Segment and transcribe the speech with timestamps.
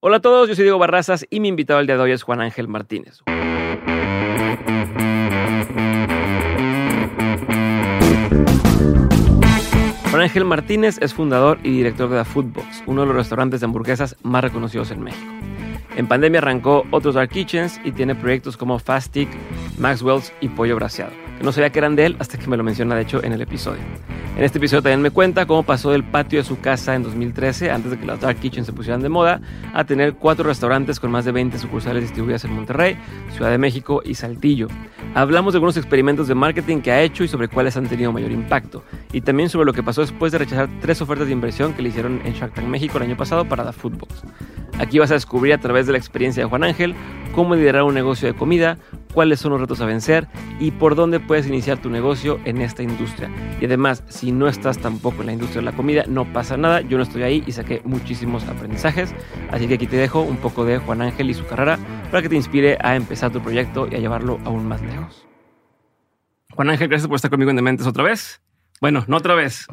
[0.00, 2.22] Hola a todos, yo soy Diego Barrazas y mi invitado al día de hoy es
[2.22, 3.20] Juan Ángel Martínez.
[10.08, 13.64] Juan Ángel Martínez es fundador y director de The Foodbox, uno de los restaurantes de
[13.64, 15.32] hamburguesas más reconocidos en México.
[15.96, 19.28] En pandemia arrancó otros Dark Kitchens y tiene proyectos como Fastic,
[19.78, 21.27] Maxwell's y Pollo Braseado.
[21.42, 23.40] No sabía que eran de él hasta que me lo menciona de hecho en el
[23.40, 23.82] episodio.
[24.36, 27.72] En este episodio también me cuenta cómo pasó del patio de su casa en 2013,
[27.72, 29.40] antes de que las Dark Kitchens se pusieran de moda,
[29.74, 32.96] a tener cuatro restaurantes con más de 20 sucursales distribuidas en Monterrey,
[33.32, 34.68] Ciudad de México y Saltillo.
[35.14, 38.30] Hablamos de algunos experimentos de marketing que ha hecho y sobre cuáles han tenido mayor
[38.30, 38.84] impacto.
[39.12, 41.88] Y también sobre lo que pasó después de rechazar tres ofertas de inversión que le
[41.88, 44.22] hicieron en Shark Tank México el año pasado para The Foodbox.
[44.78, 46.94] Aquí vas a descubrir a través de la experiencia de Juan Ángel
[47.32, 48.78] cómo liderar un negocio de comida,
[49.12, 50.28] cuáles son los retos a vencer
[50.60, 53.30] y por dónde puedes iniciar tu negocio en esta industria.
[53.60, 56.80] Y además, si no estás tampoco en la industria de la comida, no pasa nada,
[56.82, 59.14] yo no estoy ahí y saqué muchísimos aprendizajes,
[59.50, 61.78] así que aquí te dejo un poco de Juan Ángel y su carrera
[62.10, 65.26] para que te inspire a empezar tu proyecto y a llevarlo aún más lejos.
[66.54, 68.42] Juan Ángel, gracias por estar conmigo en Dementes otra vez.
[68.80, 69.66] Bueno, no otra vez.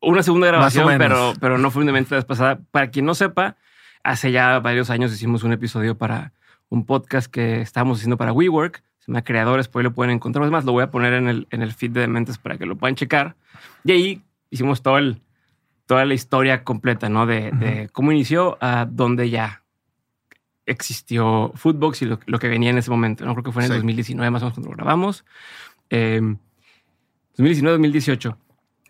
[0.00, 2.60] Una segunda grabación, pero, pero no fue un Dementes la vez pasada.
[2.70, 3.56] Para quien no sepa,
[4.02, 6.32] hace ya varios años hicimos un episodio para
[6.70, 8.82] un podcast que estábamos haciendo para WeWork.
[9.00, 10.44] Se llama Creadores, por ahí lo pueden encontrar.
[10.46, 12.64] Es más, lo voy a poner en el, en el feed de Dementes para que
[12.64, 13.36] lo puedan checar.
[13.84, 15.20] Y ahí hicimos todo el,
[15.86, 17.26] toda la historia completa, ¿no?
[17.26, 19.62] De, de cómo inició a dónde ya
[20.66, 23.24] existió Foodbox y lo, lo, que venía en ese momento.
[23.24, 25.24] No creo que fue en el 2019 más o menos cuando lo grabamos.
[25.90, 26.20] Eh,
[27.36, 28.36] 2019-2018.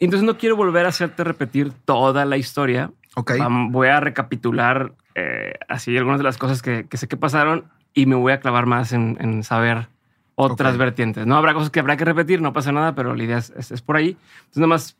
[0.00, 2.90] Entonces no quiero volver a hacerte repetir toda la historia.
[3.16, 3.32] Ok.
[3.70, 8.06] Voy a recapitular eh, así algunas de las cosas que, que, sé que pasaron y
[8.06, 9.88] me voy a clavar más en, en saber
[10.34, 10.78] otras okay.
[10.78, 11.26] vertientes.
[11.26, 13.70] No habrá cosas que habrá que repetir, no pasa nada, pero la idea es, es,
[13.72, 14.16] es por ahí.
[14.38, 14.96] Entonces, nada más,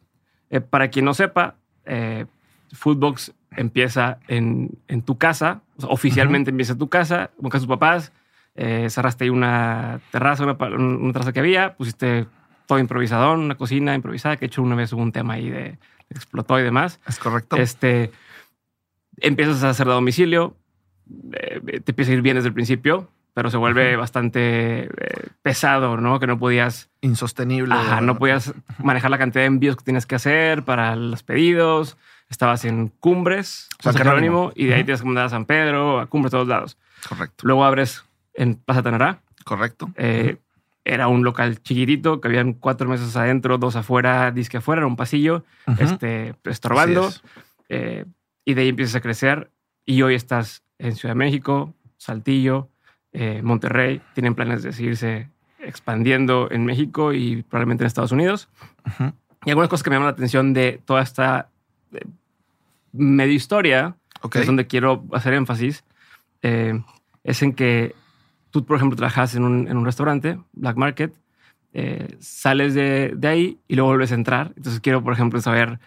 [0.50, 1.54] eh, para quien no sepa,
[1.86, 2.26] eh,
[2.72, 6.54] Foodbox empieza en, en, tu casa, o sea, oficialmente uh -huh.
[6.54, 8.12] empieza en tu casa, con tus papás,
[8.54, 12.26] eh, cerraste ahí una terraza, una, una, terraza que había, pusiste
[12.66, 15.78] todo improvisador, una cocina improvisada, que he hecho una vez hubo un tema ahí de
[16.10, 17.00] explotó y demás.
[17.06, 17.56] Es correcto.
[17.56, 18.10] Este,
[19.20, 20.56] empiezas a hacer de domicilio,
[21.32, 24.00] eh, te empieza a ir bien desde el principio, pero se vuelve uh -huh.
[24.00, 26.18] bastante eh, pesado, ¿no?
[26.18, 26.88] Que no podías...
[27.00, 27.74] Insostenible.
[27.74, 31.96] Ajá, no podías manejar la cantidad de envíos que tienes que hacer para los pedidos.
[32.28, 34.86] Estabas en Cumbres, San, San Jerónimo, y de ahí uh -huh.
[34.86, 36.76] tienes que mandar a San Pedro, a Cumbres, a todos lados.
[37.08, 37.46] Correcto.
[37.46, 38.04] Luego abres
[38.34, 39.20] en Pasatanará.
[39.44, 39.90] Correcto.
[39.96, 40.38] Eh, uh -huh.
[40.82, 44.96] Era un local chiquitito, que habían cuatro mesas adentro, dos afuera, disque afuera, era un
[44.96, 45.44] pasillo,
[45.78, 47.10] este, estorbando.
[47.68, 48.06] Eh,
[48.44, 49.50] y de ahí empiezas a crecer.
[49.84, 52.68] Y hoy estás en Ciudad de México, Saltillo,
[53.12, 54.00] eh, Monterrey.
[54.14, 58.48] Tienen planes de seguirse expandiendo en México y probablemente en Estados Unidos.
[58.86, 59.14] Uh -huh.
[59.44, 61.48] Y algunas cosas que me llaman la atención de toda esta
[61.92, 62.00] eh,
[62.92, 64.30] medio historia, okay.
[64.30, 65.84] que es donde quiero hacer énfasis,
[66.42, 66.80] eh,
[67.24, 67.94] es en que
[68.50, 71.14] tú, por ejemplo, trabajas en un, en un restaurante, Black Market,
[71.72, 74.52] eh, sales de, de, ahí y luego vuelves a entrar.
[74.56, 75.78] Entonces quiero, por ejemplo, saber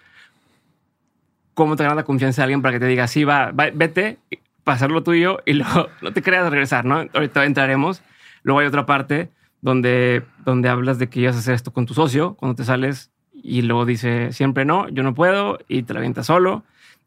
[1.53, 4.19] cómo te gana la confianza de alguien para que te diga, sí, va, va vete,
[4.65, 7.05] hacer lo tuyo y luego no te creas regresar, ¿no?
[7.13, 8.01] Ahorita entraremos.
[8.43, 9.29] Luego hay otra parte
[9.61, 13.11] donde, donde hablas de que ibas a hacer esto con tu socio cuando te sales
[13.31, 16.63] y luego dice siempre no, yo no puedo y te la avientas solo.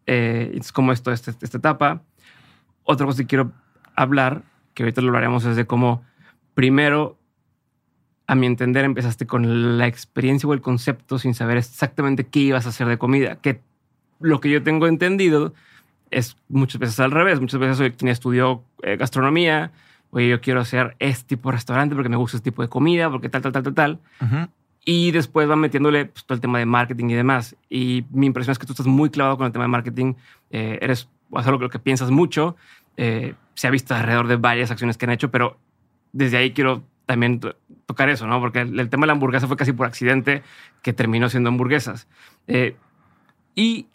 [0.06, 2.03] Eh, es como esto, este, esta etapa.
[2.85, 3.53] Otra cosa que quiero
[3.97, 4.43] hablar,
[4.75, 6.05] que ahorita lo hablaremos, es de cómo
[6.55, 7.19] primero,
[8.27, 12.67] a mi entender, empezaste con la experiencia o el concepto sin saber exactamente qué ibas
[12.67, 13.37] a hacer de comida.
[13.37, 13.61] Que
[14.21, 15.54] lo que yo tengo entendido
[16.10, 17.41] es muchas veces al revés.
[17.41, 19.72] Muchas veces soy quien estudió eh, gastronomía.
[20.10, 23.10] Oye, yo quiero hacer este tipo de restaurante porque me gusta este tipo de comida,
[23.10, 24.00] porque tal, tal, tal, tal, tal.
[24.21, 24.49] Uh -huh.
[24.84, 27.56] Y después van metiéndole pues, todo el tema de marketing y demás.
[27.69, 30.15] Y mi impresión es que tú estás muy clavado con el tema de marketing.
[30.50, 32.56] Eh, eres o algo que, que piensas mucho.
[32.97, 35.59] Eh, se ha visto alrededor de varias acciones que han hecho, pero
[36.12, 37.41] desde ahí quiero también
[37.87, 38.41] tocar eso, ¿no?
[38.41, 40.43] Porque el, el, tema de la hamburguesa fue casi por accidente
[40.82, 42.09] que terminó siendo hamburguesas.
[42.47, 42.76] Eh,
[43.55, 43.87] y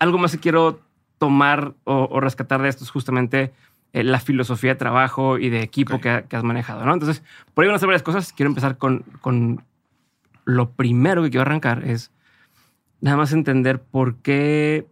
[0.00, 0.80] algo más que quiero
[1.18, 3.52] tomar o, o rescatar de esto es justamente
[3.92, 6.22] eh, la filosofía de trabajo y de equipo okay.
[6.22, 6.92] que, que, has manejado, ¿no?
[6.92, 7.22] Entonces,
[7.54, 8.32] por ahí van a hacer varias cosas.
[8.32, 9.64] Quiero empezar con, con
[10.44, 12.10] lo primero que quiero arrancar es
[13.00, 14.86] nada más entender por qué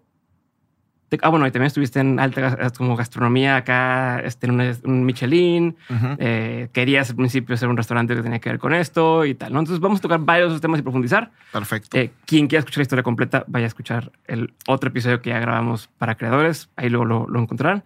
[1.22, 5.76] ah, bueno, y también estuviste en alta como gastronomía acá, este, en una, un Michelin.
[5.88, 6.16] Uh -huh.
[6.18, 9.52] eh, querías al principio hacer un restaurante que tenía que ver con esto y tal.
[9.52, 9.60] ¿no?
[9.60, 11.30] Entonces vamos a tocar varios de esos temas y profundizar.
[11.52, 11.96] Perfecto.
[11.96, 15.38] Eh, quien quiera escuchar la historia completa, vaya a escuchar el otro episodio que ya
[15.38, 16.68] grabamos para creadores.
[16.76, 17.84] Ahí luego lo, lo encontrarán.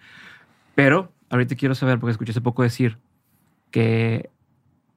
[0.74, 2.98] Pero ahorita quiero saber, porque escuché hace poco decir
[3.70, 4.30] que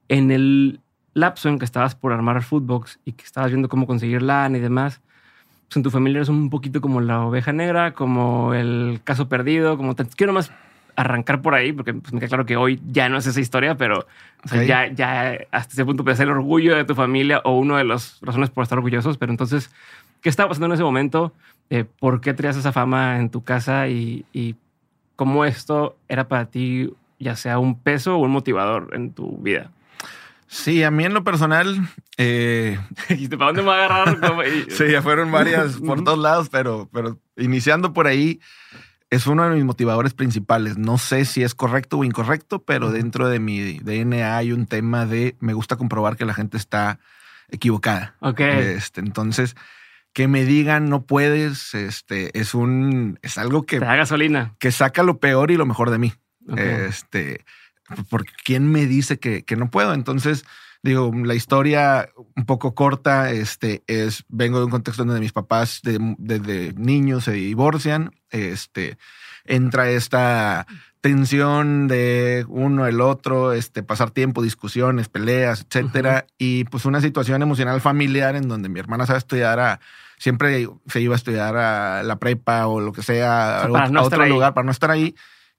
[0.07, 0.81] en el
[1.13, 4.59] lapso en que estabas por armar Foodbox y que estabas viendo cómo conseguir LAN y
[4.59, 5.01] demás,
[5.67, 9.77] pues, en tu familia eres un poquito como la oveja negra, como el caso perdido,
[9.77, 10.51] como te quiero más
[10.95, 13.75] arrancar por ahí, porque pues, me queda claro que hoy ya no es esa historia,
[13.75, 14.07] pero
[14.65, 17.83] ya, ya hasta ese punto puede ser el orgullo de tu familia o uno de
[17.83, 19.17] las razones por estar orgullosos.
[19.17, 19.71] Pero entonces,
[20.21, 21.33] ¿qué estaba pasando en ese momento?
[21.69, 24.55] Eh, ¿Por qué traías esa fama en tu casa y, y
[25.15, 29.71] cómo esto era para ti, ya sea un peso o un motivador en tu vida?
[30.47, 31.89] Sí, a mí en lo personal.
[32.17, 32.79] Eh,
[33.37, 34.41] ¿para dónde me voy a agarrar?
[34.69, 38.39] sí, ya fueron varias por todos lados, pero, pero iniciando por ahí,
[39.09, 40.77] es uno de mis motivadores principales.
[40.77, 45.05] No sé si es correcto o incorrecto, pero dentro de mi DNA hay un tema
[45.05, 46.99] de me gusta comprobar que la gente está
[47.49, 48.15] equivocada.
[48.19, 48.39] Ok.
[48.39, 49.55] Este, entonces,
[50.13, 53.79] que me digan no puedes, este, es un, es algo que.
[53.79, 54.55] Te da gasolina.
[54.59, 56.13] Que saca lo peor y lo mejor de mí.
[56.57, 57.43] Este,
[58.09, 59.93] porque quién me dice que, que no puedo.
[59.93, 60.45] Entonces,
[60.85, 65.81] digo, la historia un poco corta, este, es, vengo de un contexto donde mis papás
[65.83, 68.97] desde niños se divorcian, este,
[69.45, 70.67] entra esta
[71.01, 77.41] tensión de uno el otro, este, pasar tiempo, discusiones, peleas, etcétera, y pues una situación
[77.41, 79.79] emocional familiar en donde mi hermana sabe estudiar a,
[80.17, 84.53] siempre se iba a estudiar a la prepa o lo que sea, a, otro lugar
[84.53, 85.15] para no estar ahí,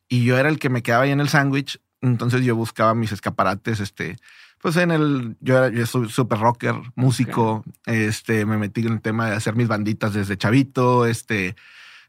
[0.08, 3.12] y yo era el que me quedaba ahí en el sándwich, entonces yo buscaba mis
[3.12, 4.16] escaparates, este,
[4.60, 9.00] pues en el, yo, era, yo soy súper rocker, músico, este, me metí en el
[9.00, 11.56] tema de hacer mis banditas desde chavito, este,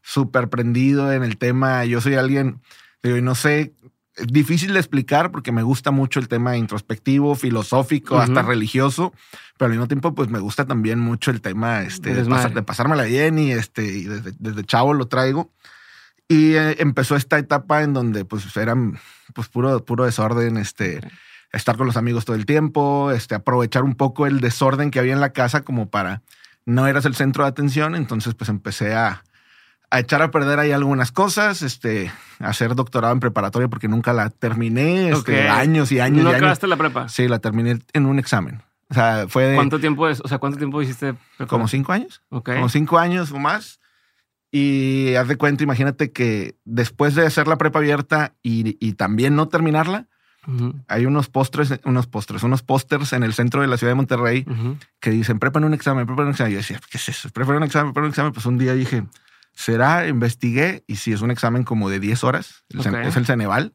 [0.02, 1.84] súper prendido en el tema.
[1.84, 2.60] Yo soy alguien,
[3.02, 3.74] digo, y no sé,
[4.16, 9.12] es difícil de explicar porque me gusta mucho el tema introspectivo, filosófico, hasta religioso,
[9.56, 12.62] pero al mismo tiempo, pues me gusta también mucho el tema este, de, pasar, de,
[12.62, 15.52] pasármela bien y, este, y desde, desde chavo lo traigo.
[16.28, 18.98] Y eh, empezó esta etapa en donde pues eran
[19.34, 21.00] pues puro, puro desorden, este,
[21.52, 25.14] estar con los amigos todo el tiempo, este, aprovechar un poco el desorden que había
[25.14, 26.22] en la casa como para
[26.66, 27.94] no eras el centro de atención.
[27.94, 29.24] Entonces, pues empecé a,
[29.90, 34.28] a echar a perder ahí algunas cosas, este, hacer doctorado en preparatoria porque nunca la
[34.28, 36.24] terminé, este, años y años.
[36.24, 37.08] ¿No y acabaste la prepa?
[37.08, 38.62] Sí, la terminé en un examen.
[38.90, 39.54] O sea, fue de.
[39.54, 40.20] ¿Cuánto tiempo es?
[40.22, 41.14] O sea, ¿cuánto tiempo hiciste?
[41.46, 42.22] Como cinco años.
[42.28, 43.80] Como cinco años o más.
[44.50, 49.36] Y haz de cuenta, imagínate que después de hacer la prepa abierta y, y también
[49.36, 50.06] no terminarla,
[50.86, 54.46] hay unos postres, unos postres, unos pósters en el centro de la ciudad de Monterrey
[54.98, 56.52] que dicen, prepan un examen, prepan un examen.
[56.52, 57.28] Yo decía, ¿qué es eso?
[57.28, 58.32] Preparan un examen, preparan un examen.
[58.32, 59.04] Pues un día dije,
[59.58, 63.74] será, investigué y si es un examen como de 10 horas, es el Ceneval,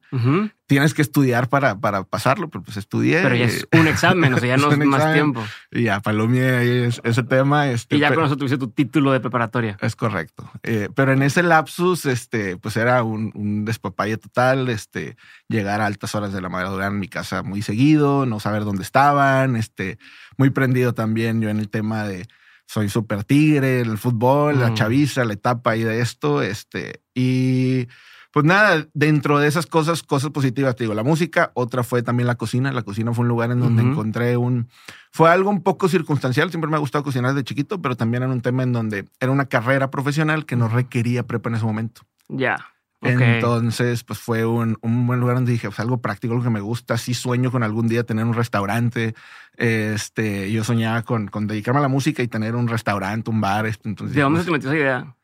[0.66, 3.22] tienes que estudiar para, para pasarlo, pero pues estudié.
[3.22, 5.44] Pero ya es un examen, o sea, ya no es, más tiempo.
[5.72, 7.70] Y ya, palomé ese tema.
[7.70, 9.78] Este, y ya con eso tuviste tu título de preparatoria.
[9.82, 10.50] Es correcto.
[10.64, 15.18] Eh, pero en ese lapsus, este, pues era un, un despapalle total, este,
[15.50, 18.84] llegar a altas horas de la madrugada en mi casa muy seguido, no saber dónde
[18.84, 19.98] estaban, este,
[20.38, 22.26] muy prendido también yo en el tema de
[22.66, 27.88] soy súper tigre, el fútbol, la chaviza, la etapa ahí de esto, este, y
[28.34, 32.26] pues nada, dentro de esas cosas, cosas positivas, te digo, la música, otra fue también
[32.26, 34.70] la cocina, la cocina fue un lugar en donde encontré un,
[35.12, 38.32] fue algo un poco circunstancial, siempre me ha gustado cocinar de chiquito, pero también era
[38.32, 42.02] un tema en donde era una carrera profesional que no requería prepa en ese momento.
[42.28, 42.73] Ya.
[43.04, 46.62] Entonces, pues fue un, un, buen lugar donde dije, pues algo práctico, algo que me
[46.62, 46.98] gusta.
[46.98, 49.16] Sí sueño con algún día tener un restaurante.
[49.58, 53.66] Este, yo soñaba con, con dedicarme a la música y tener un restaurante, un bar.
[53.66, 55.16] Este, entonces, ¿De dónde pues se te metió esa idea?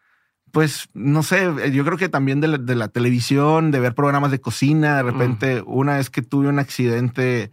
[0.51, 4.31] Pues no sé, yo creo que también de la, de la televisión, de ver programas
[4.31, 4.97] de cocina.
[4.97, 7.51] De repente, una vez que tuve un accidente,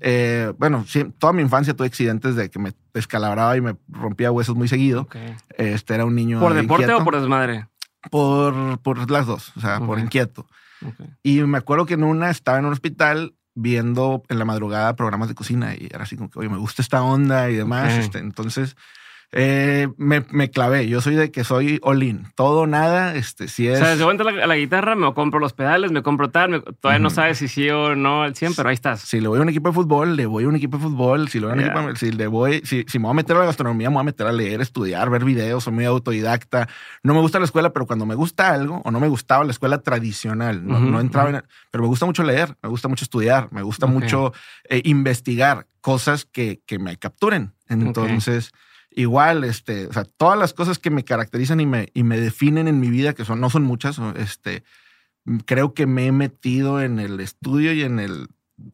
[0.00, 4.32] eh, bueno, sí, toda mi infancia tuve accidentes de que me descalabraba y me rompía
[4.32, 5.08] huesos muy seguido.
[5.56, 6.40] Este era un niño.
[6.40, 7.66] ¿Por deporte o por desmadre?
[8.10, 10.46] Por, por las dos, o sea, por inquieto.
[11.22, 15.28] Y me acuerdo que en una estaba en un hospital viendo en la madrugada programas
[15.28, 17.92] de cocina y era así como que, oye, me gusta esta onda y demás.
[17.94, 18.76] Este, entonces
[19.32, 20.88] eh, me, me, clavé.
[20.88, 21.98] Yo soy de que soy all
[22.34, 23.14] Todo nada.
[23.14, 23.78] Este, si es.
[23.78, 26.64] O sea, si voy a la, guitarra, me compro los pedales, me compro tal.
[26.80, 29.02] todavía no sabes si sí o no al 100, pero ahí estás.
[29.02, 31.28] Si le voy a un equipo de fútbol, le voy a un equipo de fútbol.
[31.28, 33.36] Si le voy a un equipo, si le voy, si, si me voy a meter
[33.36, 35.64] a la gastronomía, me voy a meter a leer, estudiar, ver videos.
[35.64, 36.66] Soy muy autodidacta.
[37.02, 39.50] No me gusta la escuela, pero cuando me gusta algo o no me gustaba la
[39.50, 41.44] escuela tradicional, no, entraba en.
[41.70, 44.32] Pero me gusta mucho leer, me gusta mucho estudiar, me gusta mucho
[44.70, 47.52] eh, investigar cosas que, que me capturen.
[47.68, 48.52] Entonces
[48.98, 52.66] igual, este, o sea, todas las cosas que me caracterizan y me, y me definen
[52.66, 54.64] en mi vida, que son, no son muchas, este,
[55.46, 58.26] creo que me he metido en el estudio y en el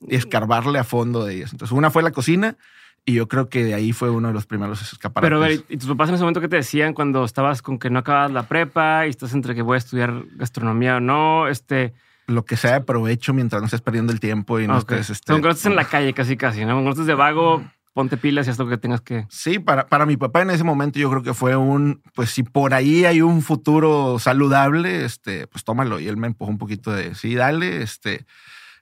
[0.09, 1.53] escarbarle a fondo de ellas.
[1.53, 2.57] Entonces, una fue la cocina
[3.05, 5.29] y yo creo que de ahí fue uno de los primeros escaparates.
[5.29, 7.91] Pero, ver, ¿y tus papás en ese momento qué te decían cuando estabas con que
[7.91, 11.49] no acabas la prepa y estás entre que voy a estudiar gastronomía o no?
[11.49, 11.93] Este
[12.27, 15.11] lo que sea de provecho mientras no estés perdiendo el tiempo y no estés...
[15.11, 16.89] Este, estás en la calle casi casi, ¿no?
[16.89, 17.63] Estás de vago,
[17.95, 19.25] ponte pilas y haz lo que tengas que.
[19.31, 22.43] Sí, para, para mi papá en ese momento yo creo que fue un, pues si
[22.43, 26.01] por ahí hay un futuro saludable, este, pues tómalo.
[26.01, 28.27] Y él me empujó un poquito de, sí, dale, este.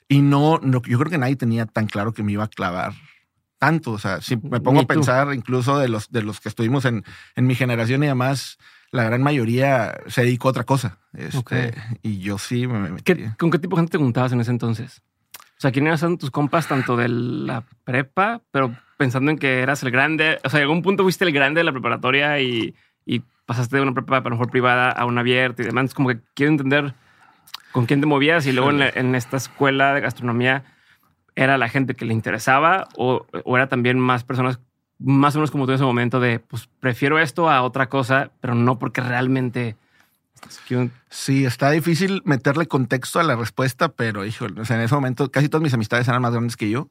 [0.09, 2.95] Y no, no, yo creo que nadie tenía tan claro que me iba a clavar
[3.59, 3.92] tanto.
[3.92, 7.04] O sea, si me pongo a pensar incluso de los, de los que estuvimos en,
[7.37, 8.59] en mi generación y además
[8.90, 10.99] la gran mayoría se dedicó a otra cosa.
[11.12, 13.14] Este, Y yo sí me metí.
[13.38, 15.02] ¿Con qué tipo de gente te juntabas en ese entonces?
[15.35, 19.82] O sea, ¿quién eran tus compas tanto de la prepa, pero pensando en que eras
[19.82, 20.38] el grande?
[20.44, 22.73] O sea, en algún punto fuiste el grande de la preparatoria y,
[23.04, 25.87] y pasaste de una prepa, a lo mejor privada, a una abierta y demás.
[25.87, 26.94] Es como que quiero entender
[27.73, 30.62] con quién te movías y luego en, esta escuela de gastronomía
[31.35, 34.61] era la gente que le interesaba o, o, era también más personas
[35.00, 38.30] más o menos como tú en ese momento de pues prefiero esto a otra cosa,
[38.40, 39.75] pero no porque realmente
[41.09, 45.62] Sí, está difícil meterle contexto a la respuesta, pero hijo, en ese momento casi todas
[45.62, 46.88] mis amistades eran más grandes que yo.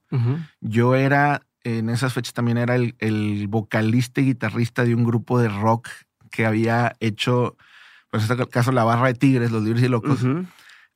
[0.62, 5.40] Yo era, en esas fechas también era el, el, vocalista y guitarrista de un grupo
[5.40, 5.90] de rock
[6.32, 7.58] que había hecho,
[8.10, 10.26] pues en este caso la barra de Tigres, los Libres y Locos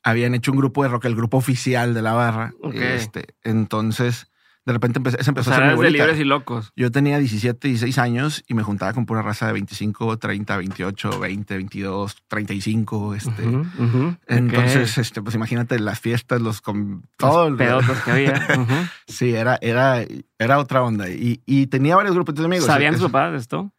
[0.06, 2.54] habían hecho un grupo de rock, el grupo oficial de la barra.
[2.74, 4.32] Este, entonces,
[4.66, 6.74] de repente empecé, empezó a ser de libres y locos.
[6.76, 11.20] Yo tenía 17, 16 años y me juntaba con pura raza de 25, 30, 28,
[11.20, 13.14] 20, 22, 35.
[13.14, 13.44] Este.
[14.28, 18.92] Entonces, este, pues imagínate las fiestas, los con todo los pedotos que había.
[19.08, 20.04] sí, era, era,
[20.40, 21.10] era otra onda.
[21.10, 22.66] Y, y tenía varios grupos de amigos.
[22.66, 23.72] ¿Sabían sus papás de esto?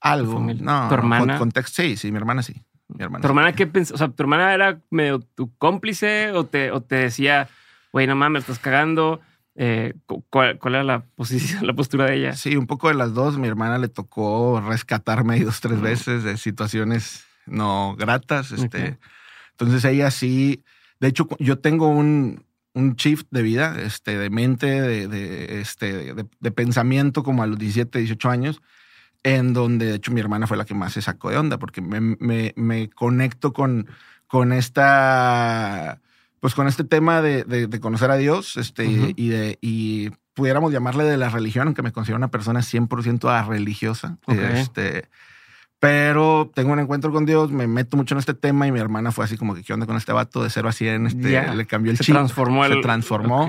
[0.00, 0.40] Algo.
[0.40, 0.88] No.
[0.88, 1.38] ¿Tu hermana?
[1.38, 2.60] Contexto, sí, sí, mi hermana sí.
[2.98, 3.94] ¿Tu hermana qué pensó?
[3.94, 7.48] O sea, ¿tu hermana era medio tu cómplice o te, o te decía,
[7.92, 9.20] güey, no mames, estás cagando?
[9.62, 9.92] Eh,
[10.30, 12.32] ¿cuál, era la posición, la postura de ella?
[12.32, 13.36] Sí, un poco de las dos.
[13.36, 18.52] Mi hermana le tocó rescatarme dos, tres veces de situaciones no gratas.
[18.52, 18.98] Este.
[19.52, 20.64] Entonces ella sí,
[20.98, 26.14] de hecho, yo tengo un, un shift de vida, este, de mente, de, de este,
[26.14, 28.62] de, pensamiento como a los 17, 18 años,
[29.22, 31.82] en donde de hecho mi hermana fue la que más se sacó de onda, porque
[31.82, 32.00] me,
[32.56, 33.88] me, conecto con,
[34.26, 36.00] con esta,
[36.40, 41.04] pues con este tema de, de, conocer a Dios, este, y de, y pudiéramos llamarle
[41.04, 44.18] de la religión, aunque me considero una persona 100% religiosa.
[44.26, 45.08] Este,
[45.78, 49.12] pero tengo un encuentro con Dios, me meto mucho en este tema y mi hermana
[49.12, 51.06] fue así como que, ¿qué onda con este vato de cero a 100?
[51.06, 52.14] Este, Le cambió el se chip.
[52.14, 53.48] Transformó se transformó.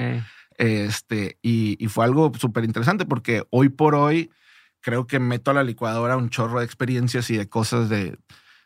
[0.57, 4.31] Este, y, y fue algo súper interesante porque hoy por hoy
[4.81, 8.17] creo que meto a la licuadora un chorro de experiencias y de cosas de,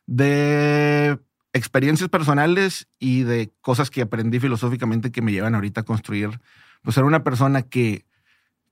[0.06, 1.20] de
[1.56, 6.42] experiencias personales y de cosas que aprendí filosóficamente que me llevan ahorita a construir,
[6.82, 8.06] pues ser una persona que,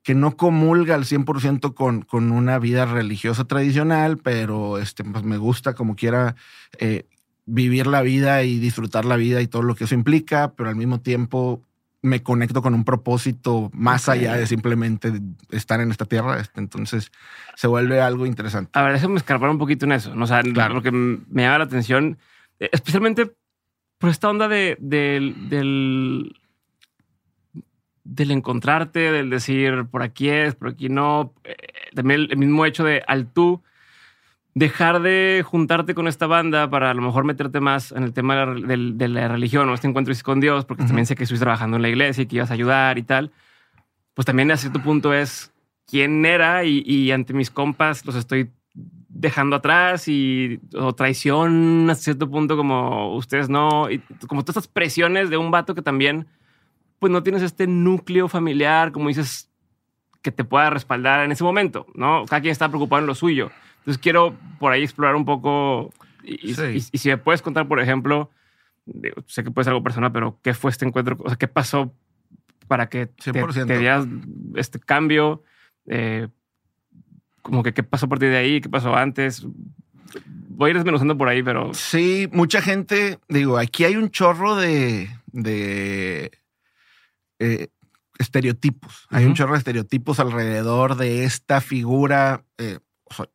[0.03, 5.37] que no comulga al 100% con, con una vida religiosa tradicional, pero este, pues me
[5.37, 6.35] gusta como quiera
[6.77, 7.05] eh,
[7.45, 10.75] vivir la vida y disfrutar la vida y todo lo que eso implica, pero al
[10.75, 11.61] mismo tiempo
[12.01, 15.13] me conecto con un propósito más allá de simplemente
[15.51, 16.37] estar en esta tierra.
[16.37, 17.13] Este, entonces
[17.55, 18.77] se vuelve algo interesante.
[18.77, 20.13] A ver, déjame escarpar un poquito en eso.
[20.13, 22.17] O sea, lo que me llama la atención,
[22.71, 23.31] especialmente
[23.97, 25.49] por esta onda de, del,
[28.03, 31.33] del, encontrarte, del decir por aquí es, por aquí no.
[31.43, 31.55] Eh,
[31.95, 33.61] también el mismo hecho de al tú
[34.55, 38.45] dejar de juntarte con esta banda para a lo mejor meterte más en el tema
[38.45, 41.81] de la, religión o este encuentro con Dios, porque también sé que estuviste trabajando en
[41.81, 43.31] la iglesia y que ibas a ayudar y tal,
[44.13, 45.51] pues también a cierto punto es
[45.87, 48.51] quién era y, ante mis compas los estoy
[49.13, 54.67] dejando atrás y o traición a cierto punto como ustedes no, y como todas estas
[54.67, 56.27] presiones de un vato que también
[56.99, 59.51] pues no tienes este núcleo familiar, como dices,
[60.21, 62.25] que te pueda respaldar en ese momento, ¿no?
[62.25, 63.51] Cada quien está preocupado en lo suyo.
[63.79, 65.91] Entonces quiero por ahí explorar un poco
[66.23, 68.31] y, si me puedes contar, por ejemplo,
[69.27, 71.17] sé que puede ser algo personal, pero ¿qué fue este encuentro?
[71.19, 71.93] O sea, ¿qué pasó
[72.67, 74.07] para que te, te dieras
[74.55, 75.43] este cambio?
[75.87, 76.29] Eh,
[77.43, 79.45] como que qué pasó a partir de ahí, qué pasó antes.
[80.49, 81.73] Voy a ir desmenuzando por ahí, pero...
[81.73, 86.31] Sí, mucha gente, digo, aquí hay un chorro de, de
[87.39, 87.67] eh,
[88.17, 89.07] estereotipos.
[89.09, 92.43] Hay un chorro de estereotipos alrededor de esta figura.
[92.57, 92.79] Eh,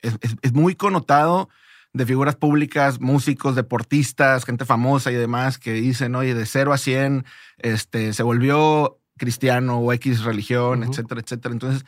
[0.00, 1.49] es, muy connotado
[1.93, 6.79] de figuras públicas, músicos, deportistas, gente famosa y demás que dicen, oye, de 0 a
[6.79, 7.25] 100,
[7.59, 11.53] este, se volvió cristiano o X religión, etcétera, etcétera.
[11.53, 11.85] Entonces,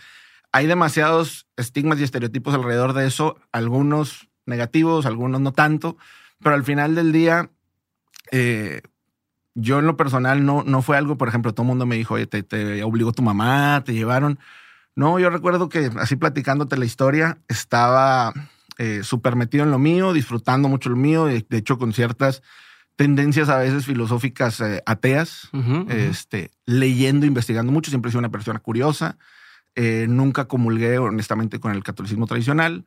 [0.52, 5.96] hay demasiados estigmas y estereotipos alrededor de eso, algunos negativos, algunos no tanto,
[6.42, 7.50] pero al final del día,
[8.32, 8.82] eh,
[9.54, 12.14] yo en lo personal no, no fue algo, por ejemplo, todo el mundo me dijo,
[12.14, 14.38] oye, te, te obligó tu mamá, te llevaron.
[14.96, 18.32] No, yo recuerdo que así platicándote la historia, estaba
[18.78, 22.42] eh, súper metido en lo mío, disfrutando mucho lo mío, de, hecho con ciertas
[22.96, 25.48] tendencias a veces filosóficas eh, ateas,
[25.88, 29.16] este, leyendo, investigando mucho, siempre he sido una persona curiosa.
[29.76, 32.84] Eh, nunca comulgué honestamente con el catolicismo tradicional,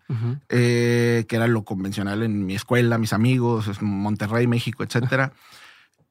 [0.50, 5.32] eh, que era lo convencional en mi escuela, mis amigos, Monterrey, México, etcétera.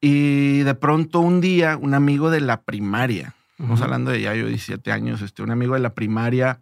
[0.00, 4.48] y de pronto un día, un amigo de la primaria, estamos hablando de ya yo
[4.48, 6.60] 17 años, este, un amigo de la primaria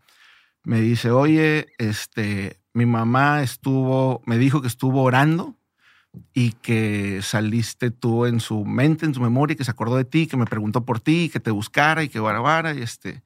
[0.64, 5.56] me dice, oye, este, mi mamá estuvo, me dijo que estuvo orando
[6.34, 10.26] y que saliste tú en su mente, en su memoria, que se acordó de ti,
[10.26, 13.22] que me preguntó por ti, que te buscara y que vara y este,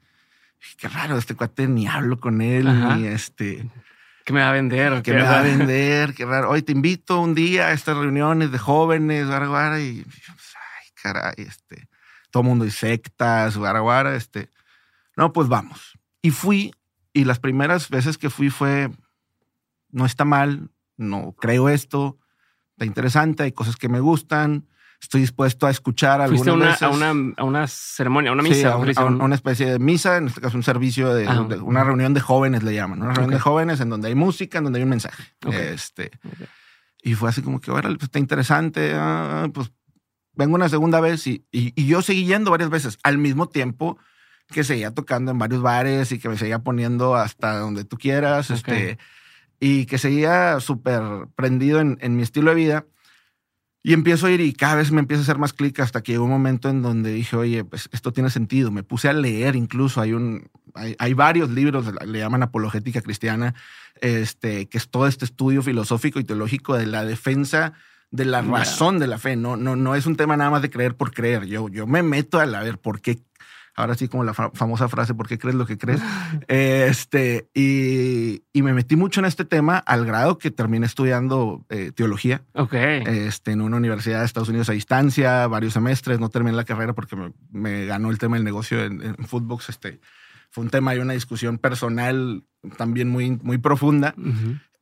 [0.76, 2.66] qué raro, este cuate ni hablo con él,
[2.96, 3.68] ni este...
[4.24, 5.02] Que me va a vender.
[5.02, 6.48] Que me va a vender, qué raro.
[6.50, 11.88] Hoy te invito un día a estas reuniones de jóvenes, vara, y ay, caray, este,
[12.30, 14.48] todo mundo y sectas, vara, este.
[15.16, 15.98] No, pues vamos.
[16.22, 16.72] Y fui,
[17.12, 18.90] y las primeras veces que fui fue,
[19.90, 22.18] no está mal, no creo esto,
[22.70, 24.66] está interesante, hay cosas que me gustan,
[25.04, 26.82] estoy dispuesto a escuchar algunas una, veces.
[26.82, 28.78] A una, a una ceremonia, a una misa.
[28.84, 31.28] Sí, a, una especie de misa, en este caso un servicio de,
[31.60, 34.64] una reunión de jóvenes le llaman, una reunión de jóvenes en donde hay música, en
[34.64, 35.22] donde hay un mensaje.
[35.52, 36.10] Este,
[37.02, 39.70] Y fue así como que, bueno, pues está interesante, ah, pues
[40.32, 43.98] vengo una segunda vez y, y, yo seguí yendo varias veces al mismo tiempo
[44.48, 48.50] que seguía tocando en varios bares y que me seguía poniendo hasta donde tú quieras,
[48.50, 48.98] este,
[49.60, 51.02] y que seguía súper
[51.36, 52.86] prendido en, en mi estilo de vida.
[53.86, 56.12] Y empiezo a ir y cada vez me empieza a hacer más clic hasta que
[56.12, 58.70] llegó un momento en donde dije, oye, pues esto tiene sentido.
[58.70, 63.54] Me puse a leer incluso, hay, un, hay, varios libros, le llaman apologética cristiana,
[64.00, 67.74] este, que es todo este estudio filosófico y teológico de la defensa
[68.10, 69.36] de la razón de la fe.
[69.36, 71.44] No, no, no es un tema nada más de creer por creer.
[71.44, 73.18] Yo, yo me meto a la ver por qué
[73.76, 76.00] ahora sí como la famosa frase, ¿por qué crees lo que crees?
[76.48, 81.92] este, y, y, me metí mucho en este tema al grado que terminé estudiando eh,
[81.94, 82.42] teología.
[82.54, 82.74] Ok.
[82.74, 86.92] Este, en una universidad de Estados Unidos a distancia, varios semestres, no terminé la carrera
[86.92, 87.16] porque
[87.50, 89.68] me, ganó el tema del negocio en, en Footbox.
[89.68, 90.00] Este,
[90.54, 92.44] fue un tema y una discusión personal
[92.76, 94.14] también muy, muy profunda.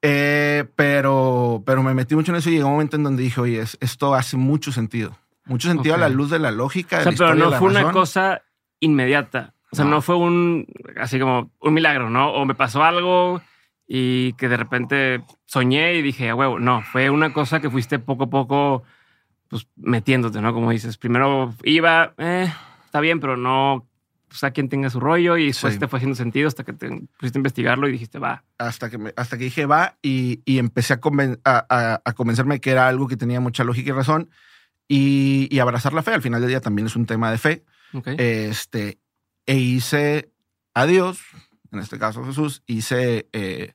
[0.02, 3.40] Eh, pero, pero me metí mucho en eso y llegó un momento en donde dije,
[3.40, 5.16] oye, esto hace mucho sentido.
[5.46, 6.99] Mucho sentido a la luz de la lógica.
[6.99, 8.42] O sea, pero no fue una cosa
[8.82, 9.54] inmediata.
[9.70, 10.02] O sea, no.
[10.02, 10.66] fue un,
[11.00, 12.30] así como un milagro, ¿no?
[12.35, 13.40] O me pasó algo
[13.88, 17.98] y que de repente soñé y dije, a huevo, no, fue una cosa que fuiste
[17.98, 18.83] poco a poco,
[19.48, 20.52] pues metiéndote, ¿no?
[20.52, 22.52] Como dices, primero iba, eh,
[22.85, 23.88] está bien, pero no,
[24.28, 26.88] pues a quien tenga su rollo y después te fue haciendo sentido hasta que te
[27.18, 28.44] pusiste a investigarlo y dijiste, va.
[28.59, 31.00] Hasta que, me, hasta que dije, va, y, y empecé a,
[31.44, 34.30] a, a, convencerme que era algo que tenía mucha lógica y razón
[34.87, 36.12] y, y abrazar la fe.
[36.12, 37.64] Al final del día también es un tema de fe.
[38.18, 38.98] Este,
[39.46, 40.31] e hice
[40.74, 41.20] a Dios,
[41.70, 43.74] en este caso Jesús, hice eh,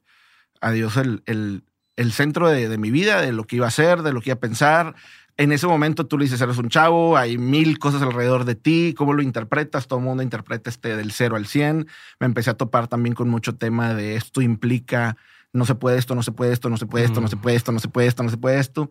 [0.62, 1.63] a Dios el, el,
[1.95, 4.30] el centro de, de, mi vida, de lo que iba a hacer, de lo que
[4.30, 4.95] iba a pensar.
[5.36, 8.95] En ese momento tú le dices, eres un chavo, hay mil cosas alrededor de ti,
[8.97, 9.88] ¿cómo lo interpretas?
[9.88, 11.88] Todo el mundo interpreta este del 0 al 100.
[12.19, 15.15] Me empecé a topar también con mucho tema de esto implica,
[15.53, 17.56] no se puede esto, no se puede esto, no se puede esto, no se puede
[17.56, 18.89] esto, no se puede esto, no se puede esto.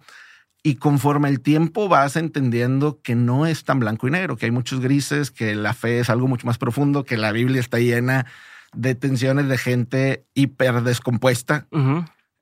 [0.67, 4.51] Y conforme el tiempo vas entendiendo que no es tan blanco y negro, que hay
[4.51, 8.27] muchos grises, que la fe es algo mucho más profundo, que la Biblia está llena
[8.75, 11.69] de tensiones de gente hiper descompuesta.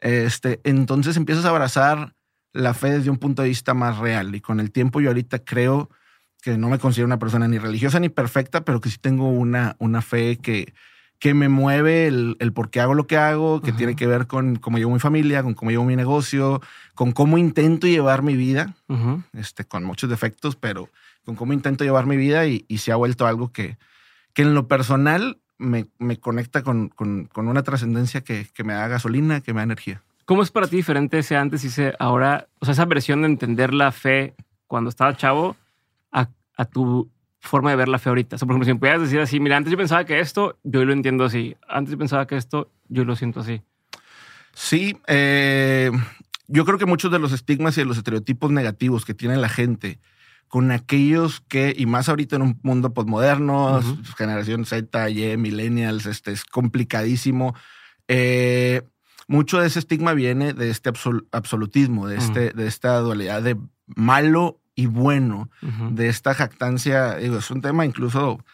[0.01, 2.15] este, entonces empiezas a abrazar
[2.55, 4.35] la fe desde un punto de vista más real.
[4.35, 5.91] Y con el tiempo yo ahorita creo
[6.41, 9.77] que no me considero una persona ni religiosa ni perfecta, pero que sí tengo una,
[9.79, 10.73] una fe que,
[11.25, 14.27] que me mueve el, el, por qué hago lo que hago, que tiene que ver
[14.27, 16.61] con cómo llevo mi familia, con cómo llevo mi negocio,
[16.95, 18.75] con cómo intento llevar mi vida,
[19.33, 20.91] este, con muchos defectos, pero
[21.25, 23.79] con cómo intento llevar mi vida y, y se ha vuelto algo que,
[24.35, 28.75] que en lo personal me, me conecta con, con, con una trascendencia que, que, me
[28.75, 30.03] da gasolina, que me da energía.
[30.27, 32.49] ¿Cómo es para ti diferente ese antes y ese ahora?
[32.59, 34.35] O sea, esa versión de entender la fe
[34.67, 35.57] cuando estaba chavo
[36.13, 37.11] a, a tu
[37.44, 38.37] forma de ver la fe ahorita.
[38.37, 40.59] O sea, por ejemplo, si me pudieras decir así, mira, antes yo pensaba que esto,
[40.64, 41.57] yo lo entiendo así.
[41.68, 43.62] Antes yo pensaba que esto, yo lo siento así.
[44.54, 45.90] Sí, eh,
[46.48, 49.48] yo creo que muchos de los estigmas y de los estereotipos negativos que tiene la
[49.48, 50.00] gente
[50.48, 53.80] con aquellos que, y más ahorita en un mundo postmoderno,
[54.16, 57.54] generación Z, Y, millennials, este es complicadísimo.
[58.07, 58.83] Eh,
[59.26, 60.90] mucho de ese estigma viene de este
[61.33, 65.51] absolutismo, de, este, de esta dualidad de malo y bueno
[65.91, 67.17] de esta jactancia.
[67.17, 68.45] Digo, es un tema incluso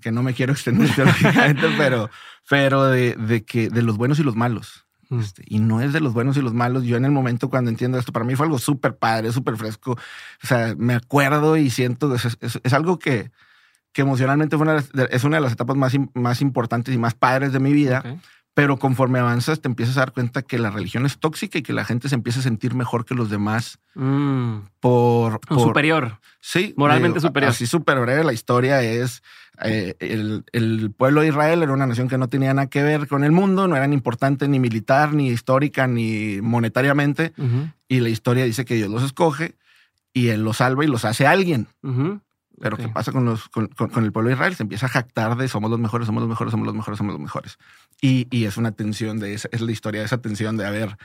[0.00, 2.10] que no me quiero extender teóricamente, pero,
[2.48, 4.86] pero de, de, que de los buenos y los malos.
[5.10, 5.20] Mm.
[5.20, 6.84] Este, y no es de los buenos y los malos.
[6.84, 9.92] Yo en el momento cuando entiendo esto, para mí fue algo súper padre, súper fresco.
[9.92, 13.30] O sea, me acuerdo y siento, es, es, algo que,
[13.92, 17.52] que emocionalmente fue una, es una de las etapas más, más importantes y más padres
[17.52, 18.20] de mi vida,
[18.54, 21.72] pero conforme avanzas te empiezas a dar cuenta que la religión es tóxica y que
[21.72, 24.58] la gente se empieza a sentir mejor que los demás Mm.
[24.80, 26.18] por, por- superior.
[26.40, 26.74] Sí.
[26.76, 27.50] Moralmente superior.
[27.50, 29.22] Así súper breve la historia es
[29.64, 33.08] eh, el, el pueblo de Israel era una nación que no tenía nada que ver
[33.08, 37.32] con el mundo, no eran importantes ni militar, ni histórica, ni monetariamente.
[37.88, 39.54] Y la historia dice que Dios los escoge
[40.14, 41.66] y Él los salva y los hace alguien.
[42.60, 42.82] Pero Ok.
[42.82, 44.54] ¿qué pasa con, los, con, con- con el pueblo de Israel?
[44.54, 47.12] Se empieza a jactar de somos los mejores, somos los mejores, somos los mejores, somos
[47.14, 47.58] los mejores.
[48.00, 50.70] Y, y es una tensión de esa, es la historia de esa tensión de, a
[50.70, 50.96] ver,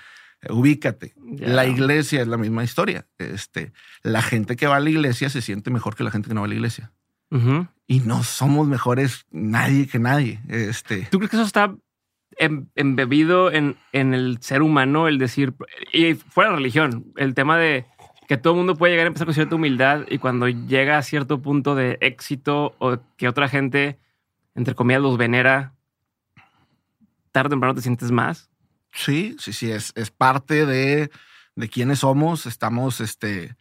[0.42, 1.14] eh, ubícate.
[1.40, 3.08] La iglesia es la misma historia.
[3.18, 3.72] Este,
[4.04, 6.42] la gente que va a la iglesia se siente mejor que la gente que no
[6.42, 6.92] va a la iglesia.
[7.32, 7.68] Ujú.
[7.88, 10.42] Y no somos mejores nadie que nadie.
[10.50, 11.74] Este, ¿Tú crees que eso está
[12.38, 15.54] em- embebido en, en el ser humano, el decir,
[15.94, 17.86] y fuera de religión, el tema de
[18.28, 21.04] que todo el mundo puede llegar a empezar con cierta humildad y cuando llega a
[21.04, 24.00] cierto punto de éxito o que otra gente,
[24.56, 25.74] entre comillas, los venera,
[27.32, 28.50] tarde o temprano te sientes más?
[28.92, 31.12] Sí, sí, sí, es, es parte de,
[31.56, 32.46] de quiénes somos.
[32.46, 33.56] Estamos, este,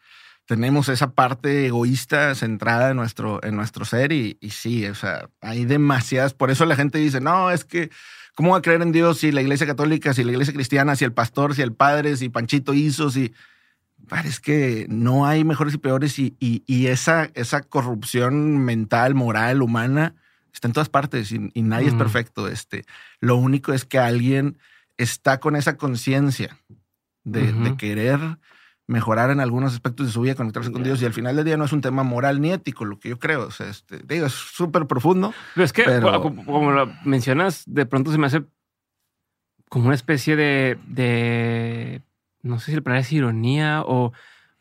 [0.46, 5.28] tenemos esa parte egoísta centrada en nuestro, en nuestro ser y, y sí, o sea,
[5.40, 6.34] hay demasiadas.
[6.34, 7.90] Por eso la gente dice, no, es que,
[8.34, 11.04] ¿cómo va a creer en Dios si la iglesia católica, si la iglesia cristiana, si
[11.04, 13.34] el pastor, si el padre, si Panchito hizo, si...
[14.24, 19.62] Es que no hay mejores y peores y, y, y esa, esa corrupción mental, moral,
[19.62, 20.14] humana,
[20.52, 21.98] está en todas partes y, y nadie es Mm.
[21.98, 22.48] perfecto.
[22.48, 22.84] Este,
[23.20, 24.58] lo único es que alguien
[24.98, 26.58] está con esa conciencia
[27.24, 28.20] de, querer
[28.86, 30.82] mejorar en algunos aspectos de su vida, conectarse con.
[30.82, 31.00] Dios.
[31.00, 33.18] Y al final del día no es un tema moral ni ético, lo que yo
[33.18, 33.46] creo.
[33.46, 35.32] O sea, este, digo, es súper profundo.
[35.54, 38.44] Pero es que, Pero- como, como lo mencionas, de pronto se me hace
[39.70, 42.02] como una especie de, de
[42.44, 44.12] no sé si le parece ironía o,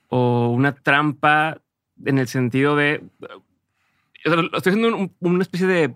[0.10, 1.60] o una trampa
[2.04, 5.94] en el sentido de, o sea, lo estoy haciendo un- una especie de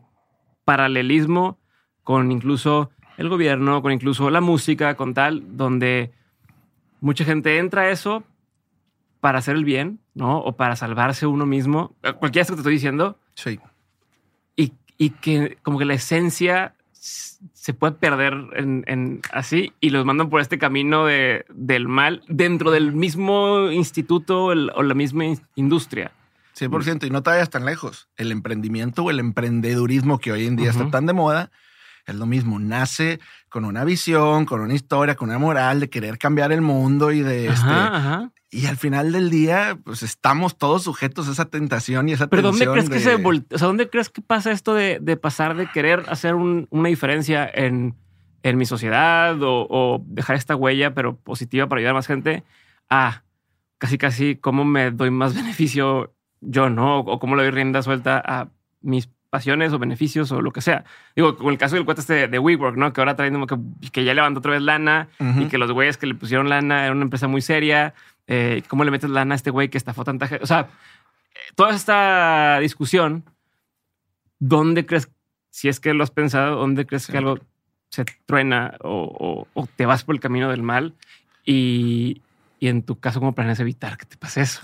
[0.65, 1.57] paralelismo
[2.03, 6.11] con incluso el gobierno, con incluso la música, con tal, donde
[7.01, 8.23] mucha gente entra a eso
[9.19, 10.39] para hacer el bien, ¿no?
[10.39, 11.95] O para salvarse uno mismo.
[12.19, 13.59] Cualquiera que te estoy diciendo, Sí.
[14.55, 20.05] y, y que como que la esencia se puede perder en, en así y los
[20.05, 25.25] mandan por este camino de, del mal dentro del mismo instituto el- o la misma
[25.25, 26.11] in- industria.
[26.57, 27.05] 100%.
[27.05, 28.07] Y no te vayas tan lejos.
[28.17, 31.51] El emprendimiento o el emprendedurismo que hoy en día está tan de moda
[32.07, 32.57] es lo mismo.
[32.57, 37.11] Nace con una visión, con una historia, con una moral de querer cambiar el mundo
[37.11, 37.67] y de este.
[37.69, 38.31] Ajá.
[38.49, 42.43] Y al final del día, pues estamos todos sujetos a esa tentación y esa Pero
[42.43, 45.17] ¿dónde tensión crees que se volte- o sea, ¿dónde crees que pasa esto de, de
[45.17, 47.95] pasar de querer hacer un- una diferencia en,
[48.43, 52.45] en mi sociedad o, o dejar esta huella, pero positiva para ayudar a más gente,
[52.89, 53.23] a
[53.79, 56.99] casi casi cómo me doy más beneficio yo, ¿no?
[56.99, 58.49] O cómo le doy rienda suelta a
[58.81, 60.85] mis pasiones o beneficios o lo que sea.
[61.15, 62.93] Digo, con el caso del cuate este de, WeWork, ¿no?
[62.93, 63.57] Que ahora traen como que,
[63.91, 66.91] que ya levantó otra vez lana y que los güeyes que le pusieron lana era
[66.93, 67.93] una empresa muy seria.
[68.27, 70.43] Eh, ¿Cómo le metes lana a este güey que estafó tanta gente?
[70.43, 70.61] O sea,
[71.33, 73.23] eh, toda esta discusión,
[74.39, 75.09] ¿dónde crees,
[75.49, 77.39] si es que lo has pensado, dónde crees que algo
[77.89, 80.93] se truena o, o- o te vas por el camino del mal?
[81.45, 82.21] Y,
[82.59, 84.61] y en tu caso, ¿cómo planeas evitar que te pase eso?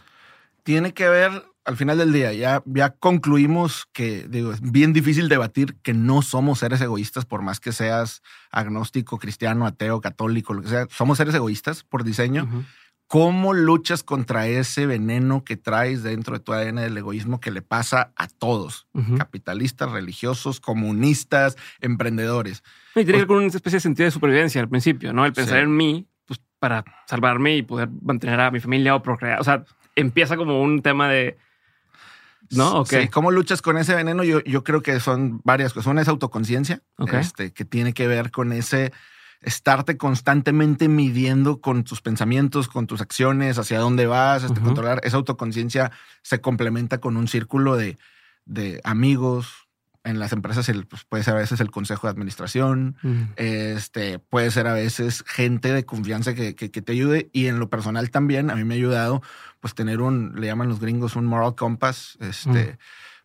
[0.64, 2.34] tiene que ver al final del día.
[2.34, 7.42] Ya, ya concluimos que digo, es bien difícil debatir que no somos seres egoístas, por
[7.42, 8.22] más que seas
[8.52, 10.88] agnóstico, cristiano, ateo, católico, lo que sea.
[10.90, 12.48] Somos seres egoístas por diseño.
[13.08, 17.62] ¿Cómo luchas contra ese veneno que traes dentro de tu ADN del egoísmo que le
[17.62, 18.88] pasa a todos?
[19.18, 22.64] Capitalistas, religiosos, comunistas, emprendedores.
[22.96, 25.26] Y tiene que ver con una especie de sentido de supervivencia al principio, ¿no?
[25.26, 25.64] El pensar Sí.
[25.64, 29.40] en mí, pues para salvarme y poder mantener a mi familia o procrear.
[29.40, 29.64] O sea,
[29.96, 31.38] empieza como un tema de.
[32.56, 32.82] ¿No?
[32.82, 33.04] ¿O qué?
[33.04, 34.24] Sí, ¿Cómo luchas con ese veneno?
[34.24, 35.92] Yo, yo creo que son varias cosas.
[35.92, 38.92] Una es autoconciencia, este, que tiene que ver con ese
[39.42, 45.02] estarte constantemente midiendo con tus pensamientos, con tus acciones, hacia dónde vas, este, controlar.
[45.04, 47.98] Esa autoconciencia se complementa con un círculo de,
[48.46, 49.63] de amigos.
[50.06, 53.22] En las empresas el, pues, puede ser a veces el consejo de administración, Mm.
[53.38, 57.58] este, puede ser a veces gente de confianza que, que- que te ayude y en
[57.60, 59.22] lo personal también a mí me ha ayudado
[59.62, 62.78] pues tener un, le llaman los gringos un moral compass, este,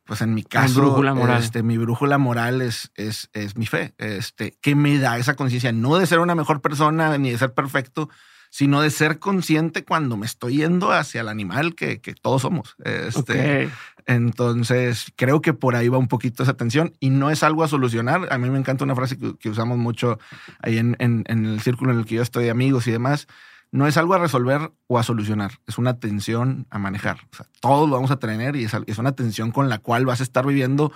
[0.04, 1.42] pues en mi caso, brújula moral.
[1.42, 5.72] este, mi brújula moral es, es, es mi fe, este, que me da esa conciencia,
[5.72, 8.08] no de ser una mejor persona ni de ser perfecto,
[8.50, 12.76] sino de ser consciente cuando me estoy yendo hacia el animal que, que todos somos.
[12.84, 13.68] Este.
[14.08, 17.68] Entonces, creo que por ahí va un poquito esa tensión y no es algo a
[17.68, 18.26] solucionar.
[18.32, 20.18] A mí me encanta una frase que, que usamos mucho
[20.62, 23.28] ahí en, en- en el círculo en el que yo estoy amigos y demás.
[23.70, 27.18] No es algo a resolver o a solucionar, es una tensión a manejar.
[27.32, 30.20] O sea, todos lo vamos a tener y es, una tensión con la cual vas
[30.20, 30.90] a estar viviendo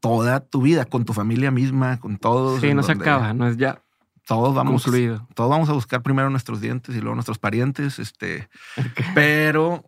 [0.00, 2.60] toda tu vida, con tu familia misma, con todos.
[2.60, 3.82] Sí, no se acaba, no es ya
[4.26, 5.26] todos vamos, concluido.
[5.34, 8.48] Todos vamos a buscar primero nuestros dientes y luego nuestros parientes, este,
[9.14, 9.84] pero,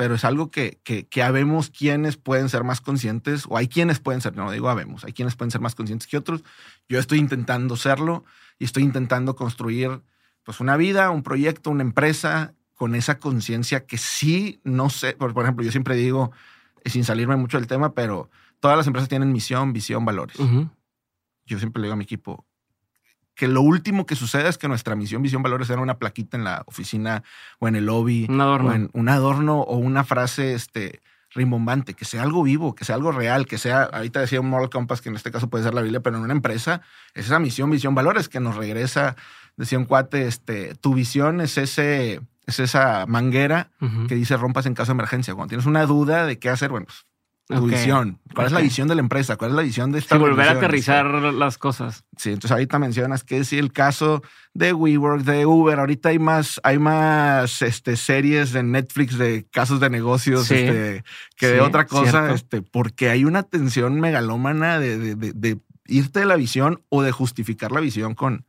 [0.00, 3.98] pero es algo que, que, que habemos quienes pueden ser más conscientes, o hay quienes
[3.98, 6.42] pueden ser, no digo habemos, hay quienes pueden ser más conscientes que otros.
[6.88, 8.24] Yo estoy intentando serlo
[8.58, 10.00] y estoy intentando construir
[10.42, 15.38] pues una vida, un proyecto, una empresa con esa conciencia que sí, no sé, por,
[15.42, 16.32] ejemplo, yo siempre digo,
[16.86, 20.38] sin salirme mucho del tema, pero todas las empresas tienen misión, visión, valores.
[21.44, 22.46] Yo siempre le digo a mi equipo
[23.40, 26.44] que lo último que suceda es que nuestra misión, visión, valores sea una plaquita en
[26.44, 27.22] la oficina
[27.58, 28.26] o en el lobby.
[28.28, 28.68] Un adorno.
[28.68, 31.00] O en un adorno o una frase este,
[31.30, 34.68] rimbombante, que sea algo vivo, que sea algo real, que sea, ahorita decía un moral
[34.68, 36.82] compass, que en este caso puede ser la Biblia, pero en una empresa
[37.14, 39.16] es esa misión, visión, valores que nos regresa,
[39.56, 43.70] decía un cuate, este, tu visión es ese, es esa manguera
[44.06, 45.34] que dice rompas en caso de emergencia.
[45.34, 47.06] Cuando tienes una duda de qué hacer, bueno, pues,
[47.50, 48.18] tu visión.
[48.34, 49.36] ¿Cuál es la visión de la empresa?
[49.36, 52.04] ¿Cuál es la visión de esta sí, volver a aterrizar las cosas.
[52.16, 54.22] Sí, entonces ahorita mencionas que sí, el caso
[54.54, 55.78] de WeWork, de Uber.
[55.78, 61.04] Ahorita hay más, hay más este, series de Netflix de casos de negocios este,
[61.36, 66.36] que de otra cosa, este, porque hay una tensión megalómana de, de, irte de la
[66.36, 68.46] visión o de justificar la visión con,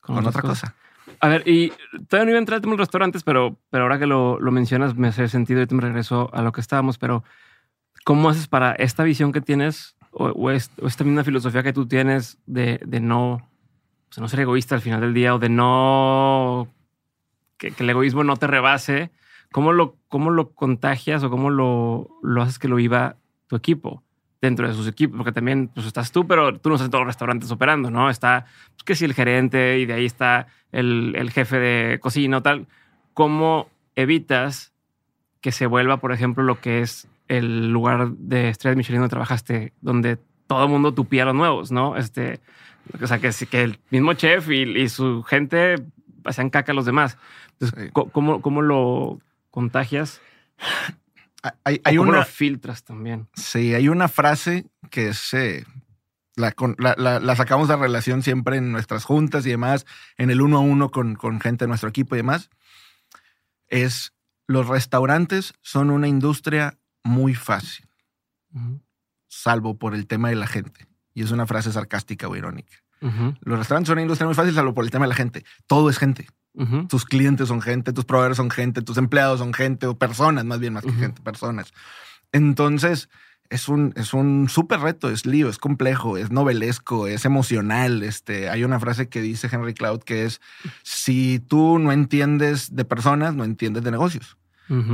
[0.00, 0.74] con, otra cosa.
[1.20, 1.72] A ver, y
[2.08, 4.94] todavía no iba a entrar en los restaurantes, pero, pero ahora que lo, lo mencionas
[4.96, 7.24] me hace sentido y te me regreso a lo que estábamos, pero
[8.06, 12.78] ¿Cómo haces para esta visión que tienes o, esta misma filosofía que tú tienes de,
[13.02, 13.50] no,
[14.16, 16.68] no ser egoísta al final del día o de no
[17.58, 19.10] que, el egoísmo no te rebase?
[19.50, 23.16] ¿Cómo lo, cómo lo contagias o cómo lo, lo haces que lo viva
[23.48, 24.04] tu equipo?
[24.40, 27.02] dentro de sus equipos, porque también pues, estás tú, pero tú no estás en todos
[27.02, 28.08] los restaurantes operando, ¿no?
[28.08, 32.36] Está, pues, que si el gerente y de ahí está el, el, jefe de cocina
[32.36, 32.68] o tal.
[33.14, 34.72] ¿Cómo evitas
[35.40, 39.72] que se vuelva, por ejemplo, lo que es el lugar de Estrella Michelin donde trabajaste,
[39.80, 41.96] donde todo el mundo tupía los nuevos, ¿no?
[41.96, 42.40] Este,
[43.00, 45.76] o sea, que, que el mismo chef y, su gente
[46.24, 47.18] hacían caca a los demás.
[47.58, 50.20] Entonces, ¿cómo, ¿cómo, lo contagias?
[51.64, 53.28] Hay, hay ¿Cómo lo filtras también?
[53.34, 55.64] Sí, hay una frase que se
[56.36, 59.86] la, la, la, sacamos de relación siempre en nuestras juntas y demás,
[60.18, 62.50] en el uno a uno con, con gente de nuestro equipo y demás.
[63.68, 64.12] Es
[64.46, 67.88] los restaurantes son una industria muy fácil,
[69.28, 70.86] salvo por el tema de la gente.
[71.14, 72.76] Y es una frase sarcástica o irónica.
[73.40, 75.44] Los restaurantes son una industria muy fácil, salvo por el tema de la gente.
[75.66, 76.28] Todo es gente.
[76.88, 80.58] Tus clientes son gente, tus proveedores son gente, tus empleados son gente, o personas, más
[80.58, 81.72] bien más que gente, personas.
[82.32, 83.10] Entonces,
[83.50, 88.02] es un, es un súper reto, es lío, es complejo, es novelesco, es emocional.
[88.02, 90.40] Este, hay una frase que dice Henry Cloud que es,
[90.82, 94.36] si tú no entiendes de personas, no entiendes de negocios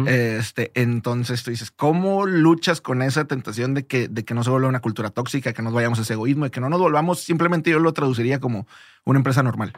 [0.06, 4.50] este, entonces tú dices, ¿cómo luchas con esa tentación de que, de que no se
[4.50, 7.20] vuelva una cultura tóxica, que nos vayamos a ese egoísmo, y que no nos volvamos,
[7.20, 8.66] simplemente yo lo traduciría como
[9.04, 9.72] una empresa normal.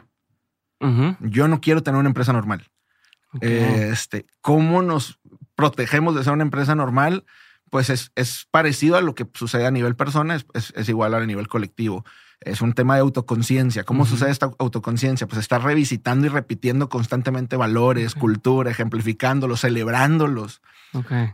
[1.21, 2.67] Yo no quiero tener una empresa normal.
[3.41, 5.19] Este, ¿Cómo nos
[5.55, 7.25] protegemos de ser una empresa normal?
[7.69, 11.25] Pues es, es parecido a lo que sucede a nivel persona, es, es igual a
[11.25, 12.05] nivel colectivo
[12.41, 13.83] es un tema de autoconciencia.
[13.83, 15.27] ¿Cómo sucede esta autoconciencia?
[15.27, 20.61] Pues estar revisitando y repitiendo constantemente valores, cultura, ejemplificándolos, celebrándolos.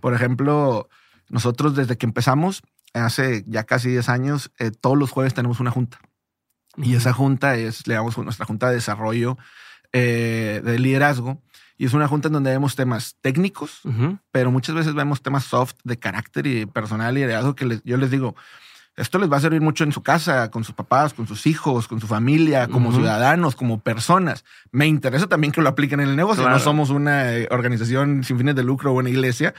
[0.02, 0.90] Por ejemplo,
[1.30, 5.72] nosotros desde que empezamos, hace ya casi 10 años, eh, todos los jueves tenemos una
[5.72, 6.00] junta.
[6.78, 9.38] Y esa junta es, le damos nuestra junta de desarrollo
[9.94, 11.42] eh, de liderazgo.
[11.78, 13.82] Y es una junta en donde vemos temas técnicos,
[14.32, 18.12] pero muchas veces vemos temas soft de carácter y personal y liderazgo que yo les
[18.12, 18.36] digo,
[18.98, 21.88] esto les va a servir mucho en su casa, con sus papás, con sus hijos,
[21.88, 24.44] con su familia, como ciudadanos, como personas.
[24.72, 26.48] Me interesa también que lo apliquen en el negocio.
[26.48, 29.54] No somos una eh, organización sin fines de lucro o una iglesia,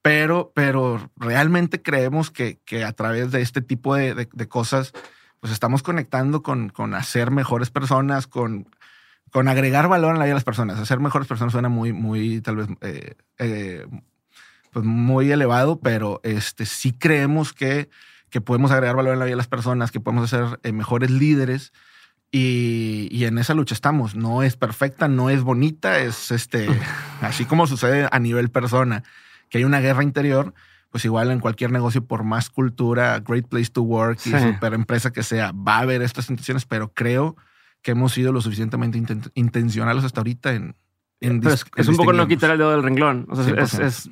[0.00, 4.92] pero, pero realmente creemos que, que a través de este tipo de, cosas,
[5.40, 8.68] pues estamos conectando con, con hacer mejores personas, con,
[9.30, 10.78] con agregar valor en la vida de las personas.
[10.78, 13.86] Hacer mejores personas suena muy, muy, tal vez, eh, eh,
[14.72, 17.90] pues muy elevado, pero este, sí creemos que
[18.30, 21.10] que podemos agregar valor en la vida de las personas, que podemos ser eh, mejores
[21.10, 21.72] líderes.
[22.30, 24.14] Y, en esa lucha estamos.
[24.14, 26.68] No es perfecta, no es bonita, es este,
[27.22, 29.02] así como sucede a nivel persona,
[29.48, 30.52] que hay una guerra interior,
[30.90, 35.10] pues igual en cualquier negocio, por más cultura, great place to work y super empresa
[35.10, 37.36] que sea, va a haber estas intenciones, pero creo
[37.80, 39.02] que hemos sido lo suficientemente
[39.34, 40.74] intencionales hasta ahorita en,
[41.20, 43.26] es, un poco no quitar el dedo del renglón.
[43.28, 44.08] O sea, es,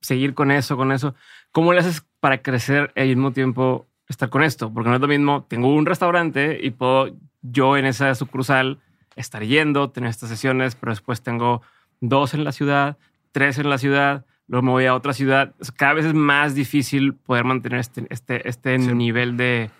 [0.00, 1.14] seguir con eso, con eso.
[1.50, 4.72] ¿Cómo le haces para crecer y al mismo tiempo estar con esto?
[4.72, 5.44] Porque no es lo mismo.
[5.48, 8.78] Tengo un restaurante y puedo yo en esa sucursal
[9.16, 11.62] estar yendo, tener estas sesiones, pero después tengo
[12.00, 12.96] dos en la ciudad,
[13.32, 15.52] tres en la ciudad, luego me voy a otra ciudad.
[15.74, 19.70] Cada vez es más difícil poder mantener este, este, este nivel de,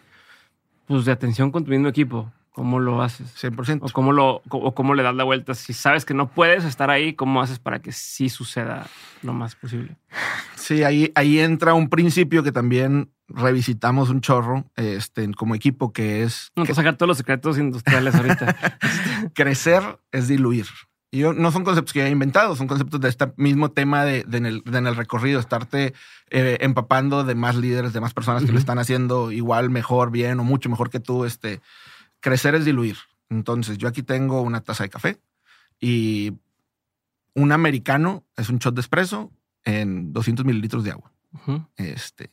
[0.88, 2.32] pues, de atención con tu mismo equipo.
[2.50, 3.32] ¿Cómo lo haces?
[3.40, 3.78] 100%.
[3.82, 5.54] O cómo, lo, o cómo le das la vuelta.
[5.54, 8.88] Si sabes que no puedes estar ahí, ¿cómo haces para que sí suceda
[9.22, 9.96] lo más posible?
[10.72, 16.22] Sí, ahí, ahí entra un principio que también revisitamos un chorro este, como equipo, que
[16.22, 16.50] es...
[16.56, 18.56] No, sacar todos los secretos industriales ahorita.
[19.34, 19.82] crecer
[20.12, 20.64] es diluir.
[21.10, 24.06] Y yo, no son conceptos que yo he inventado, son conceptos de este mismo tema
[24.06, 25.92] de, en, el, recorrido, estarte
[26.30, 30.40] eh, empapando de más líderes, de más personas que lo están haciendo igual, mejor, bien
[30.40, 31.26] o mucho mejor que tú.
[31.26, 31.60] Este,
[32.20, 32.96] crecer es diluir.
[33.28, 35.18] Entonces, yo aquí tengo una taza de café
[35.78, 36.32] y
[37.34, 39.30] un americano es un shot de espresso
[39.64, 41.12] en 200 mililitros de agua.
[41.76, 42.30] Este,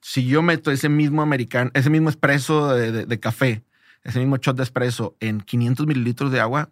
[0.00, 3.62] si yo meto ese mismo americano, ese mismo espresso de, café,
[4.02, 6.70] ese mismo shot de espresso en 500 mililitros de agua,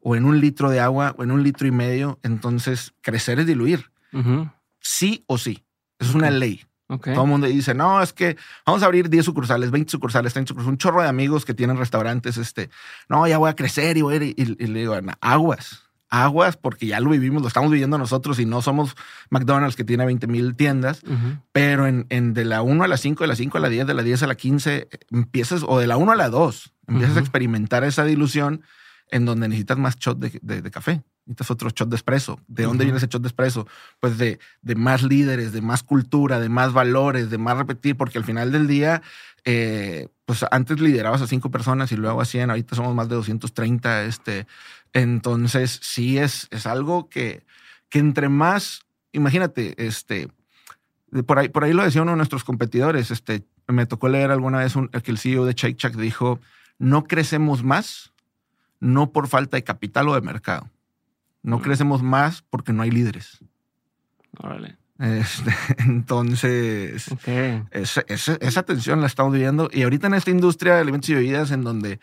[0.00, 3.46] o en un litro de agua o en un litro y medio, entonces crecer es
[3.46, 3.90] diluir.
[4.80, 5.64] Sí o sí.
[5.98, 6.64] Es una ley.
[6.86, 10.48] Todo el mundo dice, no, es que vamos a abrir 10 sucursales, 20 sucursales, 30
[10.48, 12.70] sucursales, un chorro de amigos que tienen restaurantes, este,
[13.10, 16.86] no, ya voy a crecer y voy a ir, y, le digo, aguas, aguas, porque
[16.86, 18.94] ya lo vivimos, lo estamos viviendo nosotros y no somos
[19.30, 21.02] McDonald's que tiene 20 mil tiendas,
[21.52, 23.86] pero en, en, de la 1 a la 5, de la 5 a la 10,
[23.86, 27.16] de la 10 a la 15, empiezas, o de la 1 a la 2, empiezas
[27.16, 28.62] a experimentar esa dilución
[29.10, 32.40] en donde necesitas más shot de, de, café, necesitas otro shot de espresso.
[32.46, 33.66] ¿De dónde viene ese shot de espresso?
[34.00, 38.18] Pues de, de, más líderes, de más cultura, de más valores, de más repetir, porque
[38.18, 39.02] al final del día,
[39.44, 43.14] eh, pues antes liderabas a cinco personas y luego a 100, ahorita somos más de
[43.14, 44.04] 230.
[44.04, 44.46] Este,
[44.92, 47.44] entonces, sí es, es algo que,
[47.88, 50.28] que entre más, imagínate, este,
[51.26, 54.58] por ahí, por ahí lo decía uno de nuestros competidores, este, me tocó leer alguna
[54.58, 56.40] vez un, que el CEO de Shake Shack dijo,
[56.78, 58.12] no crecemos más
[58.80, 60.70] no por falta de capital o de mercado.
[61.42, 61.62] No mm.
[61.62, 63.38] crecemos más porque no hay líderes.
[64.38, 64.76] Órale.
[64.98, 67.10] Este, entonces,
[67.70, 69.68] esa, tensión la estamos viviendo.
[69.72, 72.00] Y ahorita en esta industria de alimentos y bebidas, en donde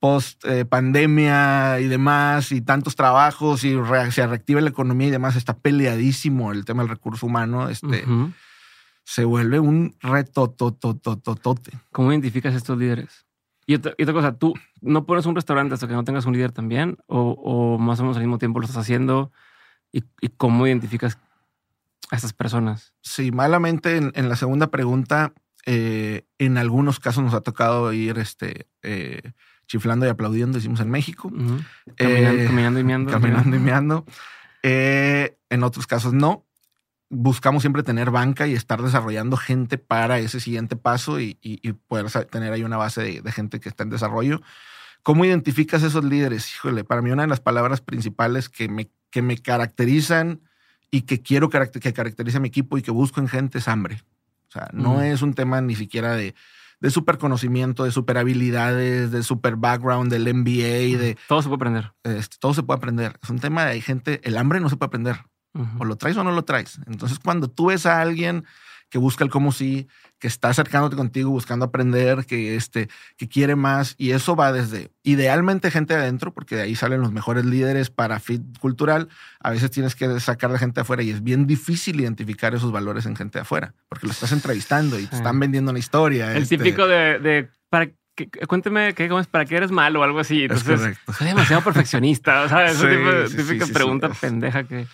[0.00, 3.76] post eh, pandemia y demás, y tantos trabajos, y
[4.10, 7.68] se reactiva la economía y demás, está peleadísimo el tema del recurso humano.
[7.68, 8.04] Este,
[9.04, 11.72] Se vuelve un reto totototote.
[11.90, 13.26] ¿Cómo identificas estos líderes?
[13.68, 16.96] Y otra, cosa, ¿tú no pones un restaurante hasta que no tengas un líder también?
[17.06, 19.30] ¿O, más o menos al mismo tiempo lo estás haciendo?
[19.92, 20.02] ¿Y,
[20.38, 21.18] cómo identificas
[22.10, 22.94] a estas personas?
[23.02, 25.34] Sí, malamente en, la segunda pregunta,
[25.66, 29.32] eh, en algunos casos nos ha tocado ir este, eh,
[29.68, 31.30] chiflando y aplaudiendo, decimos en México.
[31.96, 33.12] Eh, caminando, y meando.
[33.12, 34.04] Caminando y meando.
[34.62, 36.48] en otros casos no
[37.10, 41.36] buscamos siempre tener banca y estar desarrollando gente para ese siguiente paso y,
[41.86, 44.42] poder tener ahí una base de, gente que está en desarrollo.
[45.02, 46.54] ¿Cómo identificas esos líderes?
[46.54, 50.42] Híjole, para mí una de las palabras principales que me, que me caracterizan
[50.90, 54.02] y que quiero que caracterice a mi equipo y que busco en gente es hambre.
[54.48, 56.34] O sea, no es un tema ni siquiera de,
[56.80, 61.16] de super conocimiento, de super habilidades, de super background, del MBA, de...
[61.28, 61.92] Todo se puede aprender.
[62.04, 63.18] Este, todo se puede aprender.
[63.22, 65.16] Es un tema de gente, el hambre no se puede aprender.
[65.78, 66.78] O lo traes o no lo traes.
[66.86, 68.44] Entonces, cuando tú ves a alguien
[68.90, 69.86] que busca el cómo sí,
[70.18, 74.90] que está acercándote contigo, buscando aprender, que, este, que quiere más, y eso va desde
[75.02, 79.08] idealmente gente de adentro, porque de ahí salen los mejores líderes para fit cultural.
[79.40, 82.72] A veces tienes que sacar de gente de afuera y es bien difícil identificar esos
[82.72, 86.32] valores en gente de afuera, porque lo estás entrevistando y te están vendiendo una historia.
[86.32, 87.90] El este típico de, para
[88.48, 90.42] cuénteme qué comes para qué eres malo o algo así.
[90.42, 92.76] Entonces, soy demasiado perfeccionista, ¿sabes?
[92.76, 94.86] Sí, típica pregunta pendeja que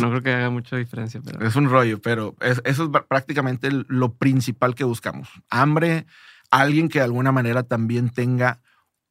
[0.00, 1.20] no creo que haga mucha diferencia.
[1.24, 1.46] Pero...
[1.46, 5.28] Es un rollo, pero eso es prácticamente lo principal que buscamos.
[5.50, 6.06] Hambre,
[6.50, 8.60] alguien que de alguna manera también tenga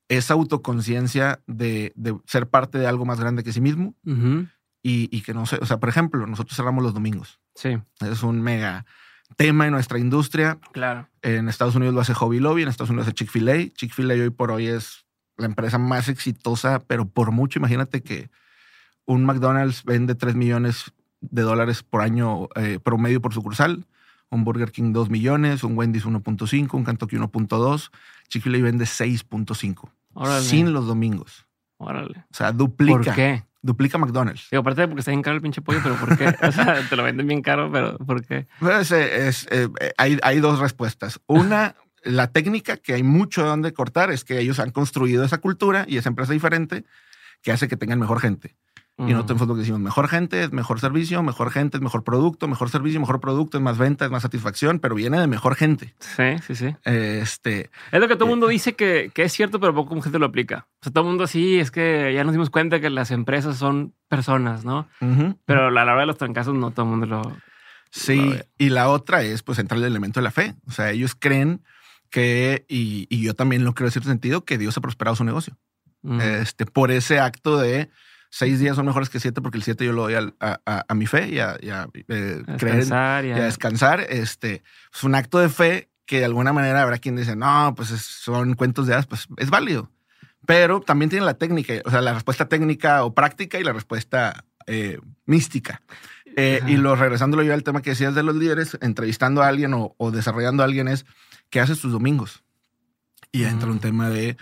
[0.10, 1.94] esa autoconciencia de,
[2.26, 3.96] ser parte de algo más grande que sí mismo
[4.82, 7.40] y, que no sé, o sea, por ejemplo, nosotros cerramos los domingos.
[7.56, 7.78] Sí.
[8.00, 8.86] Es un mega
[9.36, 10.60] tema en nuestra industria.
[10.72, 11.10] Claro.
[11.22, 13.74] En Estados Unidos lo hace Hobby Lobby, en Estados Unidos hace Chick-fil-A.
[13.74, 18.30] Chick-fil-A hoy por hoy es la empresa más exitosa, pero por mucho, imagínate que
[19.08, 23.88] un McDonald's vende 3 millones de dólares por año eh, promedio por sucursal,
[24.30, 27.90] un Burger King 2 millones, un Wendy's 1.5, un Kentucky 1.2,
[28.28, 29.90] Chick-fil-A vende 6.5
[30.42, 31.46] sin los domingos.
[31.78, 32.26] Órale.
[32.32, 32.98] O sea, duplica.
[32.98, 33.44] ¿Por qué?
[33.62, 34.48] Duplica McDonald's.
[34.52, 36.28] Digo, aparte de porque está bien caro el pinche pollo, pero ¿por qué?
[36.48, 38.48] O sea, te lo venden bien caro, pero ¿por qué?
[38.60, 41.20] Pues, eh, eh, hay, hay dos respuestas.
[41.28, 45.40] Una, la técnica, que hay mucho de donde cortar, es que ellos han construido esa
[45.40, 46.86] cultura y esa empresa diferente
[47.42, 48.56] que hace que tengan mejor gente.
[49.00, 52.48] Y nosotros en fútbol decimos mejor gente es mejor servicio, mejor gente es mejor producto,
[52.48, 55.94] mejor servicio, mejor producto es más venta, es más satisfacción, pero viene de mejor gente.
[56.00, 56.76] Sí, sí, sí.
[56.84, 60.18] Este, es lo que todo el mundo dice que, que, es cierto, pero poco gente
[60.18, 60.68] lo aplica.
[60.80, 63.58] O sea, todo el mundo así es que ya nos dimos cuenta que las empresas
[63.58, 64.88] son personas, ¿no?
[65.46, 67.38] Pero a la hora de los trancazos no todo el mundo lo.
[67.92, 70.56] Sí, y la otra es pues entrar el elemento de la fe.
[70.68, 71.62] O sea, ellos creen
[72.10, 75.24] que, y, y yo también lo creo en cierto sentido, que Dios ha prosperado su
[75.24, 75.56] negocio.
[76.22, 77.90] Este, por ese acto de
[78.30, 81.08] seis días son mejores que siete porque el siete yo lo doy a, a, mi
[81.08, 84.02] fe y a, eh, descansar, y a descansar.
[84.10, 84.64] Este,
[84.94, 88.56] es un acto de fe que de alguna manera habrá quien dice, no, pues son
[88.56, 89.92] cuentos de hadas, pues es válido.
[90.46, 94.46] Pero también tiene la técnica, o sea, la respuesta técnica o práctica y la respuesta
[94.66, 95.82] eh, mística.
[96.38, 99.74] Eh, y lo regresándolo yo al tema que decías de los líderes, entrevistando a alguien
[99.74, 101.06] o, desarrollando a alguien es,
[101.50, 102.44] ¿qué haces tus domingos?
[103.32, 104.38] Y entra un tema de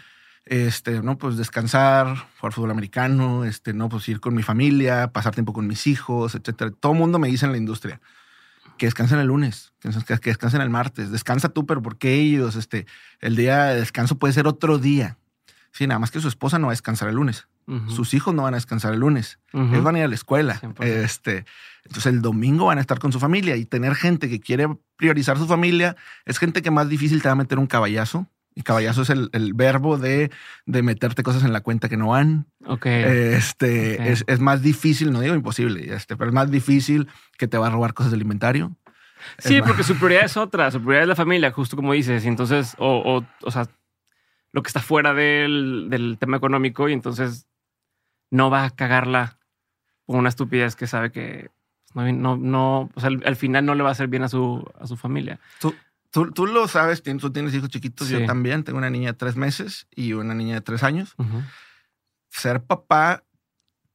[0.46, 5.34] este, no, pues descansar, jugar fútbol americano, este, no, pues ir con mi familia, pasar
[5.34, 6.72] tiempo con mis hijos, etcétera.
[6.72, 8.00] Todo el mundo me dice en la industria
[8.78, 12.56] que descansen el lunes, que descansen el martes, descansa tú, pero ¿por qué ellos?
[12.56, 12.86] Este,
[13.22, 15.18] el día de descanso puede ser otro día.
[15.72, 17.48] Sí, nada más que su esposa no va a descansar el lunes.
[17.88, 19.40] Sus hijos no van a descansar el lunes.
[19.52, 20.62] Ellos van a ir a la escuela.
[20.80, 21.46] Este,
[21.84, 24.68] entonces el domingo van a estar con su familia y tener gente que quiere
[24.98, 28.64] priorizar su familia es gente que más difícil te va a meter un caballazo y
[28.64, 30.32] caballazo es el, verbo de,
[30.66, 32.48] de, meterte cosas en la cuenta que no van.
[32.66, 32.86] Ok.
[32.86, 37.58] Este, Es, es, más difícil, no digo imposible, este, pero es más difícil que te
[37.58, 38.76] va a robar cosas del inventario.
[39.40, 42.24] Sí, porque su prioridad es otra, su prioridad es la familia, justo como dices.
[42.24, 43.68] Y entonces, o, o, o sea,
[44.54, 47.48] lo que está fuera del, del, tema económico y entonces
[48.32, 49.38] no va a cagarla
[50.06, 51.50] con una estupidez que sabe que
[51.94, 54.30] no, no, no o sea, al, al, final no le va a hacer bien a
[54.30, 55.40] su, a su familia.
[55.60, 55.74] ¿Tú,
[56.34, 58.64] Tú, lo sabes, tú tienes hijos chiquitos, yo también.
[58.64, 61.14] Tengo una niña de tres meses y una niña de tres años.
[62.30, 63.24] Ser papá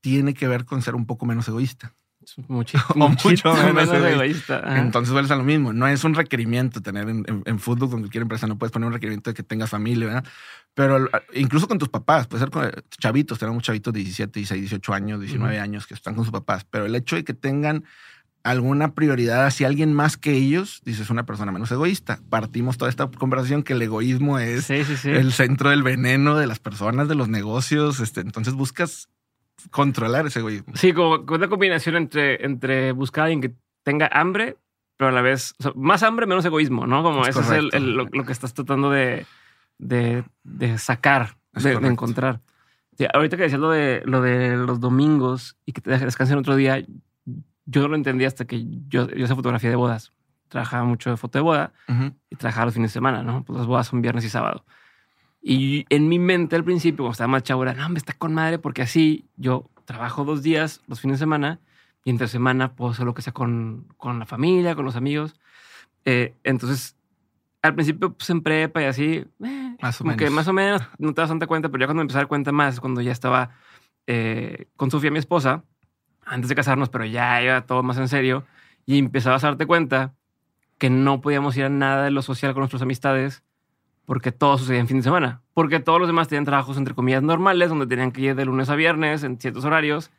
[0.02, 1.94] tiene que ver con ser un poco menos egoísta.
[2.48, 4.78] Mucho, mucho menos, egoísta.
[4.78, 5.72] Entonces vuelves a lo mismo.
[5.72, 8.46] No es un requerimiento tener en, fútbol con cualquier empresa.
[8.46, 10.24] No puedes poner un requerimiento de que tengas familia, ¿verdad?
[10.74, 13.38] Pero incluso con tus papás, puede ser con chavitos.
[13.38, 16.66] Tenemos chavitos de 17, 16, 18 años, 19 años que están con sus papás.
[16.70, 17.84] Pero el hecho de que tengan
[18.42, 22.20] alguna prioridad hacia alguien más que ellos, dices una persona menos egoísta.
[22.30, 27.08] Partimos toda esta conversación que el egoísmo es el centro del veneno de las personas,
[27.08, 28.00] de los negocios.
[28.00, 29.08] Este, entonces buscas
[29.70, 30.74] controlar ese egoísmo.
[30.74, 34.56] Sí, como, una combinación entre, entre buscar a alguien que tenga hambre,
[34.96, 37.02] pero a la vez más hambre, menos egoísmo, ¿no?
[37.02, 39.26] Como eso es el, lo, que estás tratando de,
[39.78, 40.24] de,
[40.78, 42.40] sacar, de, encontrar.
[43.12, 46.82] ahorita que decías lo de, lo de los domingos y que te descansen otro día,
[47.70, 50.12] yo no lo entendí hasta que yo, yo sé fotografía de bodas.
[50.48, 51.72] Trabajaba mucho de foto de boda
[52.28, 53.44] y trabajaba los fines de semana, ¿no?
[53.44, 54.64] Pues las bodas son viernes y sábado.
[55.40, 58.34] Y en mi mente al principio, cuando estaba más chavo, era, no, me está con
[58.34, 61.60] madre porque así yo trabajo dos días los fines de semana
[62.04, 65.40] y entre semana puedo hacer lo que sea con, con la familia, con los amigos.
[66.04, 66.96] Eh, entonces,
[67.62, 70.18] al principio, pues en prepa y así, eh, más o menos.
[70.18, 72.28] que más o menos no te das tanta cuenta, pero ya cuando empecé a dar
[72.28, 73.50] cuenta más, cuando ya estaba
[74.06, 75.64] eh, con Sofía, mi esposa,
[76.30, 78.44] antes de casarnos, pero ya iba todo más en serio
[78.86, 80.14] y empezabas a darte cuenta
[80.78, 83.42] que no podíamos ir a nada de lo social con nuestras amistades
[84.06, 85.42] porque todo sucedía en fin de semana.
[85.54, 88.68] Porque todos los demás tenían trabajos, entre comillas, normales, donde tenían que ir de lunes
[88.68, 90.10] a viernes en ciertos horarios.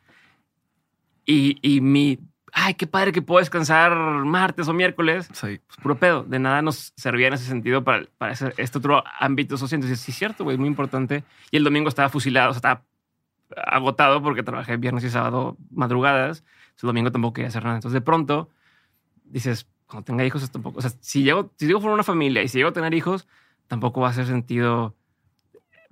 [1.26, 2.18] Y, y mi,
[2.52, 3.94] ay, qué padre que puedo descansar
[4.24, 5.28] martes o miércoles.
[5.32, 5.60] Sí.
[5.66, 6.22] Pues puro pedo.
[6.22, 9.78] De nada nos servía en ese sentido para, para ese, este otro ámbito social.
[9.78, 11.24] Entonces, sí, es cierto, güey, es muy importante.
[11.50, 12.82] Y el domingo estaba fusilado, o sea, estaba
[13.56, 16.44] agotado porque trabajé viernes y sábado madrugadas.
[16.82, 17.76] El domingo tampoco quería hacer nada.
[17.76, 18.48] Entonces, de pronto,
[19.24, 20.78] dices, cuando tenga hijos, tampoco.
[20.78, 23.28] O sea, si llego, si llego por una familia y si llego a tener hijos,
[23.68, 24.94] tampoco va a hacer sentido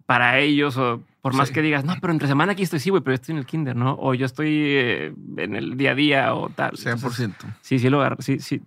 [0.06, 3.02] para ellos o por más que digas, no, pero entre semana aquí estoy, sí, güey,
[3.02, 3.94] pero estoy en el kinder, ¿no?
[4.00, 6.72] O yo estoy eh, en el día a día o tal.
[6.72, 7.34] 100%.
[7.60, 8.62] sí, sí, lo, sí, sí,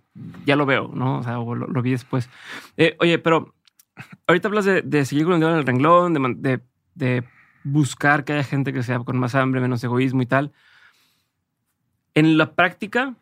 [0.46, 1.18] ya lo veo, ¿no?
[1.18, 2.30] O sea, lo, vi después.
[2.76, 3.54] Eh, oye, pero
[4.28, 6.60] ahorita hablas de, seguir con el dedo en el renglón, de,
[6.94, 7.24] de
[7.64, 10.52] buscar que haya gente que sea con más hambre, menos egoísmo y tal.
[12.14, 13.14] En la práctica,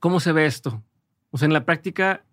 [0.00, 0.82] ¿cómo se ve esto?
[1.30, 2.24] O sea, en la práctica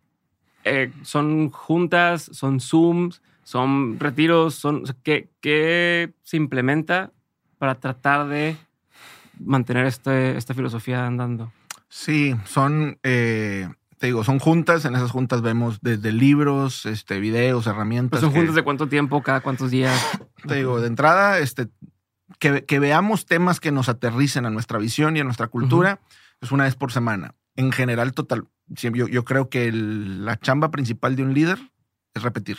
[0.63, 7.11] eh, son juntas, son Zooms, son retiros, son ¿qué, se implementa
[7.57, 8.55] para tratar de
[9.39, 11.51] mantener este, esta filosofía andando?
[11.87, 13.67] Sí, son eh,
[13.99, 14.85] te digo, son juntas.
[14.85, 18.21] En esas juntas vemos desde libros, este, videos, herramientas.
[18.21, 19.99] ¿Son juntas de cuánto tiempo, cada cuántos días?
[20.47, 21.67] Te digo, de entrada, este,
[22.39, 25.99] que, veamos temas que nos aterricen a nuestra visión y a nuestra cultura,
[26.39, 27.35] es una vez por semana.
[27.57, 31.59] En general, total, yo, yo creo que la chamba principal de un líder
[32.13, 32.57] es repetir.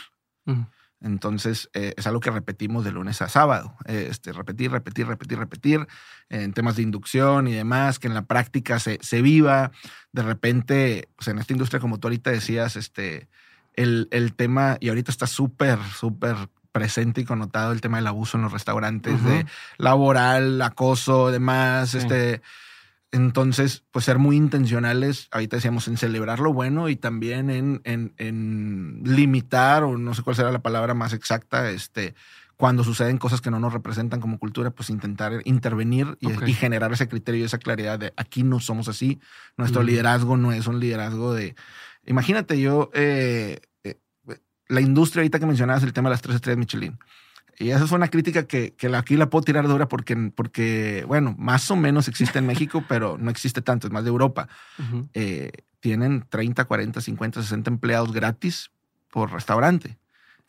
[1.01, 3.75] Entonces, eh, es algo que repetimos de lunes a sábado.
[3.85, 5.87] este, repetir, repetir, repetir, repetir
[6.29, 9.71] en temas de inducción y demás, que en la práctica se, se viva.
[10.11, 13.27] De repente, pues en esta industria, como tú ahorita decías, este,
[13.73, 16.35] el, el tema, y ahorita está súper, súper
[16.71, 19.45] presente y connotado el tema del abuso en los restaurantes, de
[19.77, 22.41] laboral, acoso, demás, este
[23.11, 29.01] entonces, pues ser muy intencionales, ahorita decíamos, en celebrar lo bueno y también en, en,
[29.03, 32.15] limitar, o no sé cuál será la palabra más exacta, este,
[32.55, 37.09] cuando suceden cosas que no nos representan como cultura, pues intentar intervenir y, generar ese
[37.09, 39.19] criterio y esa claridad de aquí no somos así.
[39.57, 41.55] Nuestro liderazgo no es un liderazgo de.
[42.05, 43.97] Imagínate yo, eh, eh,
[44.67, 46.97] la industria ahorita que mencionabas el tema de las tres estrellas Michelin.
[47.57, 51.35] Y esa es una crítica que, que aquí la puedo tirar dura porque, porque, bueno,
[51.37, 54.47] más o menos existe en México, pero no existe tanto, es más de Europa.
[55.13, 58.71] Eh, tienen 30, 40, 50, 60 empleados gratis
[59.09, 59.97] por restaurante,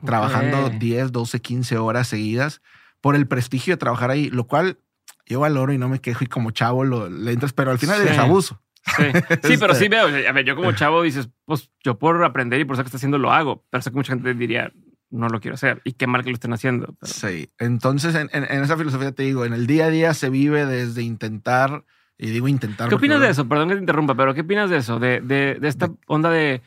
[0.04, 2.62] trabajando 10, 12, 15 horas seguidas
[3.00, 4.78] por el prestigio de trabajar ahí, lo cual
[5.26, 8.00] yo valoro y no me quejo y como chavo lo, le entras, pero al final
[8.06, 8.62] es abuso.
[8.84, 9.04] Sí,
[9.42, 12.60] sí pero sí este veo, a ver, yo como chavo dices, pues yo por aprender
[12.60, 14.72] y por eso que está haciendo lo hago, pero sé que mucha gente diría,
[15.12, 15.80] no lo quiero hacer.
[15.84, 16.96] Y qué mal que lo estén haciendo.
[17.02, 17.50] Sí.
[17.58, 21.84] Entonces, en, esa filosofía te digo, en el día a día se vive desde intentar,
[22.18, 22.88] y digo intentar.
[22.88, 23.48] ¿Qué opinas de eso?
[23.48, 24.98] Perdón que te interrumpa, pero ¿qué opinas de eso?
[24.98, 26.62] De, de, esta onda de,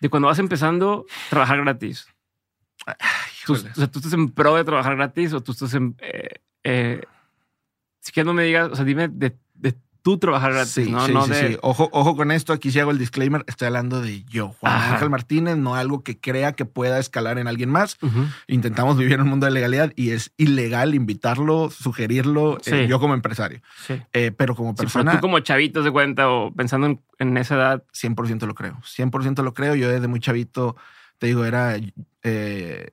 [0.00, 2.06] de cuando vas empezando, trabajar gratis.
[3.44, 5.96] tú, o sea, tú estás en pro de trabajar gratis o tú estás en.
[6.00, 7.02] Eh, eh,
[8.00, 11.06] si quieres, no me digas, o sea, dime de, de tú trabajar gratis, sí, ¿no?
[11.06, 14.54] Sí, sí, Ojo, ojo con esto, aquí sí hago el disclaimer, estoy hablando de yo,
[14.60, 17.98] Juan Ángel Martínez, no algo que crea que pueda escalar en alguien más.
[18.46, 23.14] Intentamos vivir en un mundo de legalidad y es ilegal invitarlo, sugerirlo, eh, yo como
[23.14, 23.60] empresario.
[24.12, 25.12] Eh, pero como persona...
[25.12, 27.84] tú como chavito de cuenta o pensando en, esa edad...
[27.92, 29.74] 100% lo creo, 100% lo creo.
[29.74, 30.76] Yo desde muy chavito,
[31.18, 31.76] te digo, era...
[32.22, 32.90] Eh,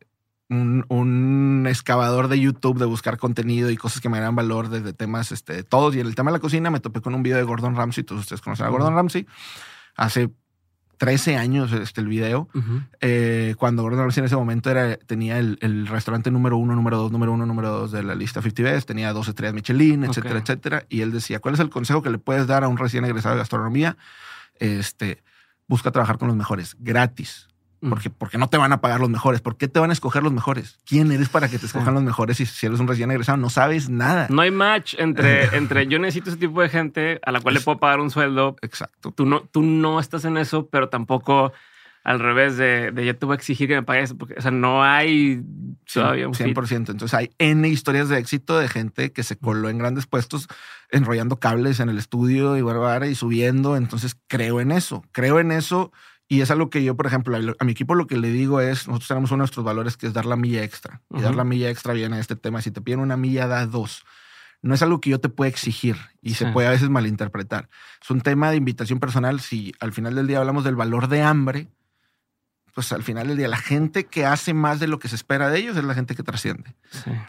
[0.50, 5.32] un, excavador de YouTube de buscar contenido y cosas que me dan valor desde temas
[5.32, 5.96] este, de todos.
[5.96, 8.04] Y en el tema de la cocina me topé con un video de Gordon Ramsay.
[8.04, 9.26] Todos ustedes conocen a Gordon Ramsay.
[9.96, 10.30] Hace
[10.98, 12.48] 13 años este, el video.
[13.02, 17.12] Eh, cuando Gordon Ramsay en ese momento era, tenía el, restaurante número uno, número dos,
[17.12, 18.88] número uno, número dos de la lista 50 Best.
[18.88, 20.86] Tenía dos estrellas Michelin, etcétera, etcétera.
[20.90, 23.36] Y él decía, ¿cuál es el consejo que le puedes dar a un recién egresado
[23.36, 23.98] de gastronomía?
[24.60, 25.24] Este,
[25.68, 27.48] busca trabajar con los mejores, gratis.
[27.90, 29.42] Porque, porque no te van a pagar los mejores.
[29.42, 30.80] ¿Por qué te van a escoger los mejores?
[30.86, 33.38] ¿Quién eres para que te escojan los mejores si, si eres un recién egresado?
[33.38, 34.28] No sabes nada.
[34.30, 37.62] No hay match entre, entre yo necesito ese tipo de gente a la cual le
[37.62, 38.56] puedo pagar un sueldo.
[38.62, 39.12] Exacto.
[39.12, 41.54] Tú no, tú no estás en eso, pero tampoco
[42.06, 44.52] al revés de, de yo te voy a exigir que me pagues, porque o sea,
[44.52, 45.44] no hay
[45.92, 46.72] todavía un 100%.
[46.74, 50.48] Entonces hay N historias de éxito de gente que se coló en grandes puestos
[50.92, 53.76] enrollando cables en el estudio y, y subiendo.
[53.76, 55.92] Entonces creo en eso, creo en eso
[56.28, 58.88] y es algo que yo, por ejemplo, a mi equipo lo que le digo es,
[58.88, 61.02] nosotros tenemos uno de nuestros valores que es dar la milla extra.
[61.12, 62.62] Y dar la milla extra viene a este tema.
[62.62, 64.06] Si te piden una milla, da dos.
[64.64, 67.70] No es algo que yo te pueda exigir y se puede a veces malinterpretar.
[68.02, 69.40] Es un tema de invitación personal.
[69.40, 71.68] Si al final del día hablamos del valor de hambre,
[72.74, 75.52] pues al final del día la gente que hace más de lo que se espera
[75.52, 76.74] de ellos es la gente que trasciende.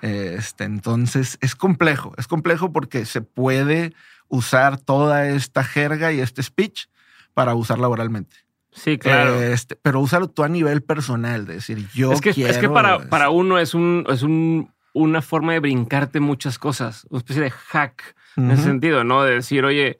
[0.01, 3.95] Este, entonces es complejo, es complejo porque se puede
[4.29, 6.87] usar toda esta jerga y este speech
[7.35, 8.46] para usar laboralmente.
[8.77, 9.43] Sí, claro.
[9.43, 12.51] Este, pero úsalo tú a nivel personal, de decir, yo es que, quiero...
[12.51, 17.07] Es que para, para uno es, un, es un, una forma de brincarte muchas cosas,
[17.09, 19.22] una especie de hack en ese sentido, ¿no?
[19.22, 19.99] De decir, oye,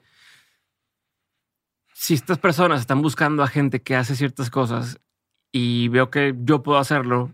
[1.91, 4.99] si estas personas están buscando a gente que hace ciertas cosas
[5.51, 7.31] y veo que yo puedo hacerlo,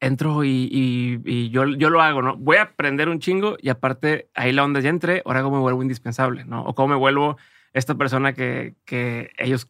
[0.00, 2.36] entro y, y, yo, yo lo hago, ¿no?
[2.38, 5.62] Voy a aprender un chingo y aparte ahí la onda ya entré, ahora cómo me
[5.62, 6.64] vuelvo indispensable, ¿no?
[6.64, 7.36] O cómo me vuelvo
[7.74, 9.68] esta persona que, que ellos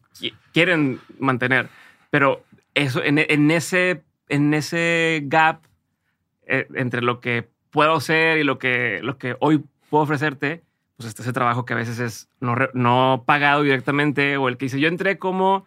[0.53, 1.69] quieren mantener.
[2.09, 2.43] Pero
[2.73, 5.61] eso, en, en ese, en ese gap
[6.47, 10.63] eh, entre lo que puedo ser y lo que, lo que hoy puedo ofrecerte,
[10.97, 14.65] pues está ese trabajo que a veces es no, no pagado directamente o el que
[14.65, 15.65] dice, yo entré como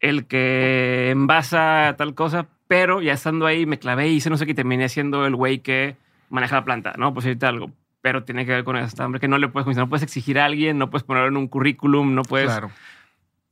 [0.00, 4.46] el que envasa tal cosa, pero ya estando ahí me clavé y hice no sé
[4.46, 5.96] qué, terminé siendo el güey que
[6.28, 7.14] maneja la planta, ¿no?
[7.14, 7.70] Pues ahorita algo
[8.06, 10.44] pero tiene que ver con esta hambre que no le puedes, no puedes exigir a
[10.44, 12.46] alguien, no puedes ponerlo en un currículum, no puedes.
[12.46, 12.70] Claro.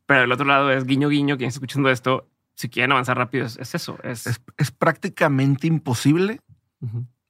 [0.06, 3.46] Pero el otro lado es guiño, guiño, quien está escuchando esto, si quieren avanzar rápido,
[3.46, 3.98] es, eso.
[4.02, 4.26] Es...
[4.56, 6.40] Es, prácticamente imposible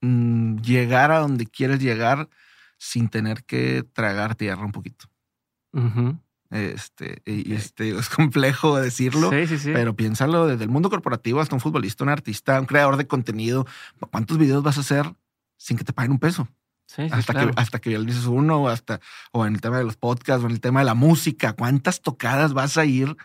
[0.01, 2.29] mm, llegar a donde quieres llegar
[2.77, 5.05] sin tener que tragar tierra un poquito.
[6.51, 9.71] Este, y este, es complejo decirlo, sí, sí, sí.
[9.73, 13.65] pero piénsalo desde el mundo corporativo hasta un futbolista, un artista, un creador de contenido.
[14.11, 15.13] ¿Cuántos videos vas a hacer
[15.57, 16.47] sin que te paguen un peso?
[17.11, 18.99] Hasta, que, hasta que dices uno, o hasta,
[19.31, 22.01] o en el tema de los podcasts, o en el tema de la música, ¿cuántas
[22.01, 23.15] tocadas vas a ir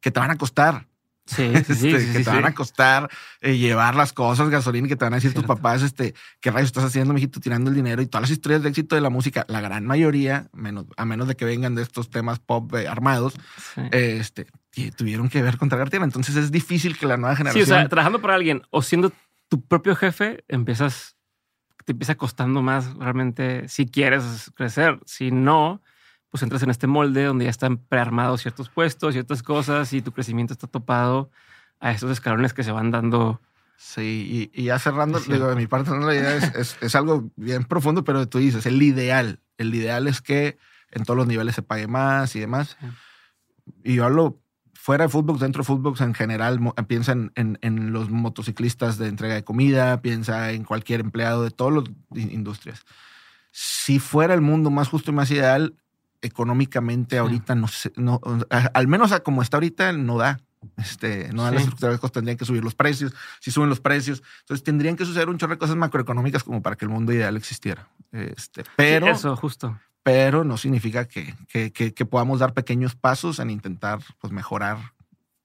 [0.00, 0.86] que te van a costar?
[1.26, 3.08] Sí, sí, sí, este, que te van a costar
[3.40, 6.66] eh, llevar las cosas, gasolina, que te van a decir tus papás, este, qué rayos
[6.66, 9.44] estás haciendo, mijito, tirando el dinero y todas las historias de éxito de la música,
[9.48, 13.34] la gran mayoría, menos, a menos de que vengan de estos temas pop eh, armados,
[13.92, 14.46] este,
[14.96, 16.04] tuvieron que ver con tragar tierra.
[16.04, 17.64] Entonces es difícil que la nueva generación.
[17.64, 19.12] Sí, o sea, trabajando para alguien o siendo
[19.48, 21.16] tu propio jefe, empiezas,
[21.90, 25.00] te empieza costando más realmente si quieres crecer.
[25.06, 25.82] Si no,
[26.30, 30.12] pues entras en este molde donde ya están prearmados ciertos puestos, ciertas cosas y tu
[30.12, 31.32] crecimiento está topado
[31.80, 33.40] a esos escalones que se van dando.
[33.76, 38.04] Sí, y, ya cerrando, digo, de mi parte, la idea es, es, algo bien profundo,
[38.04, 40.58] pero tú dices, el ideal, el ideal es que
[40.92, 42.76] en todos los niveles se pague más y demás.
[43.82, 44.39] Y yo hablo
[44.80, 46.58] fuera de fútbol, dentro de fútbol en general,
[46.88, 51.84] piensa en, en, los motociclistas de entrega de comida, piensa en cualquier empleado de todas
[52.10, 52.80] las industrias.
[53.52, 55.74] Si fuera el mundo más justo y más ideal,
[56.22, 60.40] económicamente ahorita no sé, no, al menos a como está ahorita no da.
[60.76, 63.14] Este, no dan las estructuras de tendrían que subir los precios.
[63.40, 66.76] Si suben los precios, entonces tendrían que suceder un chorro de cosas macroeconómicas como para
[66.76, 67.86] que el mundo ideal existiera.
[68.12, 69.78] Este, pero eso, justo.
[70.12, 74.78] Pero no significa que, que, que, podamos dar pequeños pasos en intentar pues, mejorar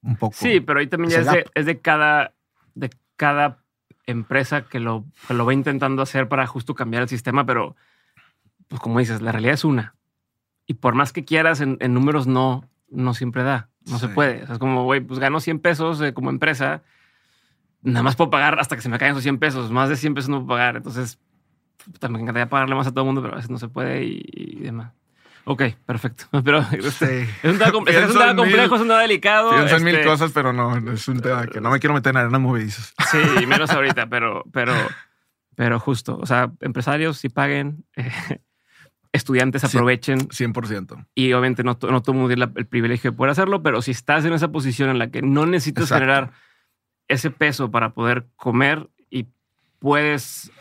[0.01, 0.35] un poco.
[0.37, 2.33] Sí, pero ahí también ya es de, es de, cada,
[2.73, 3.63] de cada
[4.05, 7.75] empresa que lo, que lo va intentando hacer para justo cambiar el sistema, pero
[8.67, 9.95] pues como dices, la realidad es una
[10.67, 13.69] y por más que quieras, en, números no, no siempre da.
[13.87, 14.43] No se puede.
[14.51, 16.81] es como, güey, pues gano 100 pesos eh, como empresa.
[17.83, 19.71] Nada más puedo pagar hasta que se me caigan esos 100 pesos.
[19.71, 20.77] Más de 100 pesos no puedo pagar.
[20.77, 21.19] Entonces,
[21.99, 24.03] también me encantaría pagarle más a todo el mundo, pero a veces no se puede
[24.03, 24.91] y, demás.
[25.45, 26.25] Ok, perfecto.
[26.43, 29.51] Pero este, es un tema, complejo, es un tema delicado.
[29.51, 32.17] Pienso mil este cosas, pero no, es un tema que no me quiero meter en
[32.17, 32.95] arenas movedizas.
[33.11, 33.17] Sí,
[33.47, 34.73] menos ahorita, pero, pero,
[35.53, 36.17] pero justo.
[36.17, 37.85] O sea, empresarios si paguen.
[37.95, 38.11] Eh,
[39.15, 40.27] estudiantes aprovechen.
[40.29, 41.05] 100%.
[41.15, 43.91] Y obviamente no, no todo el mundo tiene el privilegio de poder hacerlo, pero si
[43.91, 46.31] estás en esa posición en la que no necesitas generar
[47.07, 49.27] ese peso para poder comer y
[49.79, 50.51] puedes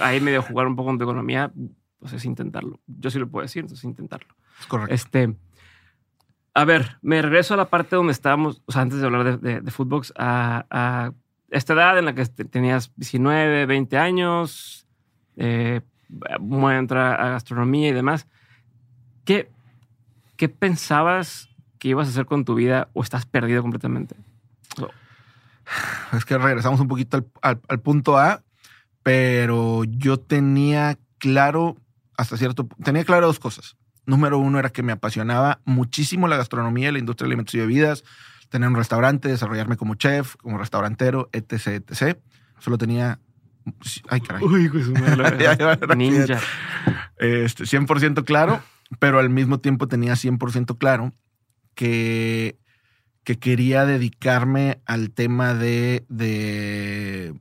[0.00, 1.52] ahí medio jugar un poco con tu economía,
[1.98, 2.80] pues es intentarlo.
[2.86, 4.34] Yo sí lo puedo decir, entonces intentarlo.
[4.60, 4.94] Es correcto.
[4.94, 5.34] Este,
[6.54, 9.60] a ver, me regreso a la parte donde estábamos, o sea, antes de hablar de,
[9.60, 11.12] de, Footbox, a, a,
[11.50, 14.86] esta edad en la que tenías 19, 20 años,
[15.36, 15.80] eh,
[16.40, 18.26] voy a entrar a gastronomía y demás.
[19.24, 19.50] ¿Qué,
[20.36, 21.48] ¿Qué pensabas
[21.78, 24.16] que ibas a hacer con tu vida o estás perdido completamente?
[26.12, 28.42] Es que regresamos un poquito al, punto A,
[29.08, 31.78] pero yo tenía claro,
[32.18, 33.74] hasta cierto tenía claro dos cosas.
[34.04, 38.04] Número uno era que me apasionaba muchísimo la gastronomía, la industria de alimentos y bebidas,
[38.50, 42.18] tener un restaurante, desarrollarme como chef, como restaurantero, etc, etc.
[42.58, 43.18] Solo tenía
[44.10, 44.44] Ay, caray.
[44.44, 44.88] Uy, pues
[45.96, 46.38] Ninja.
[47.16, 48.60] Este, 100% claro,
[48.98, 51.14] pero al mismo tiempo tenía 100% claro
[51.74, 52.58] que,
[53.24, 57.32] que quería dedicarme al tema de, de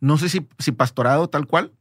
[0.00, 1.72] no sé si, si pastorado tal cual,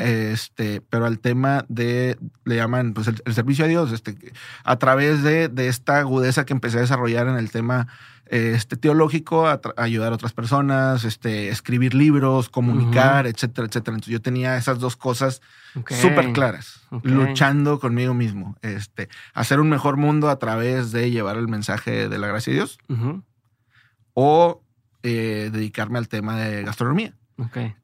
[0.00, 4.16] este, pero al tema de, le llaman pues el, servicio a Dios, este,
[4.64, 7.88] a través de, de, esta agudeza que empecé a desarrollar en el tema
[8.32, 9.46] este, teológico,
[9.76, 13.96] ayudar a otras personas, este, escribir libros, comunicar, etcétera, etcétera.
[13.96, 15.42] Entonces yo tenía esas dos cosas
[15.90, 18.56] súper claras, luchando conmigo mismo.
[18.62, 22.58] Este, hacer un mejor mundo a través de llevar el mensaje de la gracia de
[22.58, 22.78] Dios
[24.14, 24.62] o
[25.02, 27.14] eh, dedicarme al tema de gastronomía.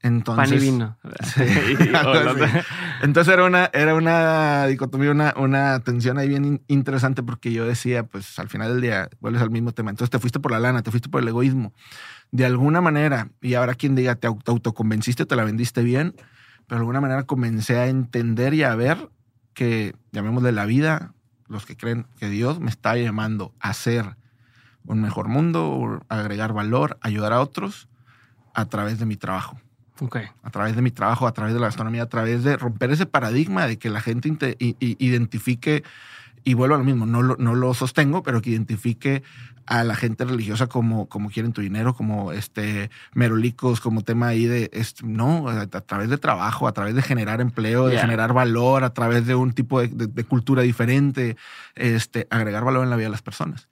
[0.02, 0.98] Entonces, Pan y vino.
[3.02, 8.04] Entonces era una, era una dicotomía, una, una tensión ahí bien interesante porque yo decía,
[8.04, 9.90] pues al final del día vuelves al mismo tema.
[9.90, 11.72] Entonces te fuiste por la lana, te fuiste por el egoísmo.
[12.30, 16.14] De alguna manera, y ahora quien diga, te autoconvenciste, te la vendiste bien,
[16.66, 19.10] pero de alguna manera comencé a entender y a ver
[19.54, 21.14] que, llamémosle la vida,
[21.48, 24.16] los que creen que Dios me está llamando a hacer
[24.84, 27.88] un mejor mundo, agregar valor, ayudar a otros
[28.58, 29.56] a través de mi trabajo.
[30.00, 30.26] Okay.
[30.42, 33.06] A través de mi trabajo, a través de la gastronomía, a través de romper ese
[33.06, 35.84] paradigma de que la gente identifique,
[36.42, 39.22] y vuelvo a lo mismo, no lo, no lo sostengo, pero que identifique
[39.66, 44.46] a la gente religiosa como, como quieren tu dinero, como este merolicos, como tema ahí
[44.46, 44.70] de
[45.04, 49.24] no, a, través de trabajo, a través de generar empleo, de generar valor, a través
[49.24, 51.36] de un tipo de, cultura diferente,
[51.76, 53.68] este, agregar valor en la vida de las personas.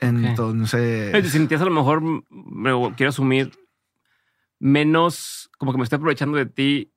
[0.00, 1.12] Entonces.
[1.22, 3.52] Te sentías a lo mejor, me quiero asumir,
[4.64, 6.90] menos como que me estoy aprovechando de ti.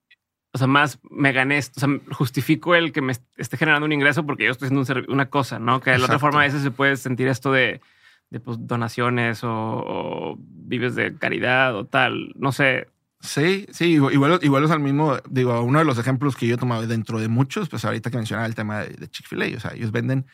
[0.54, 4.26] O sea, más me gané, o sea, justifico el que me esté generando un ingreso
[4.26, 5.82] porque yo estoy haciendo una cosa, ¿no?
[5.82, 7.82] Que de la otra forma a veces se puede sentir esto de,
[8.30, 12.88] de pues, donaciones o, vives de caridad o tal, no sé.
[13.20, 16.58] Sí, sí, igual, igual es al mismo, digo, uno de los ejemplos que yo he
[16.58, 19.92] tomado dentro de muchos, pues ahorita que mencionaba el tema de, Chick-fil-A, o sea, ellos
[19.92, 20.26] venden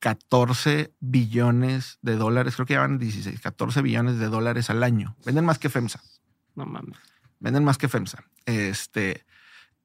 [0.00, 5.14] 14 billones de dólares, creo que llevan 16, 14 billones de dólares al año.
[5.24, 6.00] Venden más que FEMSA.
[6.54, 6.98] No mames.
[7.40, 8.24] Venden más que FEMSA.
[8.46, 9.24] Este,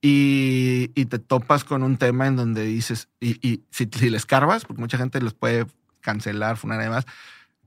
[0.02, 4.82] y, te topas con un tema en donde dices, y, si, si les carvas, porque
[4.82, 5.66] mucha gente los puede
[6.02, 7.06] cancelar, funar y demás,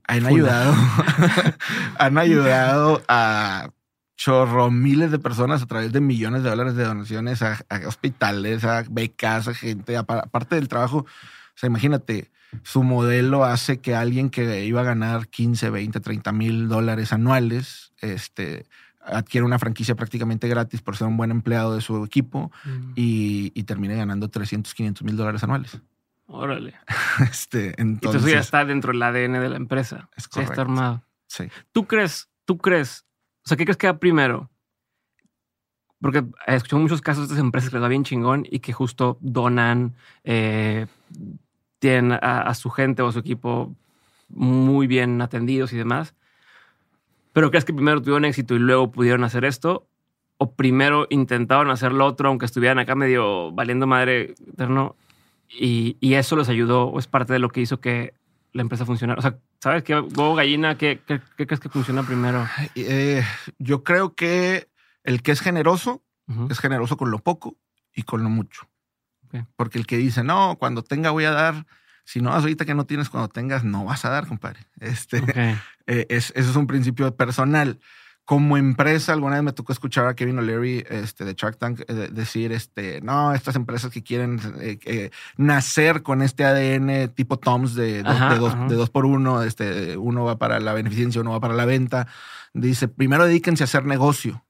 [0.07, 0.75] han ayudado,
[1.97, 3.69] han ayudado a
[4.15, 8.83] chorro miles de personas a través de millones de dólares de donaciones a, hospitales, a
[8.89, 10.97] becas, a gente, aparte del trabajo.
[10.99, 12.31] O sea, imagínate,
[12.63, 17.93] su modelo hace que alguien que iba a ganar 15, 20, 30 mil dólares anuales,
[17.99, 18.67] este,
[19.05, 22.91] adquiere una franquicia prácticamente gratis por ser un buen empleado de su equipo mm.
[22.95, 25.79] y, y, termine ganando 300, 500 mil dólares anuales.
[26.27, 26.75] Órale.
[27.29, 30.09] este, entonces, entonces ya está dentro del ADN de la empresa.
[30.15, 30.49] Es correcto.
[30.49, 31.03] Ya está armado.
[31.27, 31.45] Sí.
[31.71, 33.05] ¿Tú crees, tú crees
[33.43, 34.49] o sea, ¿qué crees que va primero?
[35.99, 38.73] Porque he escuchado muchos casos de estas empresas que les va bien chingón y que
[38.73, 40.87] justo donan, eh,
[41.79, 43.75] tienen a, su gente o a su equipo
[44.29, 46.15] muy bien atendidos y demás.
[47.33, 49.87] Pero crees que primero tuvieron éxito y luego pudieron hacer esto?
[50.37, 54.95] ¿O primero intentaron hacer lo otro, aunque estuvieran acá medio valiendo madre eterno?
[55.49, 58.13] Y, y eso les ayudó o es parte de lo que hizo que
[58.53, 59.19] la empresa funcionara?
[59.19, 59.93] O sea, ¿Sabes qué?
[59.93, 60.99] Huevo gallina, ¿qué,
[61.35, 62.47] crees que funciona primero?
[62.73, 63.23] Eh,
[63.59, 64.67] yo creo que
[65.03, 66.01] el que es generoso
[66.49, 67.57] es generoso con lo poco
[67.93, 68.67] y con lo mucho.
[69.55, 71.67] Porque el que dice, no, cuando tenga voy a dar,
[72.05, 74.61] si no, ahorita que no tienes, cuando tengas, no vas a dar, compadre.
[74.79, 75.23] Este,
[75.87, 77.79] eh, es, eso es un principio personal
[78.31, 82.09] como empresa, alguna vez me tocó escuchar a Kevin O'Leary este, de Shark Tank eh,
[82.11, 87.75] decir, este, no, estas empresas que quieren eh, eh, nacer con este ADN tipo Toms
[87.75, 92.07] de, dos, por uno, este, uno va para la beneficencia, uno va para la venta.
[92.53, 94.45] Dice, primero dedíquense a hacer negocio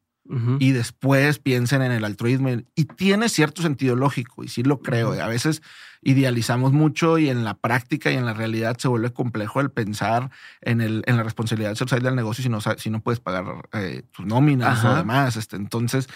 [0.59, 2.49] y después piensen en el altruismo.
[2.75, 5.11] Y tiene cierto sentido lógico, y sí lo creo.
[5.21, 5.61] A veces
[6.01, 10.31] idealizamos mucho y en la práctica y en la realidad se vuelve complejo el pensar
[10.61, 14.03] en, el, en la responsabilidad social del negocio si no, si no puedes pagar eh,
[14.11, 15.35] tus nóminas o demás.
[15.35, 16.07] Este, entonces,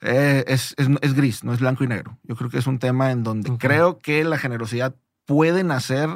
[0.00, 2.18] eh, es, es, gris, no es blanco y negro.
[2.24, 4.94] Yo creo que es un tema en donde creo que la generosidad
[5.24, 6.08] puede nacer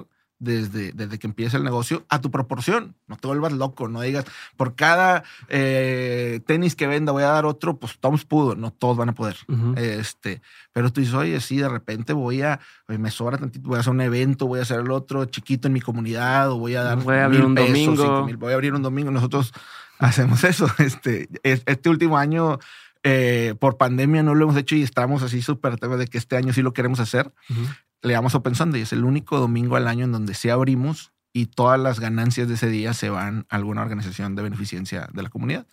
[0.42, 2.96] desde, desde que empieza el negocio a tu proporción.
[3.06, 4.24] No te vuelvas loco, no digas,
[4.56, 8.96] por cada eh, tenis que venda voy a dar otro, pues Toms pudo, no todos
[8.96, 9.36] van a poder.
[9.76, 13.80] este, pero tú dices, oye, sí, de repente voy a, me sobra tantito, voy a
[13.80, 16.82] hacer un evento, voy a hacer el otro chiquito en mi comunidad o voy a
[16.82, 18.26] dar voy a abrir un domingo.
[18.38, 19.12] voy a abrir un domingo.
[19.12, 19.52] Nosotros
[20.00, 20.66] hacemos eso.
[20.78, 22.58] Este, este último año
[23.04, 26.52] eh, por pandemia no lo hemos hecho y estamos así súper de que este año
[26.52, 27.32] sí lo queremos hacer
[28.02, 28.82] le damos Open Sunday.
[28.82, 32.54] Es el único domingo al año en donde sí abrimos y todas las ganancias de
[32.54, 35.66] ese día se van a alguna organización de beneficencia de la comunidad.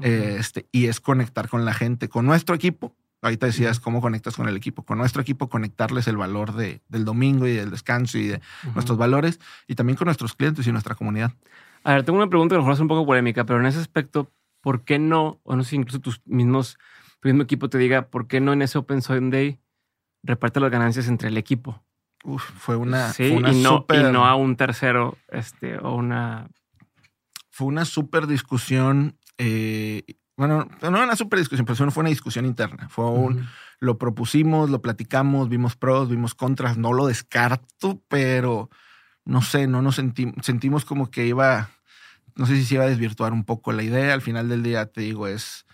[0.00, 2.94] este, y es conectar con la gente, con nuestro equipo.
[3.20, 4.84] Ahorita decías cómo conectas con el equipo.
[4.84, 8.40] Con nuestro equipo, conectarles el valor de, del domingo y del descanso y de
[8.74, 11.32] nuestros valores y también con nuestros clientes y nuestra comunidad.
[11.82, 13.66] A ver, tengo una pregunta que a lo mejor es un poco polémica, pero en
[13.66, 15.40] ese aspecto, ¿por qué no?
[15.42, 16.78] O no sé si incluso tus mismos,
[17.20, 19.58] tu mismo equipo te diga, ¿por qué no en ese Open Sunday
[20.22, 21.82] reparte las ganancias entre el equipo.
[22.24, 26.48] Uf, fue una, sí, y, no, y no a un tercero, este, o una.
[27.50, 29.16] Fue una súper discusión.
[29.38, 30.02] Eh,
[30.36, 32.88] bueno, no una súper discusión, pero fue una discusión interna.
[32.88, 33.48] Fue un,
[33.80, 36.76] lo propusimos, lo platicamos, vimos pros, vimos contras.
[36.76, 38.68] No lo descarto, pero
[39.24, 41.70] no sé, no nos sentimos, sentimos como que iba,
[42.34, 44.14] no sé si se iba a desvirtuar un poco la idea.
[44.14, 45.66] Al final del día, te digo, es,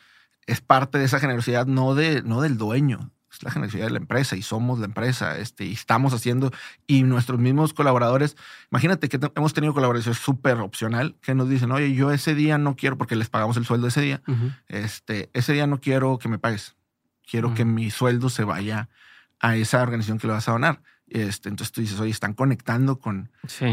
[0.46, 3.98] es parte de esa generosidad, no, de, no del dueño, es la generosidad de la
[3.98, 6.52] empresa y somos la empresa este, y estamos haciendo
[6.86, 8.36] y nuestros mismos colaboradores,
[8.70, 12.76] imagínate que hemos tenido colaboración súper opcional que nos dicen, oye, yo ese día no
[12.76, 14.22] quiero, porque les pagamos el sueldo ese día,
[14.68, 16.76] este, ese día no quiero que me pagues,
[17.28, 18.88] quiero que mi sueldo se vaya
[19.40, 20.80] a esa organización que le vas a donar.
[21.06, 23.30] Este, entonces tú dices, oye, están conectando con,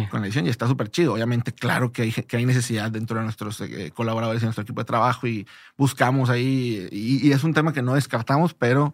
[0.09, 1.13] con la edición y está súper chido.
[1.13, 4.81] Obviamente, claro que hay, que hay necesidad dentro de nuestros eh, colaboradores y nuestro equipo
[4.81, 5.47] de trabajo y
[5.77, 8.93] buscamos ahí, y, es un tema que no descartamos, pero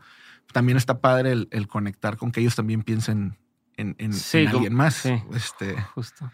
[0.53, 3.37] también está padre el, conectar con que ellos también piensen
[3.75, 3.95] en,
[4.47, 4.95] alguien más.
[4.95, 6.29] Sí, este, justo.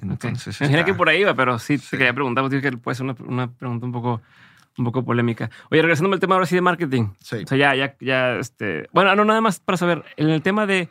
[0.00, 0.60] Entonces.
[0.60, 0.84] Okay.
[0.84, 3.50] que por ahí iba, pero sí, te quería preguntar, porque que puede ser una, una,
[3.52, 4.22] pregunta un poco,
[4.78, 5.50] un poco polémica.
[5.70, 7.08] Oye, regresando al tema ahora sí de marketing.
[7.20, 7.36] Sí.
[7.44, 8.88] O sea, ya, ya, ya, este.
[8.92, 10.88] Bueno, no, nada más para saber, en el tema de.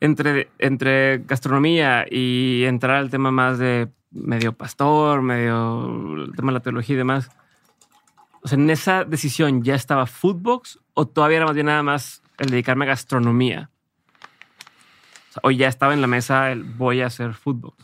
[0.00, 6.54] Entre, entre gastronomía y entrar al tema más de medio pastor, medio el tema de
[6.54, 7.30] la teología y demás.
[8.42, 12.22] O sea, en esa decisión ya estaba Foodbox o todavía era más bien nada más
[12.38, 13.70] el dedicarme a gastronomía?
[15.42, 17.74] O, ya estaba en la mesa el voy a hacer fútbol.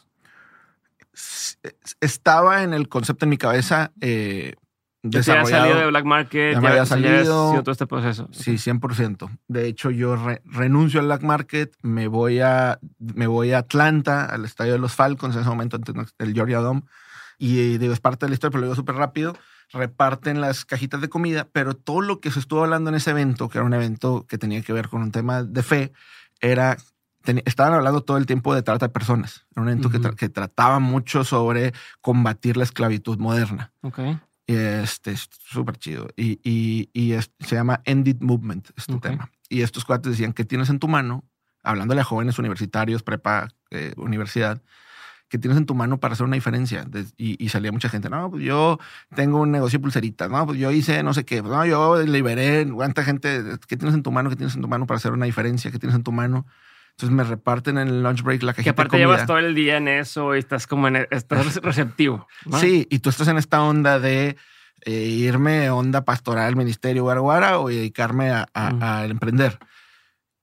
[2.01, 3.93] Estaba en el concepto en mi cabeza.
[4.01, 4.55] Eh,
[5.03, 7.63] Ya había salido de Black Market, ya, había salido.
[7.63, 8.29] todo este proceso.
[8.33, 9.31] Sí, 100%.
[9.47, 14.45] De hecho, yo renuncio al Black Market, me voy, a, me voy a Atlanta, al
[14.45, 15.79] estadio de los Falcons, en ese momento,
[16.19, 16.83] el Georgia Dome.
[17.39, 19.37] Y digo, es parte de la historia, pero lo digo súper rápido.
[19.73, 23.49] Reparten las cajitas de comida, pero todo lo que se estuvo hablando en ese evento,
[23.49, 25.93] que era un evento que tenía que ver con un tema de fe,
[26.41, 26.79] era
[27.45, 29.47] estaban hablando todo el tiempo de trata de personas.
[29.53, 33.73] Era un evento que, trataba mucho sobre combatir la esclavitud moderna.
[33.83, 33.99] Ok.
[34.47, 36.09] Y este es súper chido.
[36.17, 39.31] Y, y, se llama Ended Movement, este tema.
[39.49, 41.25] Y estos cuates decían, ¿qué tienes en tu mano?
[41.63, 44.63] Hablándole a jóvenes universitarios, prepa, eh, universidad,
[45.29, 46.87] ¿qué tienes en tu mano para hacer una diferencia?
[47.17, 48.79] y, salía mucha gente, no, pues yo
[49.15, 52.67] tengo un negocio de pulseritas, no, pues yo hice no sé qué, no, yo liberé,
[52.73, 54.31] cuánta gente, ¿qué tienes en tu mano?
[54.31, 55.71] ¿Qué tienes en tu mano para hacer una diferencia?
[55.71, 56.47] ¿Qué tienes en tu mano?
[56.99, 59.77] Entonces me reparten en el lunch break la cajita Que aparte llevas todo el día
[59.77, 62.27] en eso y estás como en, e, estás receptivo.
[62.59, 64.37] Sí, y tú estás en esta onda de
[64.85, 69.61] eh, irme onda pastoral, ministerio, guaraguara o dedicarme a, emprender.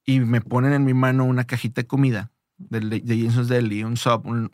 [0.06, 3.98] Y me ponen en mi mano una cajita de comida de, de Jensen's Deli, un
[3.98, 4.50] sub, un,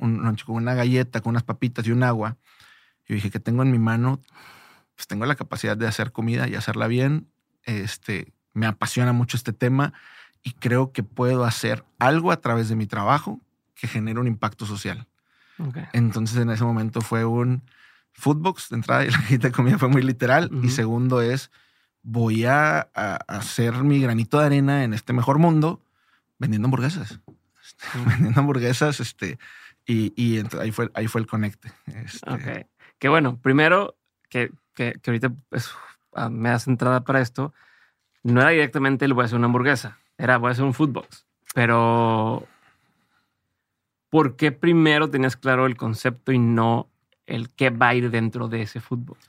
[0.47, 2.37] una galleta con unas papitas y un agua.
[3.07, 4.21] Yo dije que tengo en mi mano,
[4.95, 7.27] pues tengo la capacidad de hacer comida y hacerla bien.
[7.63, 9.93] Este, me apasiona mucho este tema
[10.43, 13.39] y creo que puedo hacer algo a través de mi trabajo
[13.75, 15.07] que genere un impacto social.
[15.93, 17.61] Entonces en ese momento fue un
[18.13, 20.49] foodbox de entrada y la gente de comida fue muy literal.
[20.63, 21.51] Y segundo es,
[22.03, 22.81] voy a,
[23.27, 25.81] hacer mi granito de arena en este mejor mundo
[26.39, 27.19] vendiendo hamburguesas.
[28.05, 29.39] vendiendo hamburguesas, este,
[29.85, 31.71] y, y ahí, fue, ahí fue el conecte.
[31.87, 32.29] Este.
[32.29, 32.67] Ok.
[32.99, 33.95] Que bueno, primero
[34.29, 35.71] que, que, ahorita pues,
[36.13, 37.53] ah, me das entrada para esto,
[38.23, 41.25] no era directamente el voy a hacer una hamburguesa era voy a hacer un foodbox.
[41.53, 42.47] Pero,
[44.09, 46.89] ¿por qué primero tenías claro el concepto y no
[47.25, 49.19] el qué va a ir dentro de ese foodbox?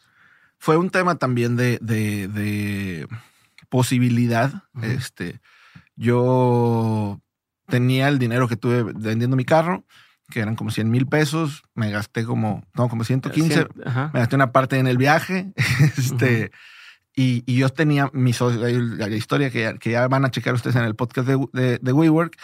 [0.59, 3.09] Fue un tema también de, de,
[3.69, 4.65] posibilidad.
[4.83, 5.41] Este,
[5.97, 7.21] yo
[7.67, 9.85] tenía el dinero que tuve vendiendo mi carro,
[10.31, 11.63] que eran como 100 mil pesos.
[11.75, 13.67] Me gasté como, no, como 115.
[14.13, 15.53] me gasté una parte en el viaje.
[15.97, 16.51] Este,
[17.15, 20.85] y, yo tenía mi socio, la, historia que, que, ya van a checar ustedes en
[20.85, 22.37] el podcast de, de, WeWork.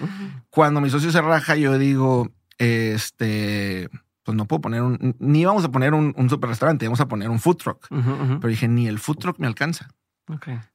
[0.51, 3.89] Cuando mi socio se raja, yo digo, este,
[4.25, 7.09] pues no puedo poner un, ni vamos a poner un, un super restaurante, vamos a
[7.09, 7.87] poner un food truck.
[7.89, 9.89] Pero dije, ni el food truck me alcanza.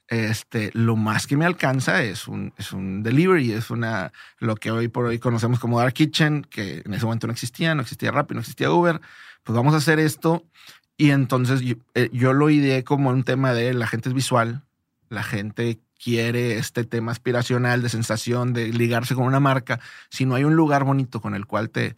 [0.07, 4.71] Este, lo más que me alcanza es un, es un delivery, es una, lo que
[4.71, 8.11] hoy por hoy conocemos como Dark Kitchen, que en ese momento no existía, no existía
[8.11, 9.01] Rappi, no existía Uber.
[9.43, 10.45] Pues vamos a hacer esto
[10.97, 11.61] y entonces
[11.95, 14.63] eh, yo, lo ideé como un tema de la gente es visual,
[15.09, 19.79] la gente quiere este tema aspiracional de sensación, de ligarse con una marca.
[20.09, 21.95] Si no hay un lugar bonito con el cual te,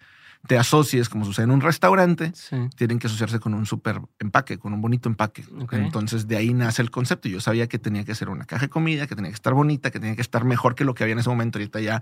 [0.48, 2.32] te asocies, como sucede en un restaurante,
[2.76, 5.44] tienen que asociarse con un súper empaque, con un bonito empaque.
[5.72, 7.28] Entonces de ahí nace el concepto.
[7.30, 9.92] Yo sabía que tenía que ser una caja de comida, que tenía que estar bonita,
[9.92, 11.58] que tenía que estar mejor que lo que había en ese momento.
[11.60, 12.02] Ahorita ya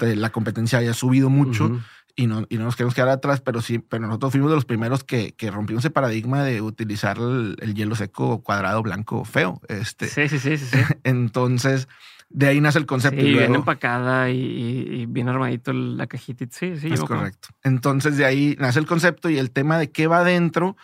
[0.00, 1.80] la competencia haya subido mucho
[2.16, 4.64] y no, y no nos queremos quedar atrás, pero sí, pero nosotros fuimos de los
[4.64, 9.60] primeros que, que rompimos ese paradigma de utilizar el, hielo seco cuadrado, blanco, feo.
[9.68, 10.78] Este, sí, sí, sí, sí.
[11.04, 11.88] Entonces,
[12.34, 13.20] de ahí nace el concepto.
[13.20, 16.44] y bien empacada y, bien armadito la cajita.
[16.50, 16.92] Sí, sí.
[16.92, 17.48] Es correcto.
[17.62, 20.76] Entonces, de ahí nace el concepto y el tema de qué va adentro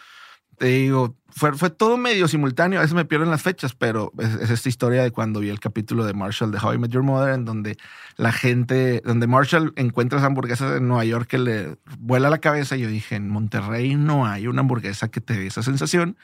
[0.61, 2.81] te digo, fue, fue todo medio simultáneo.
[2.81, 6.05] A veces me pierden las fechas, pero es, esta historia de cuando vi el capítulo
[6.05, 7.79] de Marshall de How I Met Your Mother, en donde
[8.19, 12.77] la gente, donde Marshall encuentra esa hamburguesa en Nueva York que le vuela la cabeza.
[12.77, 16.19] Y yo dije, en Monterrey no hay una hamburguesa que te dé esa sensación.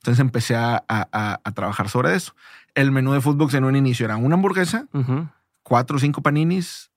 [0.00, 2.34] Entonces empecé a, a, trabajar sobre eso.
[2.78, 4.86] El menú de Foodbox en un inicio era una hamburguesa,
[5.64, 6.92] cuatro o cinco paninis,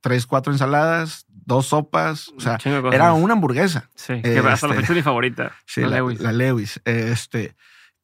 [0.00, 2.32] tres, cuatro ensaladas, dos sopas.
[2.36, 2.58] O sea,
[2.92, 3.88] era una hamburguesa.
[3.94, 5.52] Sí, que hasta la fecha es mi favorita.
[5.66, 6.80] Sí, la, Lewis.
[6.84, 7.54] Este,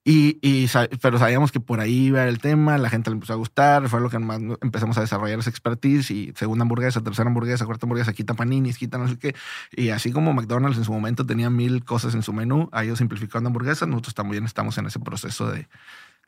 [0.04, 0.68] y, y,
[1.02, 4.00] pero sabíamos que por ahí iba el tema, la gente le empezó a gustar, fue
[4.00, 8.12] lo que más empezamos a desarrollar esa expertise y segunda hamburguesa, tercera hamburguesa, cuarta hamburguesa,
[8.12, 9.34] quita paninis, quita no sé qué.
[9.72, 12.94] Y así como McDonald's en su momento tenía mil cosas en su menú, ha ido
[12.94, 15.66] simplificando hamburguesas, nosotros también estamos en ese proceso de,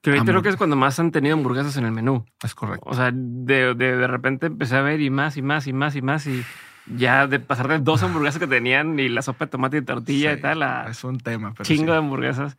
[0.01, 2.24] que ahorita creo que es cuando más han tenido hamburguesas en el menú.
[2.42, 2.88] Es correcto.
[2.88, 5.96] O sea, de, de, de repente empecé a ver y más y más y más
[5.96, 6.44] y más y
[6.86, 10.32] ya de pasar de dos hamburguesas que tenían y la sopa de tomate y tortilla
[10.32, 12.57] y tal a es un tema, pero chingo de hamburguesas.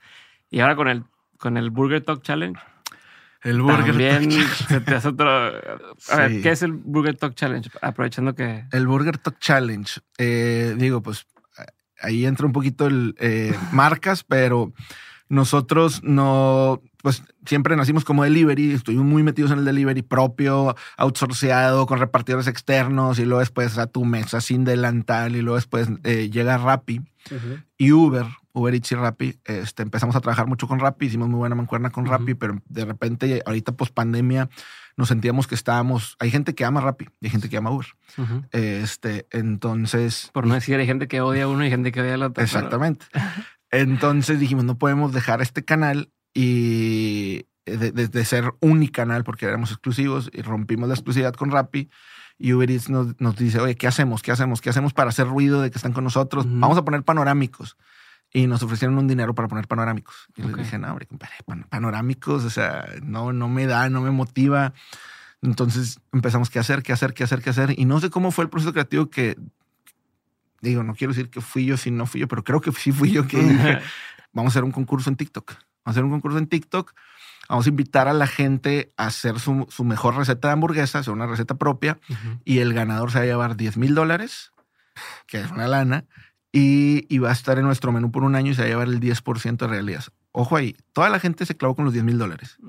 [0.50, 1.04] Y ahora con el,
[1.38, 2.60] con el Burger Talk Challenge.
[3.42, 5.30] El Burger También se te hace otro.
[5.30, 7.70] A ver, ¿qué es el Burger Talk Challenge?
[7.82, 8.66] Aprovechando que.
[8.72, 10.02] El Burger Talk Challenge.
[10.18, 11.26] Eh, digo, pues
[12.02, 14.74] ahí entra un poquito el eh, marcas, pero
[15.30, 21.86] nosotros no, pues siempre nacimos como delivery, estuvimos muy metidos en el delivery propio, outsourceado,
[21.86, 26.30] con repartidores externos, y luego después a tu mesa sin delantal, y luego después eh,
[26.30, 27.02] llega Rappi
[27.78, 28.26] y Uber
[28.60, 31.90] Uber Eats y Rappi, este, empezamos a trabajar mucho con Rappi, hicimos muy buena mancuerna
[31.90, 34.50] con Rappi, pero de repente, ahorita post pandemia,
[34.98, 36.18] nos sentíamos que estábamos.
[36.20, 37.88] Hay gente que ama Rappi y hay gente que ama Uber.
[38.52, 40.30] Este, entonces.
[40.34, 42.44] Por no decir, hay gente que odia a uno y gente que odia al otro.
[42.44, 43.06] Exactamente.
[43.72, 47.46] Entonces dijimos, no podemos dejar este canal y
[47.78, 51.90] de, ser unicanal porque éramos exclusivos y rompimos la exclusividad con Rappi.
[52.38, 54.22] Y Uber Eats nos, dice, oye, ¿qué hacemos?
[54.22, 54.62] ¿Qué hacemos?
[54.62, 56.46] ¿Qué hacemos para hacer ruido de que están con nosotros?
[56.48, 57.76] Vamos a poner panorámicos.
[58.32, 60.30] Y nos ofrecieron un dinero para poner panorámicos.
[60.38, 61.08] Y les dije, no, hombre,
[61.70, 64.74] panorámicos, o sea, no, no me da, no me motiva.
[65.42, 66.82] Entonces empezamos, ¿qué hacer?
[66.82, 67.14] ¿Qué hacer?
[67.14, 67.42] ¿Qué hacer?
[67.42, 67.78] ¿Qué hacer?
[67.78, 69.38] Y no sé cómo fue el proceso creativo que,
[70.62, 72.92] digo, no quiero decir que fui yo, si no fui yo, pero creo que sí
[72.92, 73.80] fui yo que dije,
[74.32, 75.56] vamos a hacer un concurso en TikTok.
[75.84, 76.94] Vamos a hacer un concurso en TikTok
[77.50, 81.26] Vamos a invitar a la gente a hacer su, mejor receta de hamburguesa, hacer una
[81.26, 81.98] receta propia,
[82.46, 84.54] y el ganador se va a llevar 10 mil dólares,
[85.26, 86.06] que es una lana,
[86.52, 88.88] y, va a estar en nuestro menú por un año y se va a llevar
[88.88, 90.12] el 10% de regalías.
[90.32, 92.60] Ojo ahí, toda la gente se clavó con los 10 mil dólares.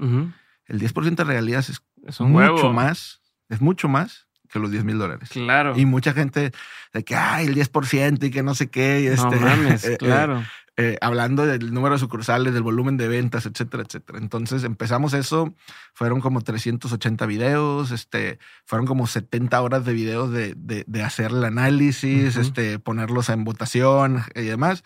[0.64, 1.82] El 10% de regalías es,
[2.18, 5.28] mucho más, es mucho más que los 10 mil dólares.
[5.28, 5.78] Claro.
[5.78, 6.52] Y mucha gente
[6.94, 9.02] de que, ay, el 10% y que no sé qué.
[9.02, 10.42] Y este, no mames, eh, eh, claro.
[10.80, 14.18] Eh, hablando del número de sucursales, del volumen de ventas, etcétera, etcétera.
[14.18, 15.54] Entonces empezamos eso,
[15.92, 21.44] fueron como 380 videos, este, fueron como 70 horas de videos de, de, hacer el
[21.44, 24.82] análisis, este, ponerlos en votación y demás.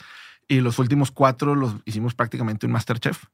[0.49, 3.27] Y los últimos cuatro los hicimos prácticamente un Masterchef.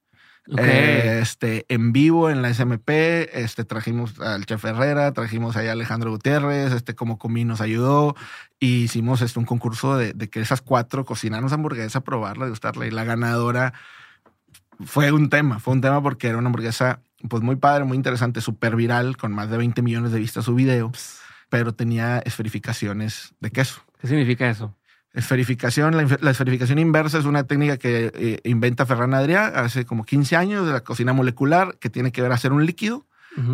[0.46, 6.72] Este, en vivo en la SMP, este, trajimos al chef Herrera, trajimos a Alejandro Gutiérrez,
[6.72, 8.16] este, como Comí nos ayudó,
[8.58, 13.04] y hicimos este, un concurso de, que esas cuatro cocinarnos hamburguesa, probarla, degustarla, y la
[13.04, 13.74] ganadora
[14.84, 18.40] fue un tema, fue un tema porque era una hamburguesa pues muy padre, muy interesante,
[18.40, 20.90] súper viral, con más de 20 millones de vistas su video,
[21.50, 23.82] pero tenía esferificaciones de queso.
[24.00, 24.74] ¿Qué significa eso?
[25.12, 30.36] Esferificación, la, esferificación inversa es una técnica que eh, inventa Ferran Adrià hace como 15
[30.36, 33.06] años de la cocina molecular que tiene que ver hacer un líquido,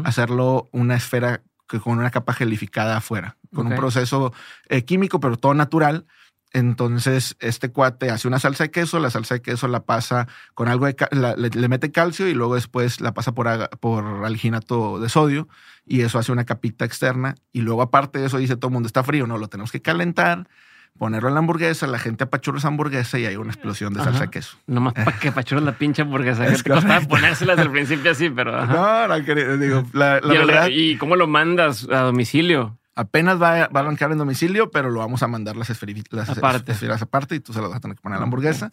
[0.05, 4.35] hacerlo una esfera que con una capa gelificada afuera, con un proceso
[4.69, 6.07] eh, químico, pero todo natural.
[6.53, 10.69] Entonces, este cuate hace una salsa de queso, la salsa de queso la pasa con
[10.69, 10.95] algo de,
[11.37, 15.49] le, mete calcio y luego después la pasa por, por alginato de sodio
[15.85, 17.35] y eso hace una capita externa.
[17.53, 19.83] Y luego, aparte de eso, dice todo el mundo está frío, no, lo tenemos que
[19.83, 20.49] calentar
[20.97, 24.22] ponerlo en la hamburguesa, la gente apachurra esa hamburguesa y hay una explosión de salsa
[24.22, 24.57] de queso.
[24.66, 26.47] Nomás para que apachurras la pinche hamburguesa.
[26.47, 28.66] Es que te costaba ponérselas al principio así, pero.
[28.66, 29.18] No, no,
[29.59, 32.78] digo, la, ¿Y, verdad, ¿Y cómo lo mandas a domicilio?
[32.94, 35.68] Apenas va, a arrancar en domicilio, pero lo vamos a mandar las,
[36.11, 36.72] las aparte.
[36.72, 38.72] esferas aparte y tú se las vas a tener que poner a la hamburguesa.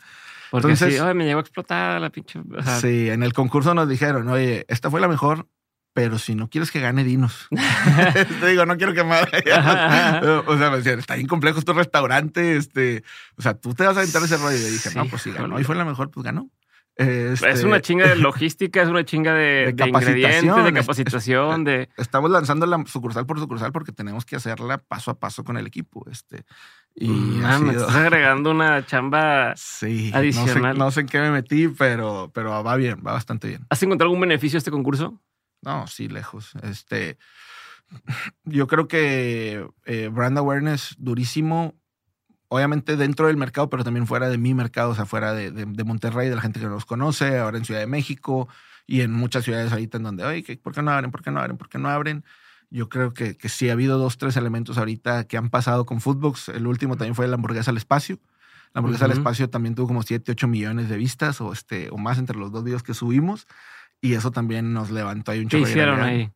[0.49, 2.39] Porque Entonces, sí, me llegó a explotar la pinche.
[2.79, 5.47] sí, en el concurso nos dijeron, oye, esta fue la mejor,
[5.93, 7.47] pero si no quieres que gane, dinos.
[8.39, 12.57] Te digo, no quiero que me O sea, me decían, está bien complejo tu restaurante.
[12.57, 13.03] Este,
[13.37, 14.57] o sea, tú te vas a aventar ese rollo.
[14.57, 16.49] Y dije, no, pues si ganó y fue la mejor, pues ganó.
[16.95, 21.89] Este, es una chinga de logística, es una chinga de, de, ingredientes, de capacitación, de...
[21.97, 25.65] Estamos lanzando la sucursal por sucursal porque tenemos que hacerla paso a paso con el
[25.65, 26.05] equipo.
[26.11, 26.45] Este,
[26.93, 30.77] y me estás agregando una chamba sí, adicional.
[30.77, 33.65] No sé, en qué me metí, pero, pero va bien, va bastante bien.
[33.69, 35.19] ¿Has encontrado algún beneficio a este concurso?
[35.63, 36.53] No, sí, lejos.
[36.61, 37.17] Este,
[38.43, 41.75] yo creo que eh, brand awareness durísimo,
[42.49, 45.83] obviamente dentro del mercado, pero también fuera de mi mercado, o sea, fuera de, de,
[45.83, 48.47] Monterrey, de la gente que nos conoce, ahora en Ciudad de México
[48.85, 51.11] y en muchas ciudades ahorita en donde, oye, ¿por qué no abren?
[51.11, 51.57] ¿Por qué no abren?
[51.57, 52.25] ¿Por qué no abren?
[52.69, 56.01] Yo creo que, que sí ha habido dos, tres elementos ahorita que han pasado con
[56.01, 56.49] Footbox.
[56.49, 58.19] El último también fue la hamburguesa al espacio.
[58.73, 61.97] La hamburguesa al espacio también tuvo como 7, 8 millones de vistas o, este, o
[61.97, 63.47] más entre los dos videos que subimos.
[64.03, 66.29] Y eso también nos levantó ahí un ¿Qué hicieron ahí?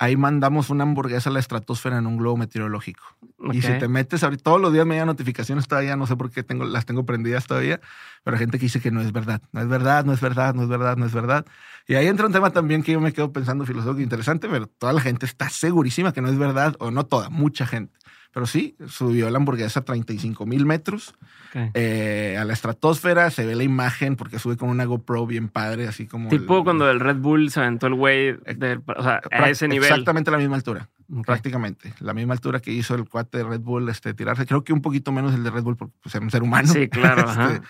[0.00, 3.04] Ahí mandamos una hamburguesa a la estratosfera en un globo meteorológico.
[3.52, 6.32] Y si te metes ahorita, todos los días me llegan notificaciones todavía, no sé por
[6.32, 7.80] qué tengo, las tengo prendidas todavía,
[8.24, 10.52] pero hay gente que dice que no es verdad, no es verdad, no es verdad,
[10.54, 11.46] no es verdad, no es verdad.
[11.86, 14.92] Y ahí entra un tema también que yo me quedo pensando filosófico interesante, pero toda
[14.92, 17.96] la gente está segurísima que no es verdad, o no toda, mucha gente.
[18.36, 21.14] Pero sí, subió la hamburguesa a 35 mil metros
[21.54, 23.30] eh, a la estratosfera.
[23.30, 26.28] Se ve la imagen porque sube con una GoPro bien padre, así como.
[26.28, 29.88] Tipo cuando el Red Bull se aventó el güey, o sea, a ese nivel.
[29.88, 30.86] Exactamente la misma altura,
[31.24, 31.94] prácticamente.
[32.00, 34.44] La misma altura que hizo el cuate de Red Bull este, tirarse.
[34.44, 36.70] Creo que un poquito menos el de Red Bull por pues, ser un ser humano.
[36.70, 37.24] Sí, claro.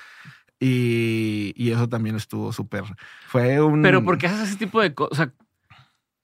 [0.58, 2.82] Este, y, y, eso también estuvo súper.
[3.28, 3.82] Fue un.
[3.82, 5.28] Pero ¿por qué haces ese tipo de cosas?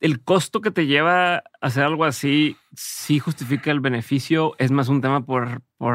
[0.03, 4.55] El costo que te lleva a hacer algo así sí justifica el beneficio.
[4.59, 5.95] Es más un tema por, por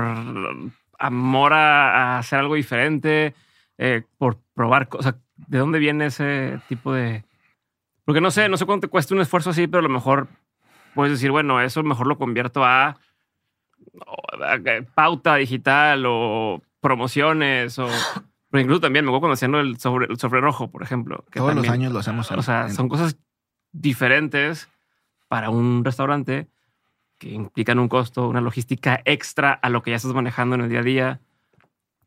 [0.97, 3.35] amor a, hacer algo diferente,
[3.77, 5.15] eh, por probar cosas.
[5.35, 7.25] ¿De dónde viene ese tipo de...?
[8.05, 10.29] Porque no sé, no sé cuánto te cuesta un esfuerzo así, pero a lo mejor
[10.95, 14.57] puedes decir, bueno, eso mejor lo convierto a, a
[14.95, 17.89] pauta digital o promociones o
[18.49, 21.25] Pero incluso también me acuerdo cuando haciendo el sobre, el sobre rojo, por ejemplo.
[21.31, 22.31] Que Todos los años lo hacemos.
[22.31, 23.17] o sea, son cosas
[23.81, 24.69] diferentes
[25.27, 26.47] para un restaurante
[27.17, 30.69] que implican un costo, una logística extra a lo que ya estás manejando en el
[30.69, 31.21] día a día.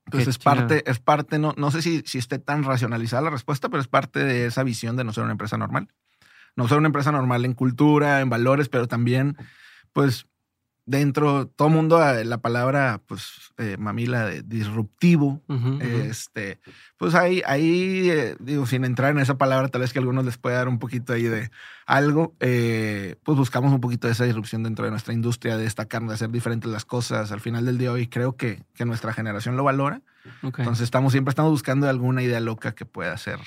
[0.05, 3.69] Pues es parte, es parte, no, no sé si, si esté tan racionalizada la respuesta,
[3.69, 5.89] pero es parte de esa visión de no ser una empresa normal.
[6.57, 9.37] No ser una empresa normal en cultura, en valores, pero también,
[9.93, 10.27] pues,
[10.91, 15.41] dentro, todo mundo, eh, la palabra, pues, eh, mamila de disruptivo,
[15.81, 16.59] este,
[16.97, 20.25] pues ahí, ahí, eh, digo, sin entrar en esa palabra, tal vez que a algunos
[20.25, 21.53] les pueda dar un poquito ahí de
[21.87, 26.13] algo, pues buscamos un poquito de esa disrupción dentro de nuestra industria, de destacar, de
[26.13, 27.31] hacer diferentes las cosas.
[27.31, 30.03] Al final del día hoy creo que, que nuestra generación lo valora.
[30.43, 33.39] Entonces estamos, siempre estamos buscando alguna idea loca que pueda ser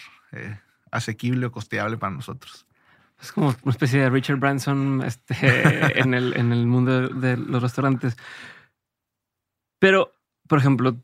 [0.91, 2.65] asequible o costeable para nosotros.
[3.23, 5.33] Es como una especie de Richard Branson este,
[5.99, 8.17] en, el, en el mundo de los restaurantes.
[9.79, 10.11] Pero,
[10.47, 10.97] por ejemplo,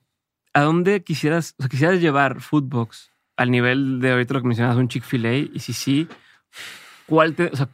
[0.53, 4.78] ¿a dónde quisieras, o sea, quisieras llevar Foodbox al nivel de ahorita lo que mencionabas,
[4.78, 5.34] un Chick-fil-A?
[5.34, 6.09] Y si sí,
[7.05, 7.70] ¿cuál te, o sea,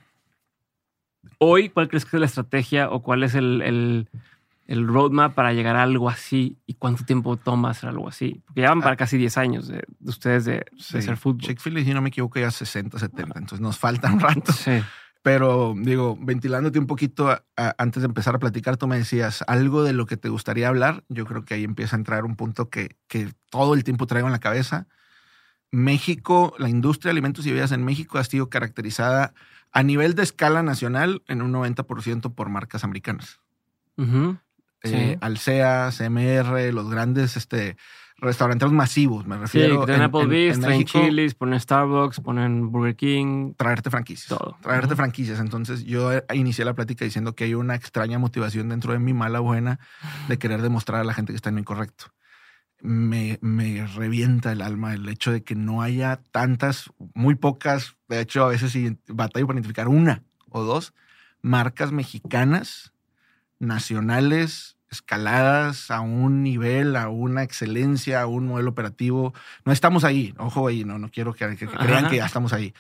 [1.40, 4.10] hoy, cuál crees que es la estrategia o cuál es el, el
[4.68, 8.42] roadmap para llegar a algo así y cuánto tiempo toma hacer algo así?
[8.46, 8.98] Porque ya van para ah.
[8.98, 11.42] casi 10 años de, ustedes de, hacer fútbol.
[11.42, 13.40] Chick-fil-A, si no me equivoco, ya 60, 70.
[13.40, 14.52] Entonces nos falta un rato.
[14.52, 14.82] Sí.
[15.22, 19.92] Pero digo, ventilándote un poquito antes de empezar a platicar, tú me decías algo de
[19.92, 21.04] lo que te gustaría hablar.
[21.10, 24.28] Yo creo que ahí empieza a entrar un punto que, que todo el tiempo traigo
[24.28, 24.88] en la cabeza.
[25.72, 29.34] México, la industria de alimentos y bebidas en México ha sido caracterizada
[29.72, 33.40] a nivel de escala nacional en un 90% por marcas americanas.
[33.98, 34.36] Uh
[34.86, 37.78] eh, Alsea, CMR, los grandes este,
[38.18, 39.82] restaurantes masivos, me refiero.
[39.82, 43.54] Sí, tienen Applebee's, traen Chili's, ponen Starbucks, ponen Burger King.
[43.56, 44.28] Traerte franquicias.
[44.28, 44.58] Todo.
[44.62, 45.40] Traerte franquicias.
[45.40, 49.40] Entonces yo inicié la plática diciendo que hay una extraña motivación dentro de mi mala
[49.40, 49.80] buena
[50.28, 52.06] de querer demostrar a la gente que está en lo incorrecto.
[52.82, 58.20] Me, me revienta el alma el hecho de que no haya tantas, muy pocas, de
[58.20, 58.76] hecho a veces
[59.08, 60.94] batallo para identificar una o dos
[61.42, 62.94] marcas mexicanas
[63.60, 69.34] nacionales escaladas a un nivel, a una excelencia, a un modelo operativo.
[69.66, 72.74] No estamos ahí, ojo ahí, no, no quiero que, crean que ya estamos ahí.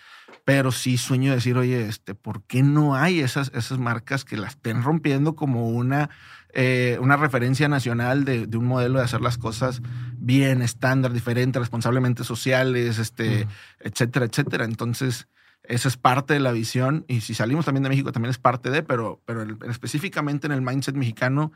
[0.44, 4.52] Pero sí sueño decir, oye, este, ¿por qué no hay esas, esas marcas que las
[4.52, 6.10] estén rompiendo como una,
[6.54, 9.82] eh, una referencia nacional de, un modelo de hacer las cosas
[10.14, 13.48] bien, estándar, diferente, responsablemente sociales, este,
[13.80, 14.66] etcétera, etcétera?
[14.66, 15.28] Entonces,
[15.68, 17.06] esa es parte de la visión.
[17.08, 20.62] Y si salimos también de México, también es parte de, pero, pero específicamente en el
[20.62, 21.52] mindset mexicano,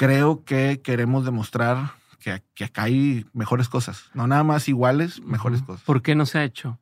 [0.00, 4.04] creo que queremos demostrar que, que, acá hay mejores cosas.
[4.14, 5.84] No nada más iguales, mejores cosas.
[5.84, 6.78] ¿Por qué no se ha hecho?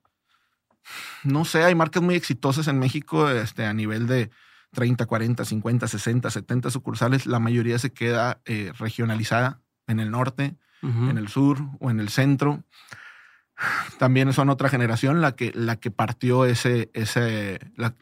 [1.25, 4.31] No sé, hay marcas muy exitosas en México este, a nivel de
[4.71, 7.27] 30, 40, 50, 60, 70 sucursales.
[7.27, 12.11] La mayoría se queda eh, regionalizada en el norte, en el sur o en el
[12.11, 12.63] centro.
[13.99, 17.59] También son otra generación la que, la que partió ese, ese,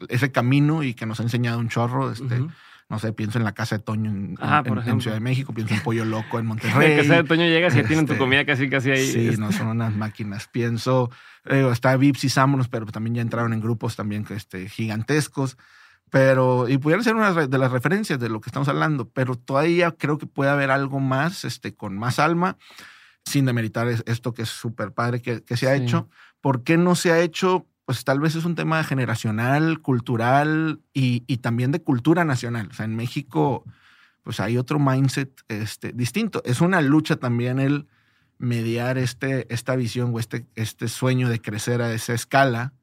[0.09, 2.11] ese camino y que nos ha enseñado un chorro.
[2.11, 2.45] Este,
[2.89, 4.63] no sé, pienso en la casa de Toño en, ah,
[4.99, 6.91] Ciudad de México, pienso en Pollo Loco en Monterrey.
[6.91, 9.11] En la casa de Toño llegas y tienen tu este, comida casi, casi ahí.
[9.11, 10.47] Sí, no, son unas máquinas.
[10.47, 11.11] Pienso,
[11.45, 15.57] eh, está Vips y Sámonos, pero también ya entraron en grupos también este, gigantescos.
[16.09, 19.91] Pero, y pudieran ser una de las referencias de lo que estamos hablando, pero todavía
[19.91, 22.57] creo que puede haber algo más, este, con más alma,
[23.25, 26.09] sin demeritar esto que es súper padre que, que, se ha hecho.
[26.39, 27.67] ¿Por qué no se ha hecho?
[27.87, 32.67] Pues tal vez es un tema generacional, cultural y, también de cultura nacional.
[32.69, 33.63] O sea, en México,
[34.23, 36.41] pues hay otro mindset este, distinto.
[36.43, 37.87] Es una lucha también el
[38.39, 42.73] mediar este, esta visión o este, este sueño de crecer a esa escala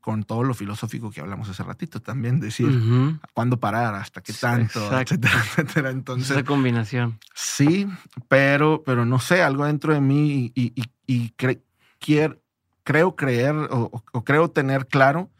[0.00, 2.76] con todo lo filosófico que hablamos hace ratito también, decir
[3.34, 5.90] cuándo parar, hasta qué tanto, etcétera, etcétera.
[5.90, 7.20] Entonces, esa combinación.
[7.36, 7.86] Sí,
[8.26, 11.30] pero, pero no sé, algo dentro de mí y, y, y
[12.00, 12.40] quiero,
[12.84, 13.90] creo creer o,
[14.24, 15.30] creo tener claro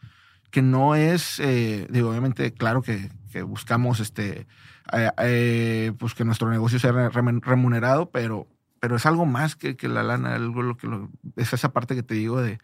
[0.50, 3.10] que no es, eh, digo, obviamente, claro que,
[3.44, 4.48] buscamos este,
[4.92, 8.48] eh, eh, pues que nuestro negocio sea remunerado, pero,
[8.80, 10.88] pero es algo más que, que la lana, algo lo que
[11.36, 12.58] es esa parte que te digo de,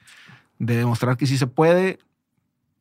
[0.58, 1.98] de demostrar que sí se puede.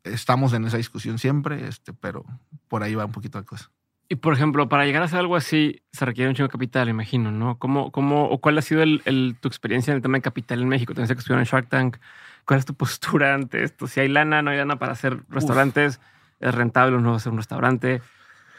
[0.04, 2.26] Estamos en esa discusión siempre, este, pero
[2.68, 3.70] por ahí va un poquito la cosa.
[4.08, 6.90] Y por ejemplo, para llegar a hacer algo así, se requiere un chingo de capital,
[6.90, 7.58] imagino, ¿no?
[7.58, 10.68] ¿Cómo, cómo, o cuál ha sido el, tu experiencia en el tema de capital en
[10.68, 10.94] México?
[10.94, 11.98] Tienes que estudiar en Shark Tank.
[12.46, 13.88] ¿Cuál es tu postura ante esto?
[13.88, 16.00] Si hay lana, no hay lana para hacer restaurantes,
[16.40, 18.02] es rentable o no hacer un restaurante,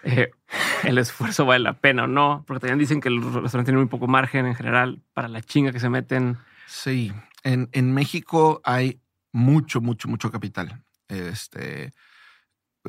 [0.02, 0.31] eh,
[0.85, 3.89] el esfuerzo vale la pena o no, porque también dicen que los restaurantes tienen muy
[3.89, 6.39] poco margen en general para la chinga que se meten.
[6.66, 7.12] Sí,
[7.44, 9.01] en, en México hay
[9.31, 10.82] mucho, mucho, mucho capital.
[11.09, 11.93] Este,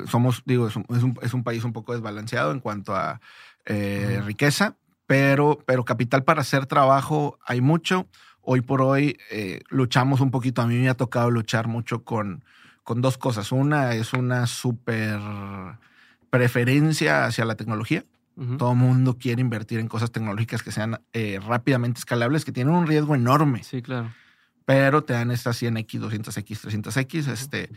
[0.06, 3.20] somos, digo, es un, es un, país un poco desbalanceado en cuanto a
[3.66, 4.76] eh, riqueza,
[5.06, 8.06] pero, pero capital para hacer trabajo hay mucho.
[8.40, 10.62] hoy por hoy eh, luchamos un poquito.
[10.62, 12.44] A mí me ha tocado luchar mucho con,
[12.82, 13.52] con dos cosas.
[13.52, 15.18] Una es una súper
[16.30, 18.04] preferencia hacia la tecnología.
[18.56, 22.72] Todo el mundo quiere invertir en cosas tecnológicas que sean eh, rápidamente escalables, que tienen
[22.72, 23.64] un riesgo enorme.
[23.64, 24.12] Sí, claro.
[24.64, 27.32] Pero te dan estas 100X, 200X, 300X.
[27.32, 27.68] Este,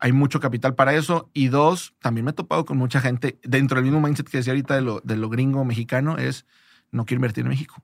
[0.00, 1.30] hay mucho capital para eso.
[1.32, 4.52] Y dos, también me he topado con mucha gente dentro del mismo mindset que decía
[4.52, 6.46] ahorita de lo, de lo gringo mexicano, es
[6.90, 7.82] no quiero invertir en México.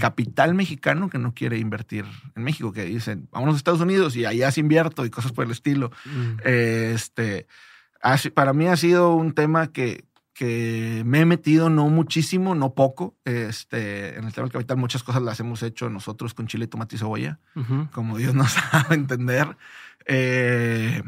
[0.00, 2.04] Capital mexicano que no quiere invertir
[2.34, 5.44] en México, que dicen, vámonos a Estados Unidos y allá se invierto y cosas por
[5.44, 5.92] el estilo.
[6.42, 7.46] Este,
[8.34, 10.04] para mí ha sido un tema que,
[10.34, 13.14] que me he metido no muchísimo, no poco.
[13.24, 16.96] Este, en el tema del capital muchas cosas las hemos hecho nosotros con chile, tomate
[16.96, 17.38] y cebolla,
[17.92, 19.56] como Dios nos sabe entender.
[20.06, 21.02] Eh,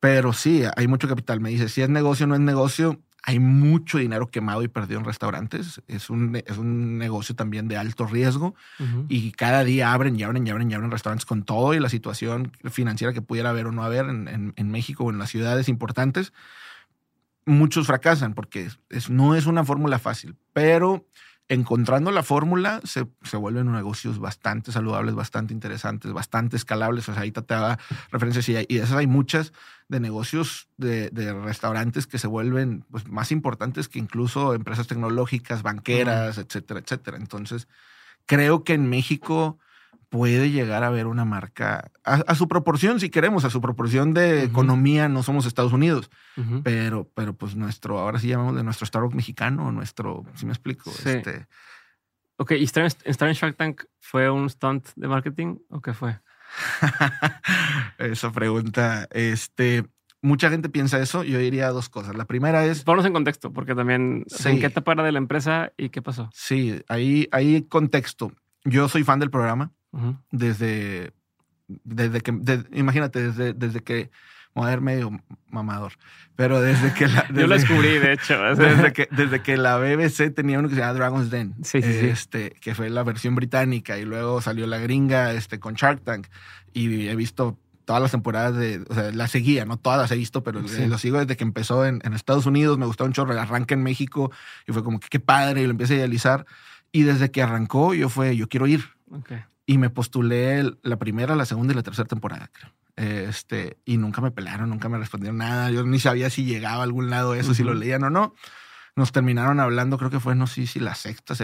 [0.00, 1.40] pero sí, hay mucho capital.
[1.40, 4.98] Me dice, si es negocio o no es negocio, hay mucho dinero quemado y perdido
[4.98, 5.82] en restaurantes.
[5.86, 8.54] Es un, es un negocio también de alto riesgo
[9.08, 11.90] y cada día abren y abren y abren y abren restaurantes con todo y la
[11.90, 15.68] situación financiera que pudiera haber o no haber en, en México o en las ciudades
[15.68, 16.32] importantes
[17.50, 21.06] muchos fracasan porque es, no es una fórmula fácil, pero
[21.50, 27.08] encontrando la fórmula se, se, vuelven negocios bastante saludables, bastante interesantes, bastante escalables.
[27.08, 27.76] O sea, ahí te da
[28.12, 29.52] referencias y, y esas hay muchas
[29.88, 35.62] de negocios de, de, restaurantes que se vuelven pues, más importantes que incluso empresas tecnológicas,
[35.62, 37.16] banqueras, etcétera, etcétera.
[37.16, 37.66] Entonces,
[38.26, 39.58] creo que en México
[40.10, 44.42] puede llegar a ver una marca a, su proporción, si queremos, a su proporción de
[44.42, 46.10] economía, no somos Estados Unidos,
[46.64, 50.90] pero, pero pues nuestro, ahora sí llamamos de nuestro Starbucks mexicano, nuestro, si me explico.
[50.90, 51.46] Este...
[52.36, 56.18] Ok, ¿y estar en, Shark Tank fue un stunt de marketing o qué fue?
[57.98, 59.84] Esa pregunta, este,
[60.22, 61.22] mucha gente piensa eso.
[61.22, 62.16] Yo diría dos cosas.
[62.16, 62.82] La primera es.
[62.82, 64.24] Ponnos en contexto, porque también.
[64.46, 66.30] ¿En qué etapa era de la empresa y qué pasó?
[66.32, 68.32] Sí, ahí hay contexto.
[68.64, 69.72] Yo soy fan del programa
[70.30, 71.12] desde,
[71.84, 72.32] desde que,
[72.72, 74.10] imagínate, desde, desde que,
[74.54, 75.10] voy a ver medio
[75.48, 75.92] mamador,
[76.36, 77.26] pero desde que la...
[77.34, 78.38] Yo lo descubrí, de hecho.
[78.54, 82.74] desde, que, desde que la BBC tenía uno que se llama Dragon's Den, este, que
[82.74, 86.26] fue la versión británica y luego salió la gringa este, con Shark Tank
[86.72, 90.16] y he visto todas las temporadas de, o sea, la seguía, no todas las he
[90.16, 93.32] visto, pero lo sigo desde que empezó en, en, Estados Unidos, me gustó un chorro,
[93.32, 94.30] el arranque en México
[94.66, 96.46] y fue como que qué padre y lo empecé a idealizar
[96.92, 98.84] y desde que arrancó yo fue, yo quiero ir.
[99.10, 99.40] Okay
[99.70, 102.72] y me postulé la primera, la segunda y la tercera temporada, creo.
[102.96, 105.70] Este, y nunca me pelaron, nunca me respondieron nada.
[105.70, 108.34] Yo ni sabía si llegaba a algún lado eso, si lo leían o no.
[108.96, 111.36] Nos terminaron hablando, creo que fue, no sé si la sexta,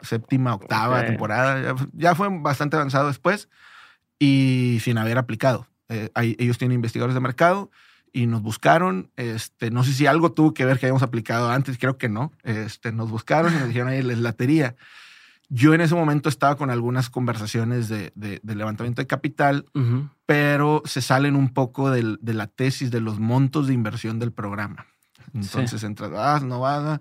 [0.00, 1.76] séptima, octava temporada.
[1.92, 3.50] Ya, fue bastante avanzado después
[4.18, 5.68] y sin haber aplicado.
[5.90, 6.08] Eh,
[6.38, 7.70] ellos tienen investigadores de mercado
[8.14, 9.10] y nos buscaron.
[9.16, 12.32] Este, no sé si algo tuvo que ver que habíamos aplicado antes, creo que no.
[12.44, 14.74] Este, nos buscaron y nos dijeron, ahí les latería.
[15.48, 18.12] Yo en ese momento estaba con algunas conversaciones de,
[18.44, 19.66] levantamiento de capital,
[20.26, 24.86] pero se salen un poco de la tesis de los montos de inversión del programa.
[25.32, 25.86] Entonces, sí.
[25.86, 27.00] entra, no va.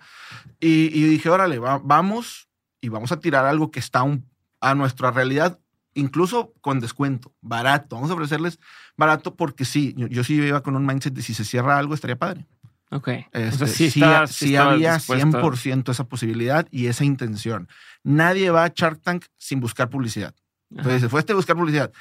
[0.60, 2.48] Y, y, dije, órale, vamos
[2.82, 4.04] y vamos a tirar algo que está
[4.60, 5.60] a nuestra realidad,
[5.94, 7.96] incluso con descuento, barato.
[7.96, 8.60] Vamos a ofrecerles
[8.98, 11.94] barato porque sí, yo, yo sí iba con un mindset de si se cierra algo
[11.94, 12.46] estaría padre.
[12.94, 13.10] Ok.
[13.32, 17.68] Este, sí, había 100% esa posibilidad y esa intención.
[18.04, 20.36] Nadie va a Shark Tank sin buscar publicidad.
[20.70, 21.92] Entonces, se fuiste a buscar publicidad.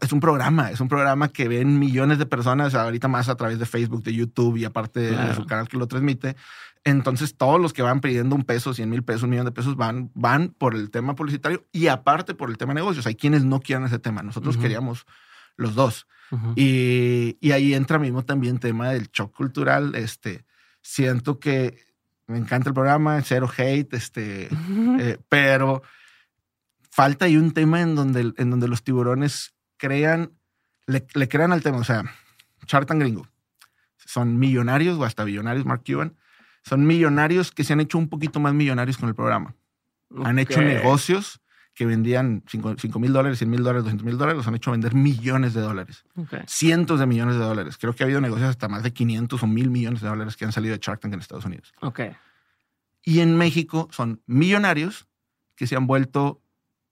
[0.00, 3.58] Es un programa, es un programa que ven millones de personas, ahorita más a través
[3.58, 6.36] de Facebook, de YouTube y aparte de su canal que lo transmite.
[6.84, 9.76] Entonces, todos los que van pidiendo un peso, 100 mil pesos, un millón de pesos,
[9.76, 13.06] van, van por el tema publicitario y aparte por el tema de negocios.
[13.06, 14.22] Hay quienes no quieren ese tema.
[14.22, 15.04] Nosotros queríamos
[15.58, 16.06] los dos
[16.56, 19.94] y, ahí entra mismo también tema del shock cultural.
[19.94, 20.44] Este,
[20.82, 21.84] siento que
[22.26, 24.48] me encanta el programa, cero hate, este,
[25.00, 25.82] eh, pero
[26.90, 30.32] falta ahí un tema en donde, en donde los tiburones crean,
[30.86, 32.04] le, crean al tema, o sea,
[32.66, 33.26] Chartan Gringo,
[33.96, 36.16] son millonarios o hasta billonarios, Mark Cuban,
[36.64, 39.54] son millonarios que se han hecho un poquito más millonarios con el programa.
[40.24, 41.40] Han hecho negocios
[41.78, 44.96] que vendían 5 mil dólares, 100 mil dólares, 200 mil dólares, los han hecho vender
[44.96, 46.04] millones de dólares.
[46.48, 47.78] Cientos de millones de dólares.
[47.78, 50.44] Creo que ha habido negocios hasta más de 500 o mil millones de dólares que
[50.44, 51.72] han salido de Shark Tank en Estados Unidos.
[53.04, 55.06] Y en México son millonarios
[55.54, 56.42] que se han vuelto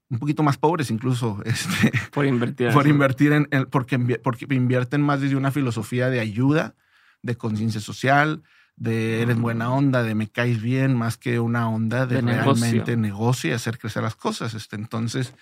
[0.09, 1.41] un poquito más pobres incluso.
[1.45, 2.71] Este, por invertir.
[2.71, 6.75] por invertir en, porque, porque invierten más desde una filosofía de ayuda,
[7.23, 8.41] de conciencia social,
[8.77, 13.49] de eres buena onda, de me caes bien, más que una onda de, realmente negocio.
[13.49, 14.53] y hacer crecer las cosas.
[14.53, 15.33] Este, entonces,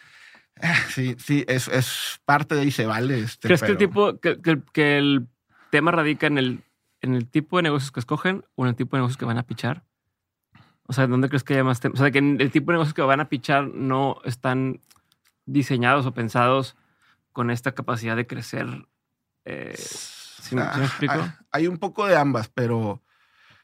[0.62, 3.20] eh, sí, sí, es, es parte de ahí se vale.
[3.20, 4.40] Este, ¿Crees que, el tipo, que,
[4.74, 5.28] que, el
[5.70, 6.64] tema radica en el,
[7.02, 9.38] en el tipo de negocios que escogen o en el tipo de negocios que van
[9.38, 9.84] a pichar?
[10.88, 12.00] O sea, ¿dónde crees que haya más temas?
[12.00, 14.80] O sea, que el tipo de negocios que van a pichar no están
[15.46, 16.78] diseñados o pensados
[17.34, 18.88] con esta capacidad de crecer.
[19.44, 21.14] Eh, ¿sí, me Ah, explico?
[21.18, 23.02] ah, Hay un poco de ambas, pero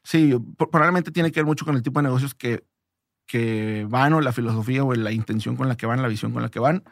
[0.03, 2.65] sí, probablemente tiene que ver mucho con el tipo de negocios que,
[3.27, 6.41] que van o la filosofía o la intención con la que van, la visión con
[6.43, 6.83] la que van.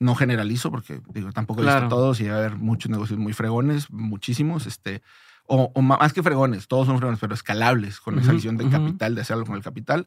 [0.00, 1.86] No generalizo porque digo, tampoco he Claro.
[1.86, 5.02] visto todos y va a haber muchos negocios muy fregones, muchísimos, este,
[5.46, 9.14] o, más que fregones, todos son fregones, pero escalables con esa Ujú, visión de capital,
[9.14, 10.06] de hacerlo con el capital.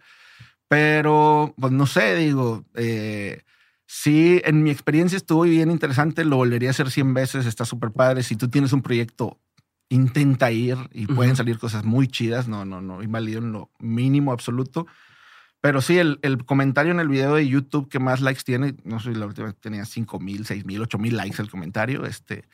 [0.67, 3.43] Pero, pues no sé, digo, eh,
[3.85, 7.91] sí, en mi experiencia estuvo bien interesante, lo volvería a hacer 100 veces, está súper
[7.91, 8.23] padre.
[8.23, 9.39] Si tú tienes un proyecto,
[9.89, 14.31] intenta ir y pueden salir cosas muy chidas, no, no, no, invalido en lo mínimo
[14.31, 14.87] absoluto.
[15.61, 18.99] Pero sí, el, el comentario en el video de YouTube que más likes tiene, no
[18.99, 22.45] sé, la última tenía 5 mil, 6 mil, 8 mil likes el comentario, este,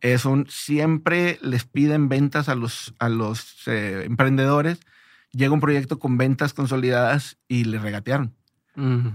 [0.00, 4.80] es un, siempre les piden ventas a los, a los eh, emprendedores.
[5.32, 8.34] Llega un proyecto con ventas consolidadas y le regatearon.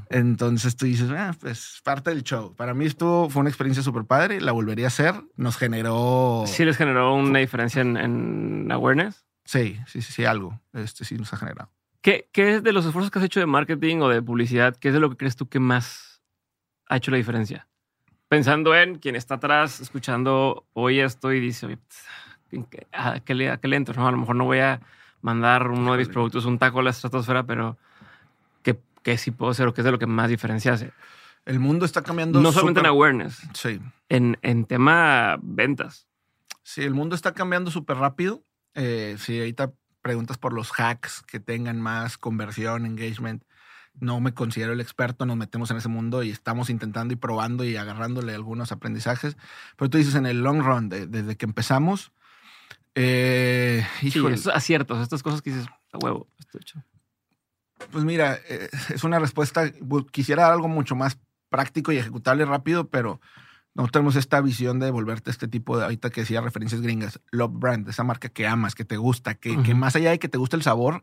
[0.09, 2.55] Entonces tú dices, ah, pues parte del show.
[2.55, 5.15] Para mí esto fue una experiencia súper padre, la volvería a hacer.
[5.35, 6.43] Nos generó.
[6.47, 9.25] ¿Sí les generó una diferencia en, en awareness?
[9.45, 10.59] Sí, sí, sí, sí, algo.
[10.73, 11.71] Este sí nos ha generado.
[12.01, 14.75] ¿Qué, ¿Qué es de los esfuerzos que has hecho de marketing o de publicidad?
[14.77, 16.21] ¿Qué es de lo que crees tú que más
[16.87, 17.67] ha hecho la diferencia?
[18.29, 22.03] Pensando en quien está atrás, escuchando hoy esto y dice, "Oye, pues,
[22.51, 23.95] ¿en qué- ¿a qué le, a qué le entro?
[23.99, 24.79] No, a lo mejor no voy a
[25.21, 27.77] mandar uno de mis productos un taco a la estratosfera, pero
[29.03, 30.91] ¿qué, sí puedo hacer o qué es de lo que más diferencia hace?
[31.45, 32.39] El mundo está cambiando.
[32.41, 36.07] No solamente en awareness, Sí, en, en tema ventas.
[36.63, 38.43] sí, el mundo está cambiando súper rápido.
[38.75, 39.71] Eh, si ahorita
[40.01, 43.43] preguntas por los hacks que tengan más conversión, engagement,
[43.99, 47.63] no me considero el experto, nos metemos en ese mundo y estamos intentando y probando
[47.65, 49.35] y agarrándole algunos aprendizajes.
[49.75, 52.11] Pero tú dices en el long run, de- desde que empezamos,
[52.95, 56.83] eh, Sí, esos aciertos, estas cosas que dices, a huevo, esto hecho.
[57.91, 59.71] Pues mira, eh, es una respuesta.
[60.11, 61.17] Quisiera dar algo mucho más
[61.49, 63.19] práctico y ejecutable rápido, pero
[63.73, 67.51] no tenemos esta visión de volverte este tipo de, ahorita que decía referencias gringas, love
[67.53, 70.37] brand, esa marca que amas, que te gusta, que, que más allá de que te
[70.37, 71.01] guste el sabor,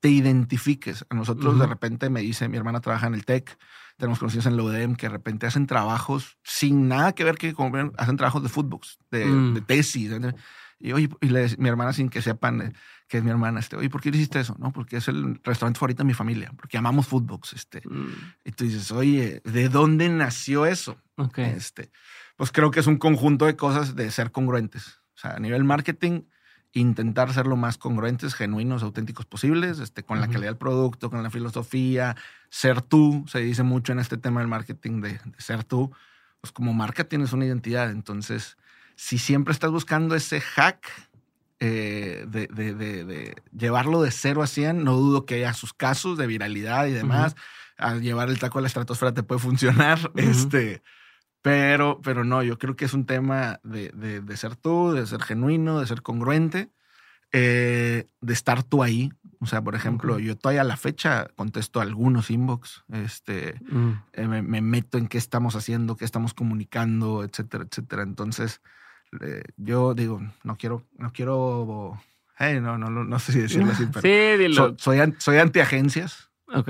[0.00, 1.04] te identifiques.
[1.10, 3.56] A nosotros de repente me dice, mi hermana trabaja en el TEC,
[3.96, 7.54] tenemos conocidos en la UDEM que de repente hacen trabajos sin nada que ver que
[7.96, 8.80] hacen trabajos de fútbol,
[9.10, 9.54] de, Mm.
[9.54, 10.10] de tesis.
[10.10, 10.34] de-
[10.78, 12.72] y oye, y le- mi hermana sin que sepan eh,
[13.08, 14.54] que es mi hermana, este, oye, ¿por qué hiciste eso?
[14.58, 17.40] No, porque es el restaurante favorito de mi familia, porque amamos fútbol.
[17.54, 17.80] Este.
[17.88, 18.06] Mm,
[18.44, 21.00] Y tú dices, oye, ¿de dónde nació eso?
[21.56, 21.90] Este,
[22.36, 25.00] pues creo que es un conjunto de cosas de ser congruentes.
[25.16, 26.22] O sea, a nivel marketing,
[26.72, 31.22] intentar ser lo más congruentes, genuinos, auténticos posibles, este, con la calidad del producto, con
[31.22, 32.14] la filosofía,
[32.50, 33.24] ser tú.
[33.26, 35.90] Se dice mucho en este tema del marketing de, de ser tú.
[36.40, 37.90] Pues como marca tienes una identidad.
[37.90, 38.58] Entonces,
[39.00, 40.84] si siempre estás buscando ese hack
[41.60, 45.72] eh, de, de- de- de llevarlo de cero a 100, no dudo que haya sus
[45.72, 47.36] casos de viralidad y demás.
[47.76, 49.98] Al llevar el taco a la estratosfera te puede funcionar.
[50.16, 50.82] Este,
[51.42, 55.06] pero, pero no, yo creo que es un tema de, de- de ser tú, de
[55.06, 56.70] ser genuino, de ser congruente,
[57.32, 59.12] eh, de estar tú ahí.
[59.40, 63.92] O sea, por ejemplo, yo todavía a la fecha contesto algunos inbox, este, Mm.
[64.14, 68.02] eh, me, me meto en qué estamos haciendo, qué estamos comunicando, etcétera, etcétera.
[68.02, 68.60] Entonces,
[69.20, 72.00] eh, yo digo, no quiero, no quiero,
[72.38, 74.54] hey, no, no, no, no sé si decirlo así, pero Sí, dilo.
[74.54, 76.30] so- soy, soy anti-agencias.
[76.52, 76.68] ok.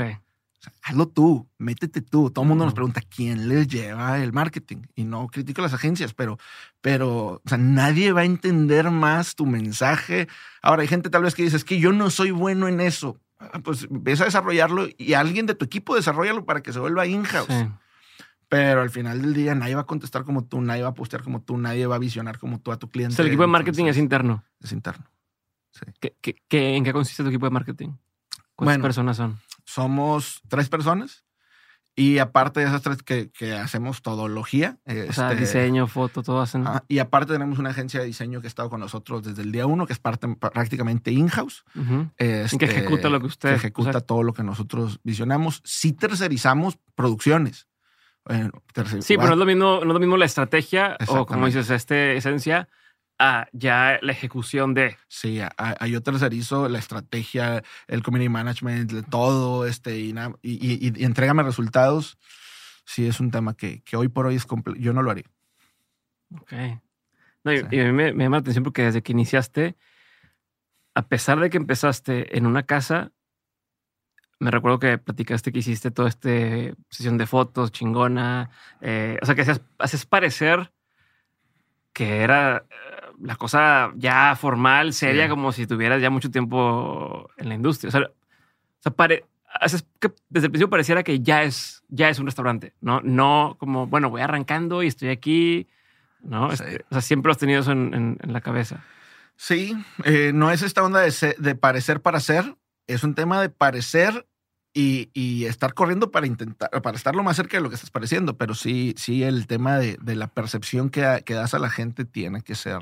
[0.61, 2.31] O sea, hazlo tú, métete tú.
[2.33, 4.79] Todo el mundo nos pregunta quién les lleva el marketing.
[4.97, 6.37] Y no critico las agencias, pero,
[6.81, 10.27] pero, o sea, nadie va a entender más tu mensaje.
[10.61, 13.21] Ahora, hay gente tal vez que dice, es que yo no soy bueno en eso.
[13.39, 17.07] Ah, Pues empieza a desarrollarlo y alguien de tu equipo desarrollalo para que se vuelva
[17.07, 17.47] in-house.
[17.49, 17.69] Sí.
[18.49, 21.23] Pero al final del día nadie va a contestar como tú, nadie va a postear
[21.23, 23.13] como tú, nadie va a visionar como tú a tu cliente.
[23.13, 24.45] O sea, el equipo de marketing es Entonces, interno.
[24.61, 25.05] es interno.
[26.01, 27.89] ¿Qué, qué, qué- en qué consiste tu equipo de marketing?
[28.57, 28.83] ¿Cuántas Bueno.
[28.83, 29.39] personas son?
[29.65, 31.25] Somos tres personas
[31.95, 34.79] y aparte de esas tres que, que hacemos todología.
[34.87, 36.67] O sea, este, diseño, foto, todo hacen.
[36.67, 39.53] Ah, y aparte tenemos una agencia de diseño que ha estado con nosotros desde el
[39.53, 41.65] día uno, que es parte prácticamente in-house.
[41.77, 42.09] Ujú.
[42.17, 45.61] Este, que ejecuta lo que ustedes- que ejecuta o sea- todo lo que nosotros visionamos.
[45.65, 47.68] Sí tercerizamos producciones.
[48.29, 51.27] Bueno, tercer- Sí, pero no es lo mismo, no es lo mismo la estrategia o
[51.27, 52.69] como dices, este esencia
[53.19, 54.97] a ya la ejecución de.
[55.09, 60.11] Sí, a- a- yo tercerizo la estrategia, el community management, todo, este, y,
[60.43, 62.17] y, y- y entrégame resultados.
[62.85, 65.25] Sí, es un tema que, que hoy por hoy es comple- Yo no lo haría.
[66.41, 66.53] Ok.
[67.45, 67.67] No, y, Sí.
[67.73, 69.77] y a mí me, me llama la atención porque desde que iniciaste,
[70.95, 73.13] a pesar de que empezaste en una casa,
[74.39, 76.29] me recuerdo que platicaste que hiciste toda esta
[76.91, 78.51] sesión de fotos chingona.
[78.81, 79.45] eh, o sea, que
[79.79, 80.73] haces parecer
[81.93, 85.31] que era eh, la cosa ya formal, seria, Sí.
[85.31, 87.89] como si tuvieras ya mucho tiempo en la industria.
[87.89, 89.25] O sea, o sea, pare-
[89.61, 93.01] es que desde el principio pareciera que ya es, ya es un restaurante, ¿no?
[93.03, 95.67] No como, bueno, voy arrancando y estoy aquí,
[96.21, 96.53] ¿no?
[96.53, 98.85] Este, o sea, siempre lo has tenido eso en, la cabeza.
[99.37, 102.57] Sí, eh, no es esta onda de, de, parecer para ser,
[102.89, 104.27] es un tema de parecer
[104.75, 107.91] y, y, estar corriendo para intentar, para estar lo más cerca de lo que estás
[107.91, 111.71] pareciendo, pero sí, sí, el tema de, de la percepción que, que, das a la
[111.71, 112.81] gente tiene que ser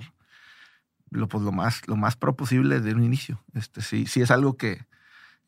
[1.11, 3.43] lo, pues, lo, más, lo más pro posible de un inicio.
[3.55, 4.87] Este, sí, sí es algo que,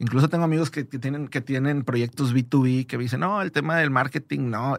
[0.00, 3.78] Incluso tengo amigos que, tienen, que tienen proyectos B2B que me dicen, no, el tema
[3.78, 4.76] del marketing, no,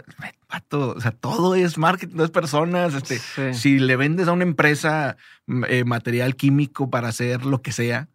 [0.72, 2.94] o sea, todo es marketing, no es personas.
[2.94, 7.74] Este, Si le vendes a una empresa mm, eh, material químico para hacer lo que
[7.74, 8.08] sea,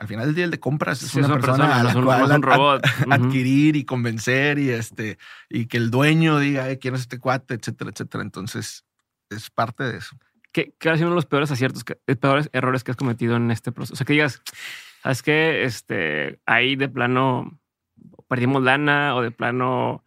[0.00, 2.82] al final del día el de compras es una, persona, a la cual robot.
[3.10, 5.18] adquirir y convencer y este
[5.50, 8.22] y que el dueño diga eh, quién es este cuate, etcétera, etcétera.
[8.22, 8.86] Entonces
[9.28, 10.16] es parte de eso.
[10.52, 11.84] ¿Qué, qué ha sido uno de los peores aciertos,
[12.18, 13.92] peores errores que has cometido en este proceso?
[13.92, 14.42] O sea, que digas,
[15.02, 15.64] ¿sabes qué?
[15.64, 17.60] Este, ahí de plano
[18.26, 20.02] perdimos lana o de plano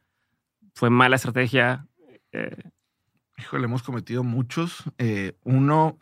[0.74, 1.88] fue mala estrategia.
[2.32, 2.64] Eh.
[3.38, 4.86] Híjole, hemos cometido muchos.
[4.98, 6.00] Eh, uno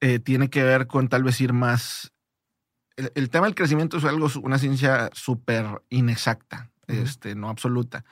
[0.00, 2.14] eh, tiene que ver con tal vez ir más.
[3.14, 8.04] El, tema del crecimiento es algo, una ciencia súper inexacta, este, no absoluta.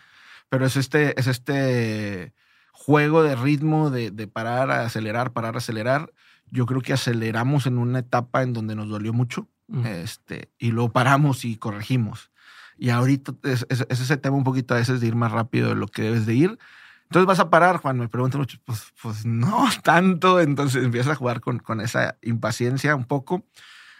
[0.49, 2.33] Pero es este, es este
[2.73, 6.13] juego de ritmo de, de parar, acelerar, parar, acelerar.
[6.51, 9.49] Yo creo que aceleramos en una etapa en donde nos dolió mucho
[9.85, 12.31] este, y lo paramos y corregimos.
[12.79, 15.89] Y ahorita es, ese tema un poquito a veces de ir más rápido de lo
[15.89, 16.59] que debes de ir.
[17.05, 21.17] Entonces vas a parar, Juan, me preguntan mucho, pues, pues no tanto, entonces empiezas a
[21.17, 23.45] jugar con, con esa impaciencia un poco.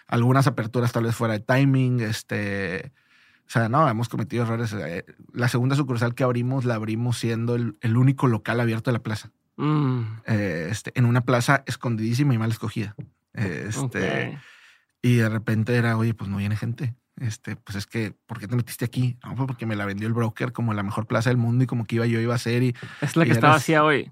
[0.07, 2.91] Algunas aperturas tal vez fuera de timing, este,
[3.47, 4.73] o sea, no, hemos cometido errores.
[4.73, 8.97] Eh, la segunda sucursal que abrimos, la abrimos siendo el, el único local abierto de
[8.97, 9.31] la plaza.
[9.57, 10.01] Mm.
[10.25, 12.95] Eh, este, en una plaza escondidísima y mal escogida.
[13.33, 14.37] Este,
[15.01, 16.95] y de repente era, oye, pues no viene gente.
[17.19, 19.17] Este, pues es que, ¿por qué te metiste aquí?
[19.23, 21.67] No, pues porque me la vendió el broker como la mejor plaza del mundo y
[21.67, 22.63] como que iba yo iba a ser.
[22.63, 24.11] Y, es la que está vacía hoy.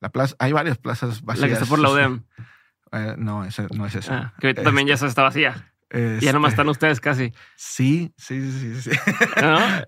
[0.00, 1.42] La plaza, hay varias plazas vacías.
[1.42, 2.24] La que está por la UDEM.
[2.92, 4.16] Eh, no, ese, no es esa.
[4.16, 5.72] Ah, que ahorita también ya está vacía.
[6.20, 7.32] Ya nomás están ustedes casi.
[7.56, 8.90] Sí, sí, sí, sí.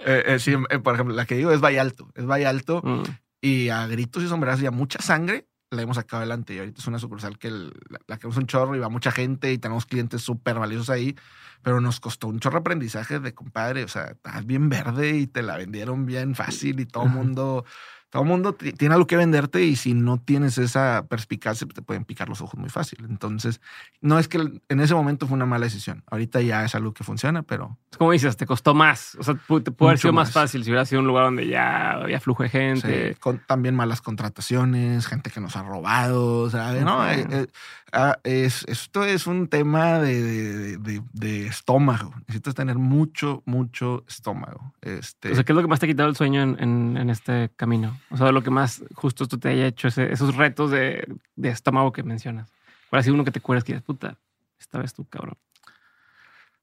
[0.04, 2.10] Eh, eh, por ejemplo, la que digo es Valle Alto.
[2.14, 2.82] Es Valle Alto.
[2.82, 3.02] Mm.
[3.40, 6.86] Y a gritos y sombreras ya mucha sangre la hemos sacado adelante y ahorita es
[6.86, 10.22] una sucursal que la, que es un chorro y va mucha gente y tenemos clientes
[10.22, 11.16] súper valiosos ahí,
[11.62, 15.42] pero nos costó un chorro aprendizaje de compadre, o sea, estás bien verde y te
[15.42, 17.64] la vendieron bien fácil y todo el mundo
[18.12, 22.04] todo el mundo tiene algo que venderte y si no tienes esa perspicacia, te pueden
[22.04, 23.06] picar los ojos muy fácil.
[23.08, 23.62] Entonces,
[24.02, 26.04] no es que en ese momento fue una mala decisión.
[26.10, 27.78] Ahorita ya es algo que funciona, pero.
[27.96, 29.14] Como dices, te costó más.
[29.14, 30.30] O sea, puede haber sido más.
[30.30, 33.16] fácil si hubiera sido un lugar donde ya había flujo de gente.
[33.18, 36.40] con, también malas contrataciones, gente que nos ha robado.
[36.40, 37.46] O sea, no, eh, eh,
[37.94, 42.12] ah, es, esto es un tema de, de, estómago.
[42.26, 44.74] Necesitas tener mucho, mucho estómago.
[44.82, 45.32] Este...
[45.32, 47.50] O sea, ¿qué es lo que más te ha quitado el sueño en, en este
[47.56, 48.01] camino?
[48.10, 51.06] O sea, lo que más justo tú te haya hecho esos retos de,
[51.42, 52.50] estómago que mencionas.
[52.90, 54.18] ¿Cuál ha uno que te acuerdas que dices, puta,
[54.58, 55.38] esta vez tú, cabrón?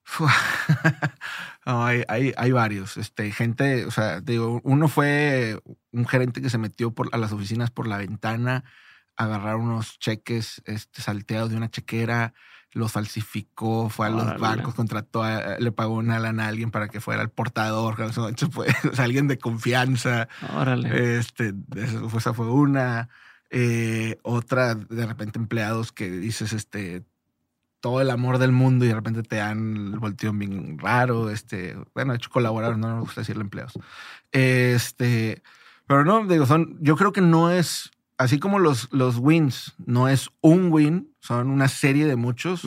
[1.66, 2.98] hay, hay, varios.
[2.98, 5.60] Este, gente, o sea, digo, uno fue
[5.91, 8.64] un gerente que se metió por, a las oficinas por la ventana
[9.18, 12.34] a agarrar unos cheques este, salteados de una chequera
[12.72, 15.24] los falsificó, fue a los bancos, contrató,
[15.58, 20.28] le pagó una lana a alguien para que fuera el portador, o alguien de confianza.
[20.56, 21.18] Órale.
[21.18, 23.10] Este, esa fue una.
[23.52, 27.04] Eh, otra, de repente, empleados que dices, este,
[27.80, 31.32] todo el amor del mundo y de repente te dan el volteón bien raro.
[31.32, 33.74] Este, bueno, de hecho, colaborar, no me gusta decirle empleados.
[34.32, 35.41] Este,
[35.88, 40.08] pero no, digo, son, yo creo que no es así como los, los wins no
[40.08, 42.64] es un win, son una serie de muchos,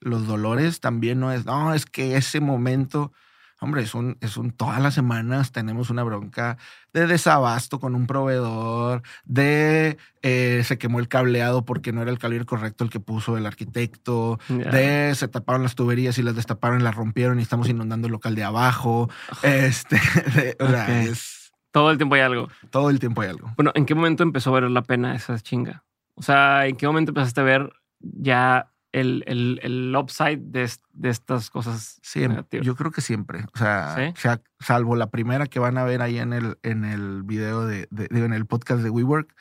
[0.00, 3.12] los dolores también no es, no, es que ese momento,
[3.60, 6.58] hombre, es un, es un, todas las semanas tenemos una bronca
[6.92, 12.18] de desabasto con un proveedor, de eh, se quemó el cableado porque no era el
[12.18, 16.80] calibre correcto el que puso el arquitecto, de se taparon las tuberías y las destaparon
[16.80, 19.08] y las rompieron y estamos inundando el local de abajo.
[19.42, 20.00] Este,
[20.60, 21.42] o sea, es
[21.72, 22.48] todo el tiempo hay algo.
[22.70, 23.50] Todo el tiempo hay algo.
[23.56, 25.84] Bueno, ¿en qué momento empezó a ver la pena esa chinga?
[26.14, 27.72] O sea, ¿en qué momento empezaste a ver
[28.02, 33.44] ya el, el, el upside de, de, estas cosas siempre, Yo creo que siempre.
[33.54, 34.12] O sea,
[34.60, 38.06] salvo la primera que van a ver ahí en el, en el video de, de,
[38.10, 39.34] en el podcast de WeWork,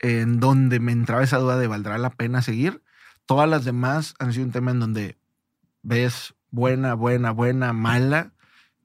[0.00, 2.82] en donde me entraba esa duda de valdrá la pena seguir.
[3.26, 5.16] Todas las demás han sido un tema en donde
[5.82, 8.32] ves buena, buena, buena, mala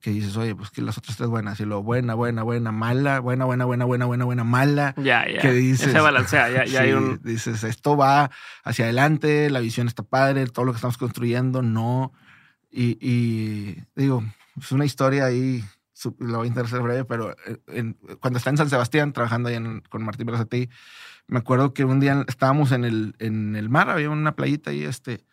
[0.04, 3.22] que dices, oye, pues que las otras tres buenas, y lo buena, buena, buena, mala,
[3.22, 4.94] buena, buena, buena, buena, buena, buena, mala.
[4.98, 5.40] Ya, ya.
[5.40, 7.22] Que dices, se balancea, ya, ya hay un...
[7.24, 8.30] Dices, esto va
[8.66, 12.12] hacia adelante, la visión está padre, todo lo que estamos construyendo, no.
[12.70, 14.26] Y, y digo,
[14.60, 15.64] es una historia ahí,
[16.20, 17.34] lo voy a interesar breve, pero
[17.68, 19.58] eh, cuando está en San Sebastián trabajando ahí
[19.90, 20.70] con Martín Brazategui,
[21.28, 24.84] me acuerdo que un día estábamos en el, en el mar, había una playita ahí,
[24.84, 25.24] este,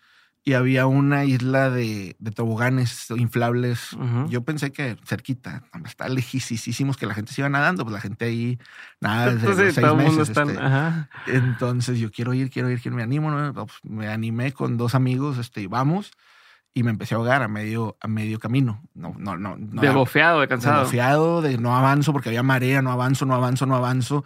[0.51, 3.97] y había una isla de, de toboganes inflables.
[4.29, 8.25] Yo pensé que cerquita, está lejísimos que la gente se iba nadando, pues la gente
[8.25, 8.59] ahí
[9.01, 10.29] nada desde Entonces, seis meses.
[10.29, 14.77] Están, este, entonces yo quiero ir, quiero ir, quiero me animo, pues, me animé con
[14.77, 16.11] dos amigos, este, y vamos
[16.75, 18.83] y me empecé a ahogar a medio, a medio camino.
[18.95, 19.57] No, no, no.
[19.57, 20.79] de bofeado, de cansado.
[20.79, 24.25] De bofeado, de no avanzo porque había marea, no avanzo, no avanzo, no avanzo.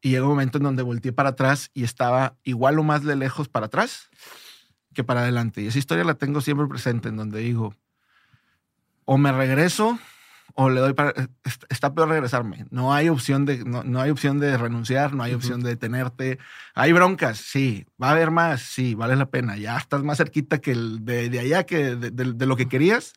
[0.00, 3.16] Y llegó un momento en donde volteé para atrás y estaba igual o más de
[3.16, 4.08] lejos para atrás
[4.94, 5.60] que para adelante.
[5.60, 7.74] Y esa historia la tengo siempre presente, en donde digo,
[9.04, 9.98] o me regreso
[10.54, 11.12] o le doy para...
[11.68, 12.66] Está peor regresarme.
[12.70, 16.38] No hay opción de, no, hay opción de renunciar, no hay opción de detenerte.
[16.74, 17.86] Hay broncas, sí.
[18.00, 19.56] Va a haber más, sí, vale la pena.
[19.56, 23.14] Ya estás más cerquita que el de, allá que de, lo que querías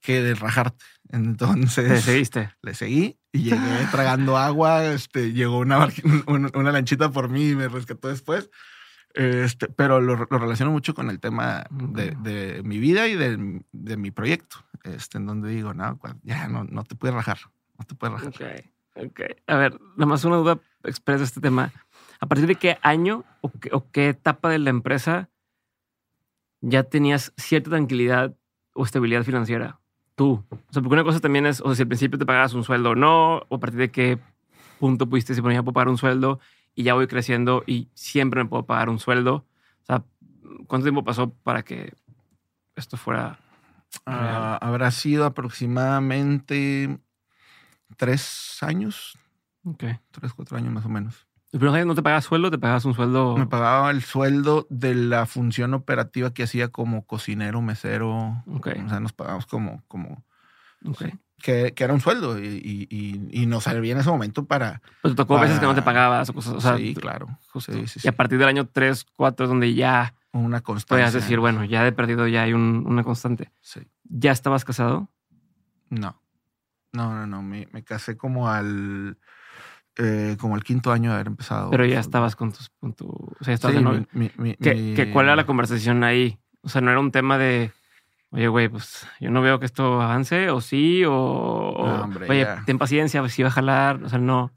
[0.00, 0.84] que de rajarte.
[1.10, 1.88] Entonces...
[1.88, 2.50] ¿Le seguiste?
[2.62, 4.86] Le seguí y llegué tragando agua.
[4.86, 5.88] Este, llegó una,
[6.26, 8.50] una lanchita por mí y me rescató después.
[9.14, 14.56] Este, pero lo, relaciono mucho con el tema de, mi vida y de, mi proyecto,
[14.82, 17.38] este, en donde digo, no, ya no, no te puedes rajar,
[17.78, 18.64] no te puedes rajar.
[18.96, 19.20] Ok, ok.
[19.46, 21.72] A ver, nada más una duda expresa este tema.
[22.18, 25.28] ¿A partir de qué año o qué, etapa de la empresa
[26.60, 28.34] ya tenías cierta tranquilidad
[28.72, 29.78] o estabilidad financiera?
[30.16, 30.44] Tú.
[30.50, 32.64] O sea, porque una cosa también es, o sea, si al principio te pagabas un
[32.64, 34.18] sueldo o no, o a partir de qué
[34.80, 36.40] punto pudiste bueno, ya puedo pagar un sueldo
[36.74, 39.46] y ya voy creciendo y siempre me puedo pagar un sueldo.
[39.82, 40.04] O sea,
[40.66, 41.94] ¿cuánto tiempo pasó para que
[42.76, 43.38] esto fuera?
[44.06, 46.98] Ah, habrá sido aproximadamente
[47.96, 49.18] tres años.
[49.64, 49.84] Ok.
[50.10, 51.26] Tres, cuatro años más o menos.
[51.52, 52.50] ¿El primer año no te pagabas sueldo?
[52.50, 53.36] ¿Te pagabas un sueldo?
[53.36, 58.42] Me pagaba el sueldo de la función operativa que hacía como cocinero, mesero.
[58.48, 58.70] Ok.
[58.84, 60.24] O sea, nos pagamos como, como
[61.42, 62.88] que, era un sueldo y,
[63.30, 64.80] y, nos servía en ese momento para...
[65.02, 66.54] Pues te tocó veces que no te pagabas o cosas.
[66.54, 67.38] O sí, claro.
[67.50, 67.72] Justo.
[68.02, 70.14] y a partir del año 3, 4 es donde ya...
[70.32, 70.94] Una constante.
[71.00, 73.52] Podías decir, bueno, ya he perdido, ya hay una constante.
[73.60, 73.80] Sí.
[74.02, 75.08] ¿Ya estabas casado?
[75.90, 76.20] No.
[76.92, 77.42] No, no, no.
[77.42, 79.18] Me, casé como al...
[79.96, 81.70] Eh, como el quinto año de haber empezado.
[81.70, 83.06] Pero ya estabas con, tus, con tu...
[83.06, 86.40] O sea, estabas de ¿Cuál era la conversación ahí?
[86.62, 87.70] O sea, no era un tema de
[88.34, 91.12] oye, güey, pues yo no veo que esto avance, o sí, o,
[92.28, 94.52] oye, ten paciencia, pues si va a jalar, o sea, no.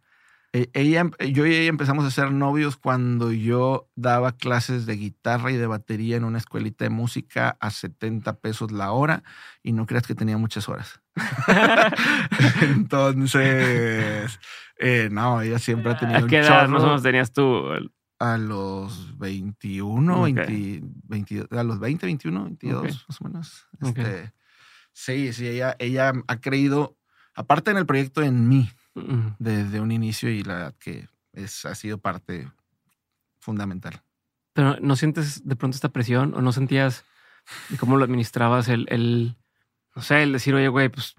[0.51, 5.51] E, ella, yo y ella empezamos a ser novios cuando yo daba clases de guitarra
[5.51, 9.23] y de batería en una escuelita de música a 70 pesos la hora
[9.61, 10.99] y no creas que tenía muchas horas.
[12.61, 14.39] Entonces,
[14.79, 17.91] eh, no, ella siempre ha tenido ¿A qué edad más o menos tenías tú?
[18.19, 23.67] A los 21, 20, a los 20, 21, 22, más o menos.
[23.81, 24.33] Este,
[24.99, 26.97] Sí, sí, ella, ella ha creído,
[27.35, 28.67] aparte en el proyecto, en mí
[29.37, 32.51] desde un inicio y la verdad que es, ha sido parte
[33.39, 34.01] fundamental.
[34.53, 37.05] Pero ¿no sientes de pronto esta presión o no sentías
[37.79, 39.37] cómo lo administrabas el, el
[39.95, 41.13] no sé, el decir, oye, güey, pues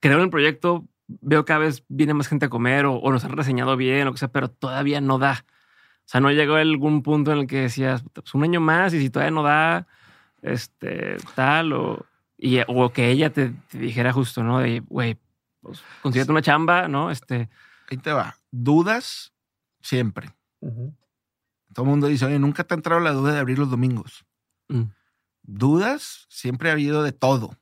[0.00, 3.24] creo en el proyecto, veo cada vez viene más gente a comer o, o nos
[3.24, 5.46] han reseñado bien o lo que sea, pero todavía no da.
[6.10, 8.92] O sea, no llegó a algún punto en el que decías, pues un año más
[8.92, 9.86] y si todavía no da,
[10.42, 12.04] este, tal, o,
[12.36, 14.58] y, o que ella te, dijera justo, ¿no?
[14.58, 15.16] De, güey,
[15.60, 17.12] pues consíguete una chamba, ¿no?
[17.12, 17.48] Este.
[17.88, 18.34] Ahí te va.
[18.50, 19.32] Dudas
[19.82, 20.34] siempre.
[21.72, 24.24] Todo el mundo dice, oye, nunca te ha entrado la duda de abrir los domingos.
[24.66, 24.86] Mm.
[25.44, 27.56] Dudas siempre ha habido de todo,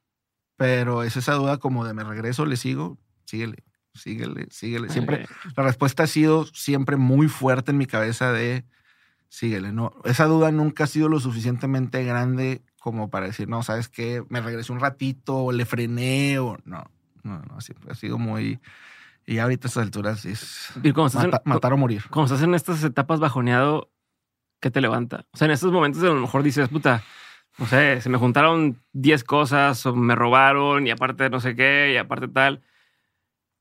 [0.57, 2.97] pero es esa duda como de me regreso, le sigo,
[3.27, 3.68] síguele
[3.99, 4.89] síguele, síguele.
[4.89, 5.27] Siempre,
[5.57, 8.65] la respuesta ha sido siempre muy fuerte en mi cabeza de
[9.29, 9.73] síguele.
[9.73, 14.25] No, esa duda nunca ha sido lo suficientemente grande como para decir, no, ¿sabes qué?
[14.29, 16.91] Me regresé un ratito, o le frené, o no.
[17.23, 18.61] No, no, siempre ha sido muy.
[19.27, 20.71] Y ahorita a estas alturas es
[21.45, 22.05] matar o morir.
[22.09, 23.91] Cuando estás en estas etapas bajoneado,
[24.61, 25.27] ¿qué te levanta?
[25.33, 27.03] O sea, en estos momentos a lo mejor dices, puta,
[27.59, 31.93] no sé, se me juntaron 10 cosas o me robaron y aparte no sé qué
[31.93, 32.63] y aparte tal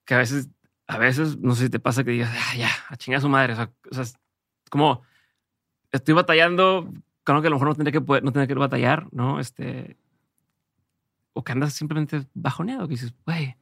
[0.08, 0.50] que a veces,
[0.88, 3.30] a veces, no sé si te pasa que digas, ah, ya, a chingar a su
[3.30, 3.54] madre.
[3.54, 4.06] O sea, o sea,
[4.70, 5.02] como
[5.92, 6.92] estoy batallando,
[7.24, 9.42] creo que a lo mejor no tendría que poder, no tendría que batallar, ¿no?
[9.42, 9.98] Este,
[11.34, 13.58] o que andas simplemente bajoneado, que dices, güey,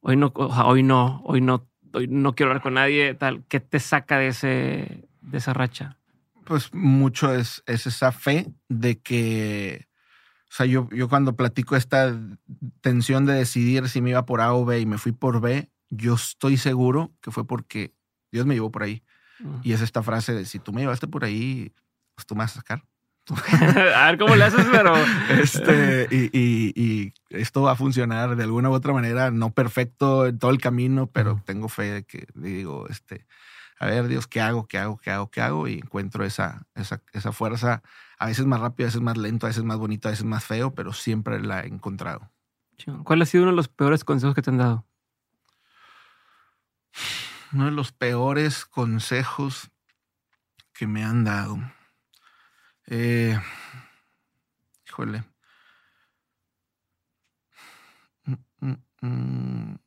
[0.00, 3.44] hoy no, hoy no, hoy no, hoy no quiero hablar con nadie, tal.
[3.44, 5.98] ¿Qué te saca de ese, de esa racha?
[6.44, 9.86] Pues mucho es, es esa fe de que
[10.48, 12.16] o sea, yo, yo cuando platico esta
[12.80, 15.70] tensión de decidir si me iba por A o B y me fui por B,
[15.90, 17.94] yo estoy seguro que fue porque
[18.32, 19.02] Dios me llevó por ahí.
[19.62, 21.74] Y es esta frase de si tú me llevaste por ahí,
[22.14, 22.84] pues tú me vas a sacar.
[23.96, 24.94] a ver cómo le haces, pero.
[25.30, 30.50] Este, y, esto va a funcionar de alguna u otra manera, no perfecto en todo
[30.50, 33.26] el camino, pero tengo fe de que digo, este,
[33.78, 34.66] a ver, Dios, ¿qué hago?
[34.66, 34.96] ¿Qué hago?
[34.96, 35.30] ¿Qué hago?
[35.30, 35.68] ¿Qué hago?
[35.68, 37.82] Y encuentro esa, esa, esa fuerza,
[38.18, 40.44] a veces más rápido, a veces más lento, a veces más bonito, a veces más
[40.44, 42.30] feo, pero siempre la he encontrado.
[43.04, 44.86] ¿Cuál ha sido uno de los peores consejos que te han dado?
[47.52, 49.70] Uno de los peores consejos
[50.72, 51.58] que me han dado.
[52.86, 53.38] Eh,
[54.86, 55.24] híjole.
[58.24, 59.78] Mm, mm, mm.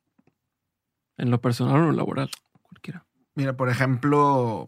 [1.18, 2.30] En lo personal o en lo laboral,
[2.62, 3.06] cualquiera.
[3.34, 4.66] Mira, por ejemplo,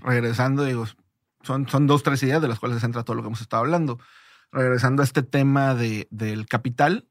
[0.00, 0.86] regresando, digo,
[1.44, 3.62] son, son dos, tres ideas de las cuales se centra todo lo que hemos estado
[3.62, 3.98] hablando.
[4.52, 7.06] Regresando a este tema de, del capital,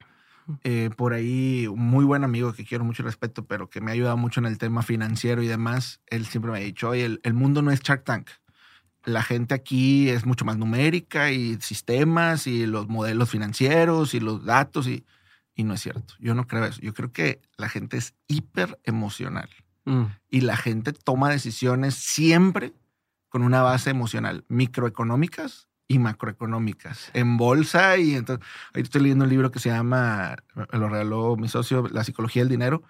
[0.63, 3.93] eh, por ahí un muy buen amigo que quiero mucho respeto, pero que me ha
[3.93, 7.19] ayudado mucho en el tema financiero y demás, él siempre me ha dicho, oye, el,
[7.23, 8.29] el mundo no es Shark Tank
[9.05, 14.45] la gente aquí es mucho más numérica y sistemas y los modelos financieros y los
[14.45, 15.05] datos y,
[15.55, 16.13] y no es cierto.
[16.19, 16.81] Yo no creo eso.
[16.81, 19.49] Yo creo que la gente es hiper emocional
[19.85, 20.03] mm.
[20.29, 22.73] y la gente toma decisiones siempre
[23.33, 29.31] con una base emocional, microeconómicas y macroeconómicas, en bolsa y entonces, ahorita estoy leyendo un
[29.31, 30.35] libro que se llama,
[30.71, 32.83] lo regaló mi socio, La psicología del dinero,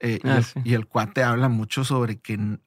[0.00, 2.58] eh, y, ah, y el cuate habla mucho sobre que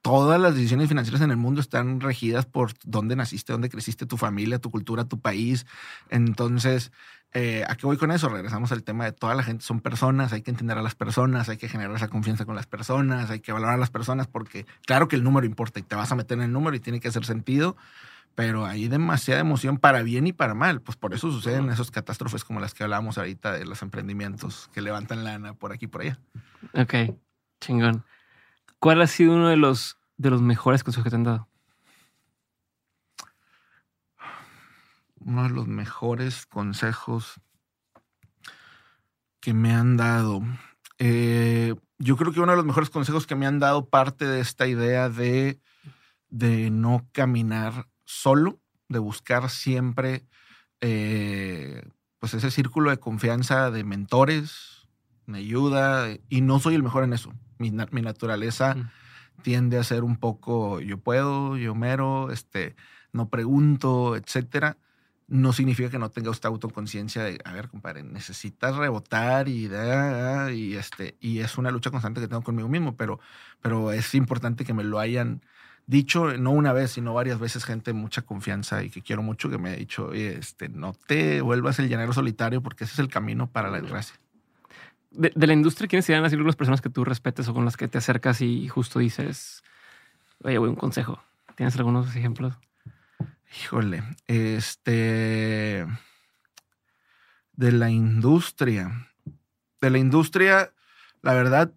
[0.00, 4.16] todas las decisiones financieras en el mundo están regidas por dónde naciste, dónde creciste, tu
[4.16, 5.66] familia, tu cultura, tu país.
[6.08, 6.92] Entonces,
[7.32, 8.28] eh, ¿a qué voy con eso?
[8.28, 11.48] Regresamos al tema de toda la gente son personas, hay que entender a las personas,
[11.48, 14.66] hay que generar esa confianza con las personas, hay que valorar a las personas porque
[14.84, 16.98] claro que el número importa y te vas a meter en el número y tiene
[16.98, 17.76] que hacer sentido,
[18.34, 20.80] pero hay demasiada emoción para bien y para mal.
[20.80, 24.80] Pues por eso suceden esas catástrofes como las que hablábamos ahorita de los emprendimientos que
[24.80, 26.18] levantan lana por aquí y por allá.
[26.74, 27.14] Ok,
[27.60, 28.04] chingón.
[28.80, 31.49] ¿Cuál ha sido uno de los, de los mejores consejos que te han dado?
[35.20, 37.40] Uno de los mejores consejos
[39.40, 40.42] que me han dado.
[40.98, 44.40] Eh, yo creo que uno de los mejores consejos que me han dado parte de
[44.40, 45.60] esta idea de,
[46.28, 50.26] de no caminar solo, de buscar siempre
[50.80, 51.82] eh,
[52.18, 54.88] pues ese círculo de confianza de mentores,
[55.26, 58.76] me ayuda, y no soy el mejor en eso mi, naturaleza
[59.42, 62.74] tiende a ser un poco yo puedo, yo mero, este,
[63.12, 64.76] no pregunto, etcétera.
[65.30, 69.70] No significa que no tenga usted autoconciencia de, a ver, compadre, necesitas rebotar y,
[70.52, 73.18] y, este, y es una lucha constante que tengo conmigo mismo, pero,
[73.62, 75.42] pero es importante que me lo hayan
[75.86, 79.58] dicho, no una vez, sino varias veces, gente mucha confianza y que quiero mucho, que
[79.58, 83.46] me ha dicho, este, no te vuelvas el llanero solitario porque ese es el camino
[83.46, 84.20] para la desgracia
[85.10, 87.88] de, la industria, ¿quiénes serían así algunas personas que tú respetes o con las que
[87.88, 89.62] te acercas y justo dices,
[90.42, 91.20] oye, güey, un consejo?
[91.56, 92.54] ¿Tienes algunos ejemplos?
[93.58, 95.86] Híjole, este.
[97.52, 99.08] De la industria.
[99.80, 100.72] De la industria,
[101.22, 101.72] la verdad,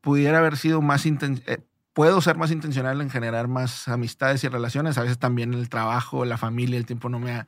[0.00, 1.58] pudiera haber sido más eh,
[1.92, 4.98] puedo ser más intencional en generar más amistades y relaciones.
[4.98, 7.46] A veces también el trabajo, la familia, el tiempo no me ha,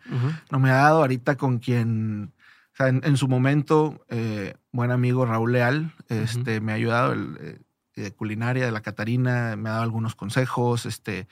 [0.51, 1.01] no me ha dado.
[1.01, 2.33] Ahorita con quien
[2.79, 7.59] en, su momento, eh, buen amigo Raúl Leal este, me ha ayudado el, eh,
[7.97, 11.27] de culinaria de la Catarina, me ha dado algunos consejos, este,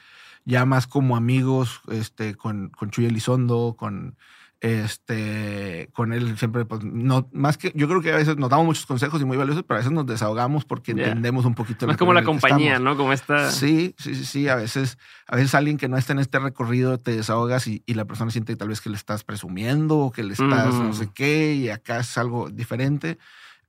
[0.47, 4.16] ya más como amigos, este, con, con Chuy Elizondo, con
[4.60, 8.64] este, con él siempre, pues, no, más que, yo creo que a veces nos damos
[8.64, 11.86] muchos consejos y muy valiosos, pero a veces nos desahogamos porque entendemos un poquito.
[11.86, 12.97] Más como la compañía, ¿no?
[12.97, 13.51] Como esta.
[13.51, 14.48] Sí, sí, sí, sí.
[14.48, 18.06] A veces, a veces alguien que no está en este recorrido te desahogas y, la
[18.06, 21.09] persona siente que tal vez que le estás presumiendo o que le estás no sé
[21.14, 23.18] qué y acá es algo diferente.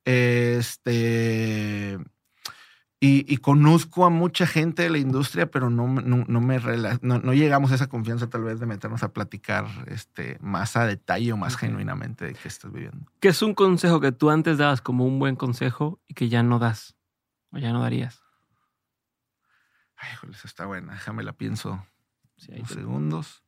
[0.05, 1.97] Este
[2.99, 6.59] y, conozco a mucha gente de la industria, pero no, no, me
[7.01, 11.31] no, llegamos a esa confianza tal vez de meternos a platicar este, más a detalle
[11.31, 13.05] o más genuinamente de qué estás viviendo.
[13.19, 16.41] ¿Qué es un consejo que tú antes dabas como un buen consejo y que ya
[16.41, 16.95] no das
[17.51, 18.23] o ya no darías?
[19.95, 20.93] Ay, joder, está buena.
[20.93, 21.85] Déjame la pienso.
[22.37, 23.43] Sí, unos segundos.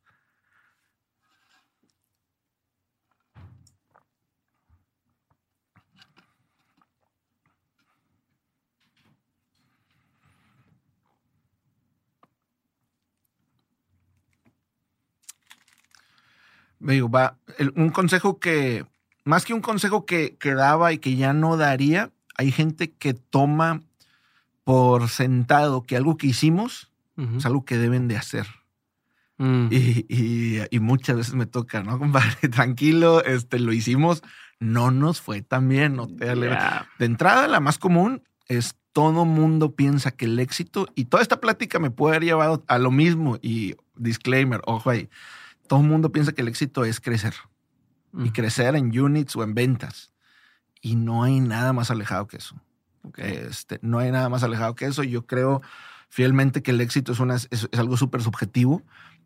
[16.80, 17.38] Digo, va,
[17.76, 18.86] un consejo que,
[19.24, 23.14] más que un consejo que, que daba y que ya no daría, hay gente que
[23.14, 23.82] toma
[24.64, 26.90] por sentado que algo que hicimos
[27.36, 28.48] es algo que deben de hacer.
[29.38, 29.68] Mm.
[29.72, 32.48] Y, y, muchas veces me toca, ¿no, compadre?
[32.50, 34.24] Tranquilo, este, lo hicimos,
[34.60, 35.96] no nos fue tan bien.
[35.96, 41.06] No te De entrada, la más común es todo mundo piensa que el éxito, y
[41.06, 45.10] toda esta plática me puede haber llevado a lo mismo, y disclaimer, ojo ahí,
[45.70, 47.36] todo el mundo piensa que el éxito es crecer
[48.18, 50.12] y crecer en units o en ventas.
[50.82, 52.60] Y no hay nada más alejado que eso.
[53.18, 55.04] Este, no hay nada más alejado que eso.
[55.04, 55.62] Yo creo
[56.10, 58.82] fielmente que el éxito es, una, es, algo súper subjetivo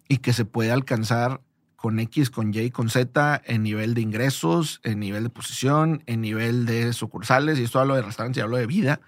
[0.10, 1.40] y que se puede alcanzar
[1.78, 6.20] con X, con Y, con Z en nivel de ingresos, en nivel de posición, en
[6.20, 7.58] nivel de sucursales.
[7.58, 9.00] Y esto hablo de restaurantes y hablo de vida.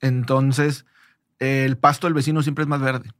[0.00, 0.86] Entonces,
[1.38, 3.10] el pasto del vecino siempre es más verde.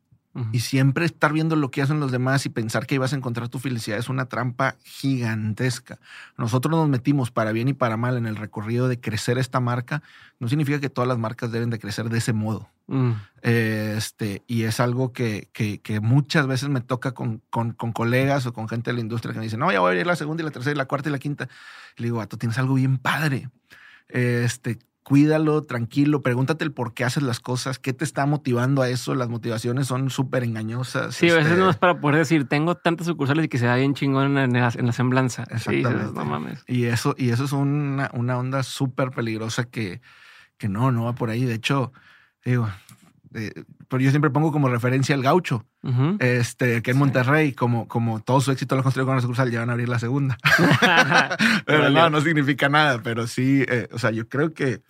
[0.51, 3.49] Y siempre estar viendo lo que hacen los demás y pensar que ibas a encontrar
[3.49, 6.01] tu felicidad es una trampa gigantesca.
[6.37, 10.03] Nosotros nos metimos para bien y para mal en el recorrido de crecer esta marca.
[10.41, 12.69] No significa que todas las marcas deben de crecer de ese modo.
[12.87, 13.13] Mm.
[13.41, 18.53] este, y es algo que, que, muchas veces me toca con, con, con, colegas o
[18.53, 20.43] con gente de la industria que me dicen, no, ya voy a ir la segunda
[20.43, 21.49] y la tercera y la cuarta y la quinta.
[21.97, 23.49] Y le digo, tú tienes algo bien padre.
[24.09, 28.89] Este, cuídalo, tranquilo, pregúntate el por qué haces las cosas, qué te está motivando a
[28.89, 29.15] eso.
[29.15, 31.15] Las motivaciones son súper engañosas.
[31.15, 33.67] Sí, a veces este no es para poder decir, tengo tantas sucursales y que se
[33.67, 35.45] da bien chingón en la, en la semblanza.
[35.51, 36.13] Exactamente.
[36.15, 36.65] no mames.
[36.67, 40.01] Y eso, y eso es una, una onda súper peligrosa que,
[40.57, 41.45] que no, no va por ahí.
[41.45, 41.93] De hecho,
[42.43, 42.69] digo,
[43.35, 45.67] eh, pero yo siempre pongo como referencia al gaucho,
[46.21, 49.61] este, que en Monterrey, como, como todo su éxito lo construyó con la sucursal, ya
[49.61, 50.39] van a abrir la segunda.
[51.67, 54.83] pero no, no significa nada, pero sí, eh, o sea, yo creo que,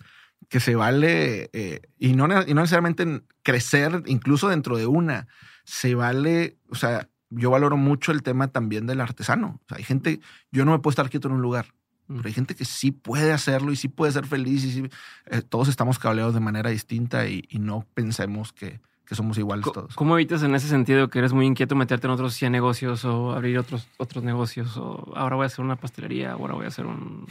[0.47, 5.27] que se vale, eh, y, no, y no necesariamente crecer incluso dentro de una,
[5.63, 9.59] se vale, o sea, yo valoro mucho el tema también del artesano.
[9.63, 10.19] O sea, hay gente,
[10.51, 11.67] yo no me puedo estar quieto en un lugar.
[12.07, 14.89] Pero hay gente que sí puede hacerlo y sí puede ser feliz y
[15.25, 18.79] eh, todos estamos cableados de manera distinta y, no pensemos que,
[19.11, 19.95] somos iguales todos.
[19.95, 23.33] ¿Cómo evitas en ese sentido que eres muy inquieto meterte en otros 100 negocios o
[23.33, 26.85] abrir otros, otros negocios o ahora voy a hacer una pastelería, ahora voy a hacer
[26.85, 27.27] un...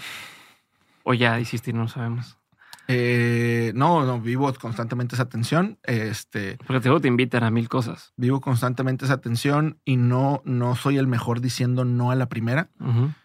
[1.02, 2.38] o ya hiciste y no sabemos?
[2.86, 5.78] Eh, no, no, vivo constantemente esa tensión.
[5.84, 8.12] Este, Porque te, te invitan a mil cosas.
[8.16, 12.68] Vivo constantemente esa tensión y no, no soy el mejor diciendo no a la primera.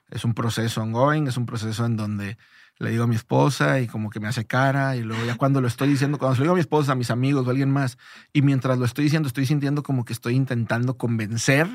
[0.10, 2.38] Es un proceso ongoing, es un proceso en donde
[2.80, 5.60] le digo a mi esposa y como que me hace cara y luego ya cuando
[5.60, 7.52] lo estoy diciendo, cuando se lo digo a mi esposa, a mis amigos o a
[7.52, 7.98] alguien más
[8.32, 11.68] y mientras lo estoy diciendo estoy sintiendo como que estoy intentando convencer,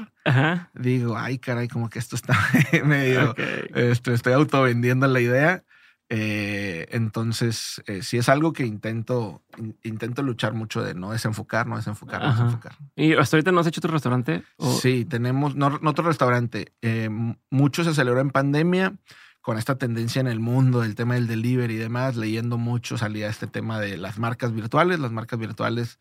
[0.73, 2.35] digo, ay caray, como que esto está
[2.85, 3.35] medio,
[3.75, 5.65] este, estoy autovendiendo la idea
[6.17, 9.43] eh, entonces, eh, si es algo que intento,
[9.83, 12.77] intento luchar mucho de no desenfocar, no desenfocar, no desenfocar.
[12.95, 14.45] ¿Y hasta ahorita no has hecho otro restaurante?
[14.81, 16.73] Sí, tenemos no, otro restaurante.
[16.83, 17.09] Eh,
[17.51, 18.95] mucho se celebró en pandemia
[19.41, 23.29] con esta tendencia en el mundo del tema del delivery y demás, leyendo mucho salía
[23.29, 25.01] este tema de las marcas virtuales.
[25.01, 25.99] Las marcas virtuales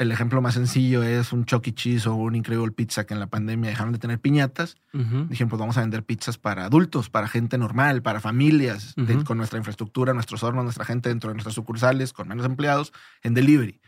[0.00, 1.74] el ejemplo más sencillo es un Chuck E.
[1.74, 4.76] Cheese o un Incredible Pizza que en la pandemia dejaron de tener piñatas.
[4.94, 8.94] Dijeron, pues vamos a vender pizzas para adultos, para gente normal, para familias,
[9.26, 13.34] con nuestra infraestructura, nuestros hornos, nuestra gente dentro de nuestras sucursales, con menos empleados, en
[13.34, 13.78] delivery.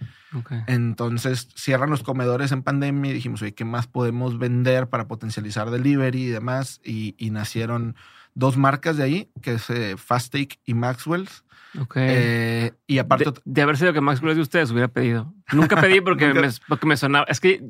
[0.66, 5.70] Entonces cierran los comedores en pandemia y dijimos, oye, ¿qué más podemos vender para potencializar
[5.70, 6.82] delivery y demás?
[6.84, 7.97] Y, nacieron
[8.34, 11.44] dos marcas de ahí, que es eh, Fast Take y Maxwell's
[11.80, 11.96] Ok.
[11.96, 13.32] Eh, y aparte.
[13.44, 15.32] De, haber sido que Max Flores de ustedes hubiera pedido.
[15.52, 17.26] Nunca pedí porque, me, porque me sonaba.
[17.28, 17.62] Es que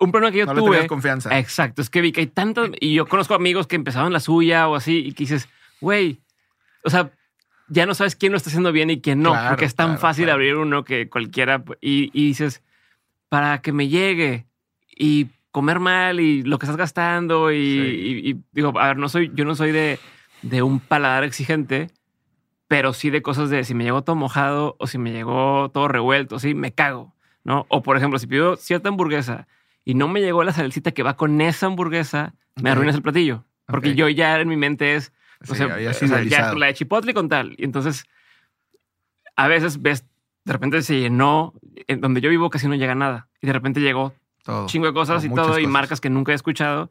[0.00, 0.82] un problema que yo no tuve.
[0.82, 1.38] Le confianza.
[1.38, 1.82] Exacto.
[1.82, 2.70] Es que vi que hay tantos.
[2.80, 5.48] Y yo conozco amigos que empezaban la suya o así y que dices,
[5.80, 6.20] güey,
[6.84, 7.12] o sea,
[7.68, 9.36] ya no sabes quién lo está haciendo bien y quién no.
[9.48, 11.62] porque es tan fácil abrir uno que cualquiera.
[11.80, 12.62] Y, y dices,
[13.28, 14.46] para que me llegue
[14.88, 17.52] y comer mal y lo que estás gastando.
[17.52, 19.98] Y, y digo, a ver, no soy, yo no soy de,
[20.42, 21.90] de un paladar exigente
[22.70, 25.88] pero sí de cosas de si me llegó todo mojado o si me llegó todo
[25.88, 27.66] revuelto, sí, me cago, ¿no?
[27.66, 29.48] O por ejemplo, si pido cierta hamburguesa
[29.84, 32.32] y no me llegó la salsita que va con esa hamburguesa,
[32.62, 33.44] me arruinas el platillo.
[33.66, 35.12] Porque yo ya en mi mente es,
[35.48, 37.56] o sea, ya la de chipotle con tal.
[37.58, 38.04] Y entonces,
[39.34, 40.04] a veces ves,
[40.44, 41.54] de repente se llenó,
[41.88, 43.26] en donde yo vivo casi no llega nada.
[43.42, 44.14] Y de repente llegó
[44.44, 44.66] todo.
[44.66, 46.90] chingo de cosas y todo, y marcas que nunca he escuchado.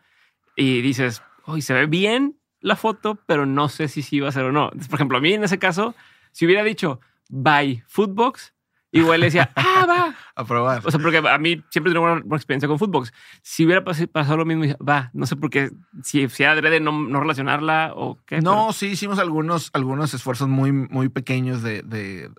[0.56, 4.32] Y dices, uy, se ve bien, la foto, pero no sé si sí iba a
[4.32, 4.70] ser o no.
[4.90, 5.96] Por ejemplo, a mí en ese caso,
[6.32, 7.00] si hubiera dicho
[7.30, 8.54] bye Footbox,
[8.92, 10.16] igual le decía, ah, va.
[10.36, 10.82] A probar.
[10.86, 13.14] O sea, porque a mí siempre tengo una buena experiencia con Footbox.
[13.42, 15.72] Si hubiera pasado lo mismo, va, no sé por qué,
[16.04, 18.42] si, si adrede no, no relacionarla o qué.
[18.42, 22.30] No, sí hicimos algunos, algunos esfuerzos muy, muy pequeños de, de,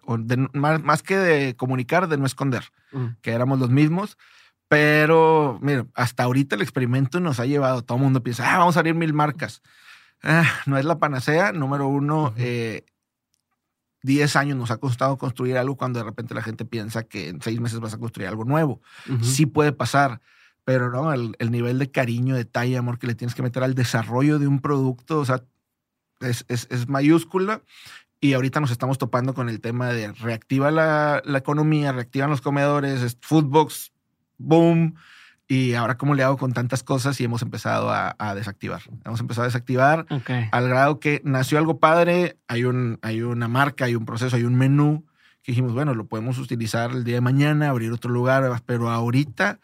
[0.53, 2.65] más, que de comunicar, de no esconder,
[3.23, 4.19] que éramos los mismos.
[4.71, 8.77] Pero, mira, hasta ahorita el experimento nos ha llevado, todo el mundo piensa, ah, vamos
[8.77, 9.63] a abrir mil marcas.
[10.23, 11.51] Ah, no es la panacea.
[11.51, 12.85] Número uno, 10
[14.05, 17.43] eh, años nos ha costado construir algo cuando de repente la gente piensa que en
[17.43, 18.81] seis meses vas a construir algo nuevo.
[19.23, 20.21] Sí puede pasar,
[20.63, 24.39] pero no, el, nivel de cariño, detalle, amor que le tienes que meter al desarrollo
[24.39, 25.43] de un producto, o sea,
[26.21, 27.65] es, es, mayúscula.
[28.21, 32.41] Y ahorita nos estamos topando con el tema de reactiva la, la economía, reactivan los
[32.41, 33.91] comedores, Foodbox,
[34.41, 34.95] boom
[35.47, 37.21] Y ahora, ¿cómo le hago con tantas cosas?
[37.21, 38.83] Y hemos empezado a, desactivar.
[39.05, 40.07] Hemos empezado a desactivar
[40.53, 42.37] al grado que nació algo padre.
[42.49, 45.05] Hay, un, hay una marca, hay un proceso, hay un menú
[45.43, 49.59] que dijimos, bueno, lo podemos utilizar el día de mañana, abrir otro lugar, pero ahorita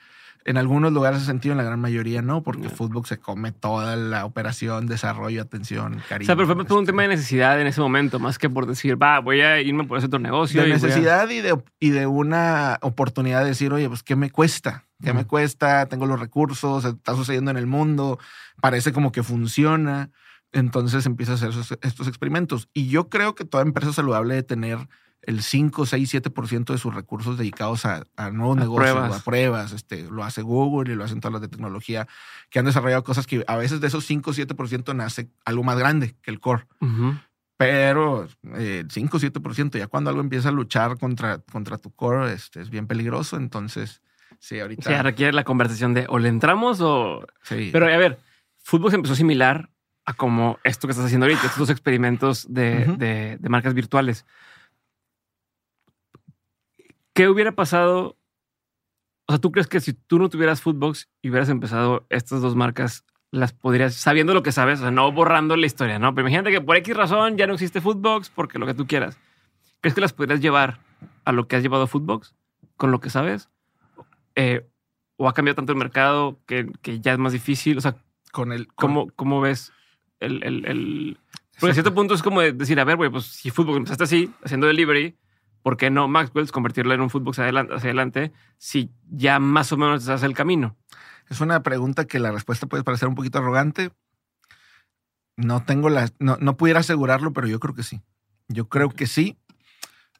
[0.47, 3.97] en algunos lugares hace sentido, en la gran mayoría no, porque fútbol se come toda
[3.97, 6.27] la operación, desarrollo, atención, cariño.
[6.27, 8.66] O sea, pero fue por un tema de necesidad en ese momento, más que por
[8.66, 10.62] decir, va, voy a irme por ese otro negocio.
[10.62, 14.85] De necesidad y, de, y de una oportunidad de decir, oye, pues, ¿qué me cuesta?
[15.02, 15.86] ¿Qué me cuesta?
[15.86, 18.20] Tengo los recursos, está sucediendo en el mundo,
[18.60, 20.10] parece como que funciona.
[20.52, 21.51] Entonces empieza a hacer
[21.82, 22.68] estos experimentos.
[22.73, 24.78] Y yo creo que toda empresa saludable debe tener
[25.26, 29.72] el 5, 6, 7% de sus recursos dedicados a, nuevos negocios, a pruebas.
[29.72, 32.06] Este, lo hace Google y lo hacen todas las de tecnología
[32.48, 36.14] que han desarrollado cosas que a veces de esos 5, 7% nace algo más grande
[36.22, 36.66] que el core.
[37.56, 42.60] Pero eh, 5, 7%, ya cuando algo empieza a luchar contra, contra tu core, este,
[42.60, 43.36] es bien peligroso.
[43.36, 44.02] Entonces,
[44.38, 44.88] sí, ahorita.
[44.88, 47.26] Sí, requiere la conversación de o le entramos o.
[47.42, 47.70] Sí.
[47.72, 48.20] Pero a ver,
[48.62, 49.70] fútbol se empezó similar
[50.04, 54.24] a como esto que estás haciendo ahorita, estos experimentos de, de marcas virtuales.
[57.16, 58.18] ¿Qué hubiera pasado?
[59.26, 62.56] O sea, ¿tú crees que si tú no tuvieras Footbox y hubieras empezado estas dos
[62.56, 66.14] marcas, las podrías, sabiendo lo que sabes, o sea, no borrando la historia, ¿no?
[66.14, 69.18] Pero imagínate que por X razón ya no existe Footbox porque lo que tú quieras.
[69.80, 70.78] ¿Crees que las podrías llevar
[71.24, 72.34] a lo que has llevado Footbox
[72.76, 73.48] con lo que sabes?
[74.34, 74.68] Eh,
[75.16, 76.68] ¿O ha cambiado tanto el mercado que,
[77.01, 77.78] ya es más difícil?
[77.78, 77.97] O sea,
[78.30, 79.72] con el, ¿cómo, ¿cómo ves
[80.20, 81.18] el, el,
[81.59, 84.30] Porque a cierto punto es como decir, a ver, güey, pues si Footbox empezaste así,
[84.44, 85.16] haciendo delivery,
[85.66, 89.72] ¿por qué no Maxwell convertirlo en un fútbol hacia adelante, hacia adelante si ya más
[89.72, 90.76] o menos hace el camino?
[91.28, 93.90] Es una pregunta que la respuesta puede parecer un poquito arrogante.
[95.36, 98.01] No tengo la, no, pudiera asegurarlo, pero yo creo que sí.
[98.47, 99.38] Yo creo que sí.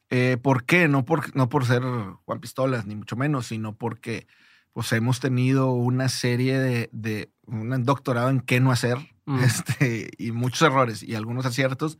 [0.09, 0.89] Eh, ¿Por qué?
[0.89, 1.81] No por, no por ser
[2.25, 4.27] Juan Pistolas, ni mucho menos, sino porque
[4.73, 9.39] pues, hemos tenido una serie de, de un doctorado en qué no hacer mm.
[9.45, 11.99] este, y muchos errores y algunos aciertos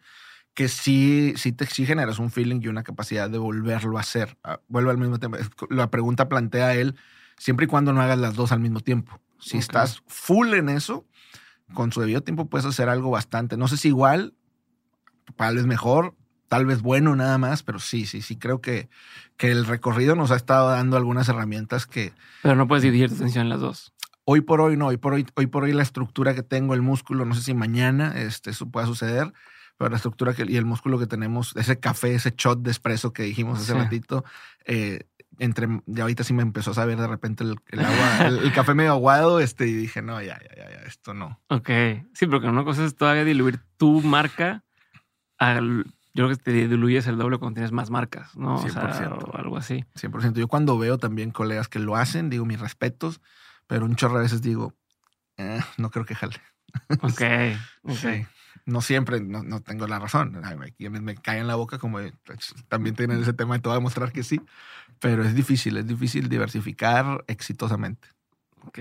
[0.57, 4.39] que sí, sí te sí generas un feeling y una capacidad de volverlo a hacer.
[4.43, 5.38] Ah, vuelvo al mismo tema.
[5.69, 6.95] La pregunta plantea él,
[7.38, 9.21] siempre y cuando no hagas las dos al mismo tiempo.
[9.39, 11.05] Si estás full en eso,
[11.75, 13.55] con su debido tiempo puedes hacer algo bastante.
[13.55, 14.34] No sé si igual,
[15.35, 16.15] tal vez mejor,
[16.47, 18.89] tal vez bueno nada más, pero sí, sí, sí creo que,
[19.38, 22.13] que el recorrido nos ha estado dando algunas herramientas que...
[22.41, 23.93] Pero no puedes dividir tu atención en las dos.
[24.25, 26.81] Hoy por hoy no, hoy por hoy, hoy por hoy la estructura que tengo, el
[26.81, 29.31] músculo, no sé si mañana este, eso pueda suceder,
[29.78, 33.14] pero la estructura que, y el músculo que tenemos, ese café, ese shot de espresso
[33.14, 34.26] que dijimos hace ratito,
[34.66, 35.08] eh,
[35.40, 38.91] entre, ya ahorita sí me empezó a saber de repente el, agua, el, café medio
[38.91, 41.40] aguado, este, y dije, no, ya, ya, ya, ya, esto no.
[41.49, 41.70] Ok,
[42.14, 44.64] sí, porque una cosa es todavía diluir tu marca
[45.38, 45.86] al,
[46.16, 48.60] yo creo que te diluyes el doble cuando tienes más marcas, ¿no?
[48.60, 49.32] 100%.
[49.32, 49.86] O, algo así.
[49.94, 50.34] 100%.
[50.34, 53.22] Yo cuando veo también colegas que lo hacen, digo mis respetos,
[53.68, 54.74] pero un chorro a veces digo,
[55.38, 56.41] eh, no creo que jale.
[57.02, 57.22] Ok,
[57.84, 58.28] ok
[58.68, 60.41] no siempre, no, tengo la razón.
[61.02, 63.80] Me caen en la boca, como pues, también tienen ese tema y te voy a
[63.80, 64.41] demostrar que sí.
[64.99, 68.10] Pero es difícil, es difícil diversificar exitosamente.
[68.65, 68.80] Ok.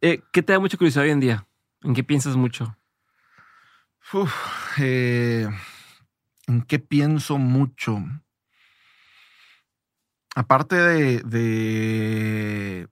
[0.00, 1.46] Eh, ¿Qué te da mucha curiosidad hoy en día?
[1.82, 2.74] ¿En qué piensas mucho?
[4.78, 5.46] Eh,
[6.46, 8.02] ¿En qué pienso mucho?
[10.34, 12.88] Aparte de,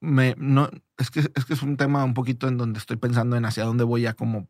[0.00, 0.68] me, no,
[0.98, 3.64] es que, es que es un tema un poquito en donde estoy pensando en hacia
[3.64, 4.48] dónde voy a como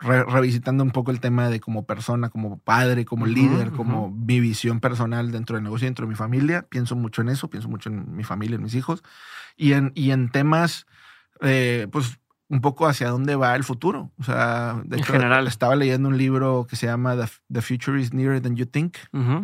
[0.00, 4.80] revisitando un poco el tema de como persona, como padre, como líder, como mi visión
[4.80, 6.66] personal dentro del negocio, dentro de mi familia.
[6.68, 9.02] Pienso mucho en eso, pienso mucho en mi familia, en mis hijos
[9.56, 10.86] y en, y en temas,
[11.40, 14.10] eh, pues un poco hacia dónde va el futuro.
[14.18, 15.46] O sea, de en general.
[15.46, 17.16] Estaba leyendo un libro que se llama
[17.52, 18.96] The, Future is Nearer Than You Think.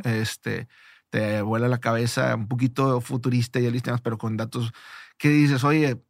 [0.04, 0.68] Este
[1.10, 3.70] te vuela la cabeza, un poquito futurista y
[4.02, 4.72] pero con datos
[5.16, 6.02] que dices, oye,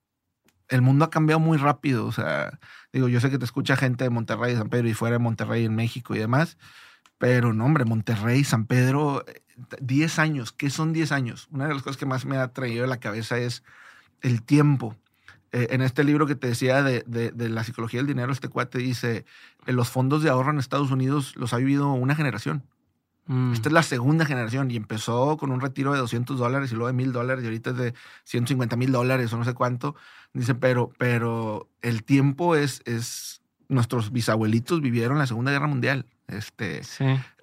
[0.68, 2.06] el mundo ha cambiado muy rápido.
[2.06, 2.58] O sea,
[2.92, 5.64] digo, yo sé que te escucha gente de Monterrey, San Pedro y fuera de Monterrey,
[5.64, 6.58] en México y demás.
[7.18, 9.24] Pero no, hombre, Monterrey, San Pedro,
[9.80, 10.52] 10 años.
[10.52, 11.48] ¿Qué son 10 años?
[11.50, 13.62] Una de las cosas que más me ha traído a la cabeza es
[14.20, 14.96] el tiempo.
[15.52, 18.78] Eh, en este libro que te decía de, de, la psicología del dinero, este cuate
[18.78, 19.24] dice,
[19.66, 22.64] los fondos de ahorro en Estados Unidos los ha vivido una generación.
[23.26, 23.52] Mm.
[23.52, 26.88] Esta es la segunda generación y empezó con un retiro de 200 dólares y luego
[26.88, 29.94] de 1000 dólares y ahorita es de 150 mil dólares o no sé cuánto.
[30.34, 36.06] Dice, pero, pero el tiempo es, es, nuestros bisabuelitos vivieron la Segunda Guerra Mundial.
[36.26, 36.82] Este,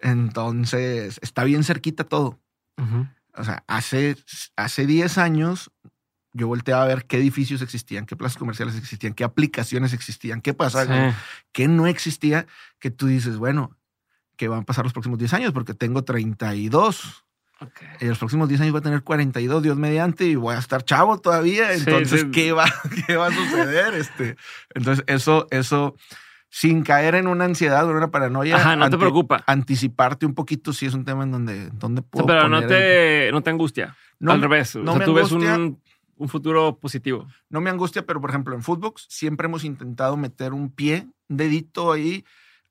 [0.02, 2.40] Entonces, está bien cerquita todo.
[3.38, 4.18] O sea, hace,
[4.56, 5.72] hace 10 años
[6.34, 10.54] yo volteaba a ver qué edificios existían, qué plazas comerciales existían, qué aplicaciones existían, qué
[10.54, 11.16] pasaba,
[11.52, 12.48] qué no existía,
[12.80, 13.78] que tú dices, bueno,
[14.36, 17.26] que van a pasar los próximos 10 años, porque tengo 32.
[18.00, 20.84] Y los próximos 10 años voy a tener 42, Dios mediante, y voy a estar
[20.84, 21.74] chavo todavía.
[21.74, 22.66] Entonces, ¿qué, va,
[23.08, 23.94] ¿qué va a suceder?
[23.94, 24.36] este,
[24.74, 25.96] entonces, eso, eso,
[26.50, 28.58] sin caer en una ansiedad o en una paranoia.
[28.58, 29.44] Ajá, no te preocupa.
[29.46, 32.26] Anticiparte un poquito si es un tema en donde, donde puedo.
[32.26, 33.96] pero no te, no te angustia.
[34.20, 34.76] No, Al revés.
[34.76, 35.80] No o sea, tú ves un,
[36.16, 37.28] un, futuro positivo.
[37.50, 41.38] No me angustia, pero por ejemplo, en Footbox siempre hemos intentado meter un pie, un
[41.38, 42.24] dedito ahí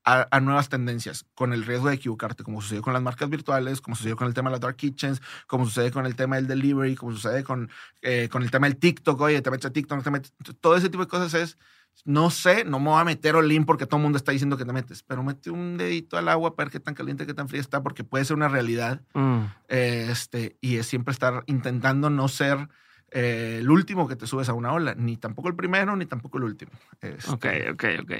[0.05, 3.97] a, nuevas tendencias, con el riesgo de equivocarte, como sucedió con las marcas virtuales, como
[3.97, 6.97] sucedió con el tema de las dark kitchens, como sucede con el tema del delivery,
[6.97, 7.71] como sucede con,
[8.03, 10.33] eh, con el tema del TikTok, oye, te metes a TikTok, no te metes.
[10.61, 11.59] Todo ese tipo de cosas es,
[12.05, 14.65] no sé, no me voy a meter all porque todo el mundo está diciendo que
[14.65, 17.49] te metes, pero mete un dedito al agua para ver qué tan caliente, qué tan
[17.49, 19.03] fría está, porque puede ser una realidad.
[19.15, 19.45] Mm.
[19.69, 22.69] este, y es siempre estar intentando no ser
[23.11, 26.39] eh, el último que te subes a una ola, ni tampoco el primero, ni tampoco
[26.39, 26.73] el último.
[27.01, 28.13] Este, ok, ok, ok.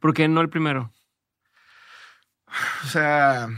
[0.00, 0.92] ¿Por qué no el primero?
[2.84, 3.48] O sea,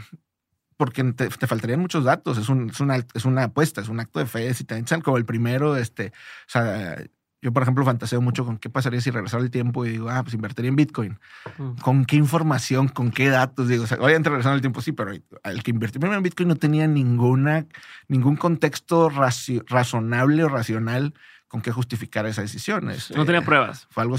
[0.77, 2.39] porque te, faltarían muchos datos.
[2.39, 4.53] Es, un, es, una, es una apuesta, es un acto de fe.
[4.55, 6.97] Si te echan como el primero, este, o sea,
[7.43, 10.23] yo, por ejemplo, fantaseo mucho con qué pasaría si regresara el tiempo y digo, ah,
[10.23, 11.19] pues invertiría en Bitcoin.
[11.57, 11.73] Mm.
[11.81, 12.89] ¿Con qué información?
[12.89, 13.69] ¿Con qué datos?
[13.69, 16.49] Digo, o sea, obviamente regresando el tiempo sí, pero el que invirtió primero en Bitcoin
[16.49, 17.67] no tenía ninguna,
[18.09, 21.15] ningún contexto razonable o racional
[21.49, 22.85] con qué justificar esa decisión.
[22.87, 23.87] no tenía este, pruebas.
[23.91, 24.17] Fue algo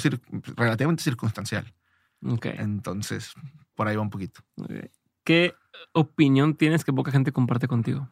[0.56, 1.72] relativamente circunstancial.
[2.24, 2.56] Okay.
[2.58, 3.34] Entonces,
[3.76, 4.42] por ahí va un poquito.
[5.24, 5.54] ¿Qué
[5.94, 8.10] opinión tienes que poca gente comparte contigo?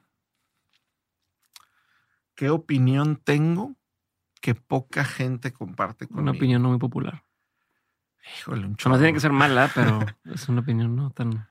[2.35, 3.75] ¿Qué opinión tengo
[4.41, 6.21] que poca gente comparte conmigo?
[6.21, 7.25] Una opinión no muy popular.
[8.39, 11.49] Híjole, un No tiene que ser mala, pero es una opinión no tan.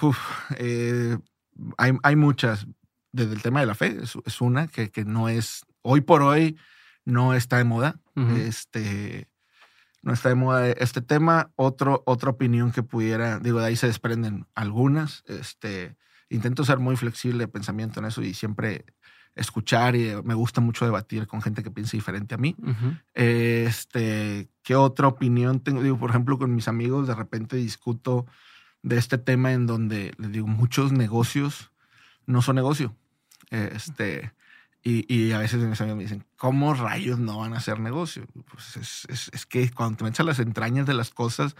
[0.00, 0.18] Uf,
[0.58, 1.18] eh,
[1.78, 2.66] hay, muchas.
[3.12, 6.58] Desde el tema de la fe, es, una que, que, no es, hoy por hoy,
[7.04, 7.98] no está de moda.
[8.36, 9.28] Este
[10.06, 11.50] no está de moda este tema.
[11.56, 15.24] Otro, otra opinión que pudiera, digo, de ahí se desprenden algunas.
[15.26, 15.96] Este,
[16.30, 18.84] intento ser muy flexible de pensamiento en eso y siempre
[19.34, 22.54] escuchar y me gusta mucho debatir con gente que piensa diferente a mí.
[23.14, 25.82] Este, ¿qué otra opinión tengo?
[25.82, 28.26] Digo, por ejemplo, con mis amigos de repente discuto
[28.82, 31.72] de este tema en donde les digo, muchos negocios
[32.26, 32.94] no son negocio.
[33.50, 34.32] Este,
[34.88, 38.24] y, a veces mis amigos me dicen, ¿cómo rayos no van a hacer negocio?
[38.48, 41.56] Pues es, es, que cuando te metes a las entrañas de las cosas,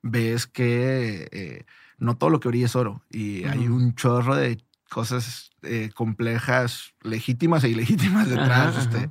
[0.00, 1.66] ves que eh,
[1.98, 3.02] no todo lo que brilla es oro.
[3.10, 8.78] Y hay un chorro de cosas eh, complejas, legítimas e ilegítimas detrás.
[8.78, 9.10] Este,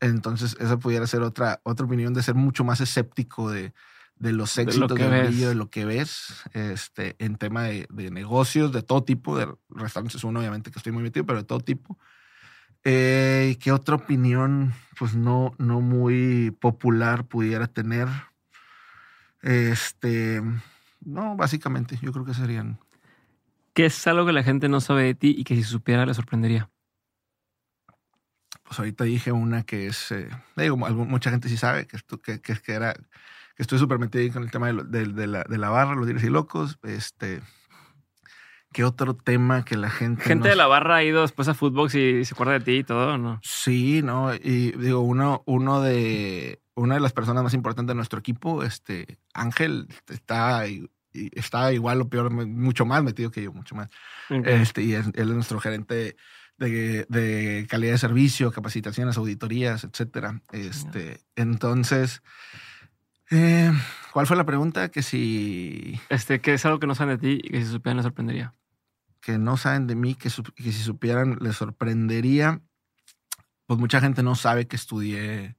[0.00, 3.72] entonces, esa pudiera ser otra, otra opinión de ser mucho más escéptico de,
[4.16, 8.72] de los éxitos del brillo, de lo que ves, este, en tema de, de, negocios
[8.72, 11.98] de todo tipo, de restaurantes, uno obviamente que estoy muy metido, pero de todo tipo.
[12.88, 18.06] Eh, ¿Qué otra opinión, pues no, no muy popular pudiera tener?
[19.42, 20.40] Este,
[21.00, 22.78] no, básicamente, yo creo que serían.
[23.74, 26.14] ¿Qué es algo que la gente no sabe de ti y que si supiera le
[26.14, 26.70] sorprendería?
[28.62, 32.40] Pues ahorita dije una que es, eh, digo, mucha gente sí sabe que, esto, que,
[32.40, 35.96] que, era, que estoy súper metido con el tema de, de, la, de la barra,
[35.96, 36.78] los diles y locos.
[36.84, 37.42] Este,
[38.76, 40.22] ¿Qué otro tema que la gente...
[40.22, 42.84] Gente de la barra ha ido después a Footbox y se acuerda de ti y
[42.84, 43.40] todo, ¿no?
[43.42, 44.34] Sí, ¿no?
[44.34, 46.60] Y digo, uno, uno de...
[46.74, 50.66] Una de las personas más importantes de nuestro equipo, este Ángel, está,
[51.14, 53.88] está igual o peor, mucho más metido que yo, mucho más.
[54.28, 56.18] Este, y él, es nuestro gerente
[56.58, 60.42] de, de, calidad de servicio, capacitaciones, auditorías, etcétera.
[60.52, 62.22] Este, entonces,
[63.30, 63.72] eh,
[64.12, 64.90] ¿cuál fue la pregunta?
[64.90, 65.98] Que si.
[66.10, 68.52] Este, que es algo que no saben de ti y que si supieran les sorprendería
[69.26, 72.60] que no saben de mí, que, si supieran les sorprendería.
[73.66, 75.56] Pues mucha gente no sabe que estudié,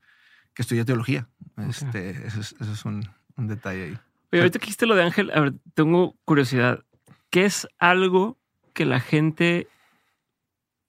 [0.54, 1.28] que estudié teología.
[1.68, 3.04] Este, eso es, un,
[3.36, 3.98] detalle ahí.
[4.32, 6.86] Oye, ahorita que dijiste lo de Ángel, a ver, tengo curiosidad.
[7.30, 8.38] ¿Qué es algo
[8.72, 9.68] que la gente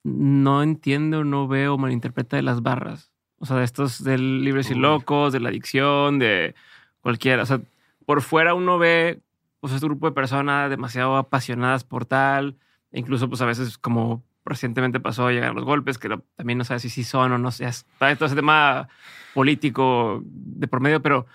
[0.05, 3.10] no entiende o no ve o malinterpreta de las barras?
[3.40, 6.55] O sea, de estos del libres y locos, de la adicción, de
[7.00, 7.42] cualquiera.
[7.42, 7.60] O sea,
[8.06, 9.20] por fuera uno ve
[9.59, 12.56] pues este grupo de personas demasiado apasionadas por tal,
[12.93, 16.90] incluso, pues a veces, como recientemente pasó, llegan los golpes, que también no sabes si
[16.90, 17.51] sí son o no.
[17.51, 18.89] Sé, todo ese tema
[19.35, 21.27] político de por medio, pero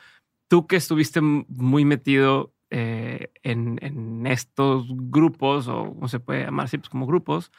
[0.48, 6.78] tú que estuviste muy metido eh, en, estos grupos, o no se puede llamar así,
[6.78, 7.52] pues como grupos,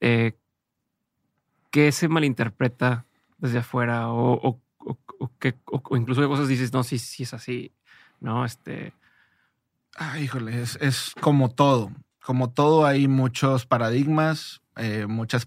[0.00, 0.36] eh,
[1.70, 3.04] ¿qué se malinterpreta
[3.38, 4.10] desde afuera?
[4.10, 7.72] O, o, incluso qué cosas dices, no, sí, sí es así,
[8.20, 8.44] ¿no?
[8.44, 8.92] Este.
[9.96, 11.92] Ah, híjole, es como todo
[12.22, 15.44] como todo, hay muchos paradigmas, eh, muchas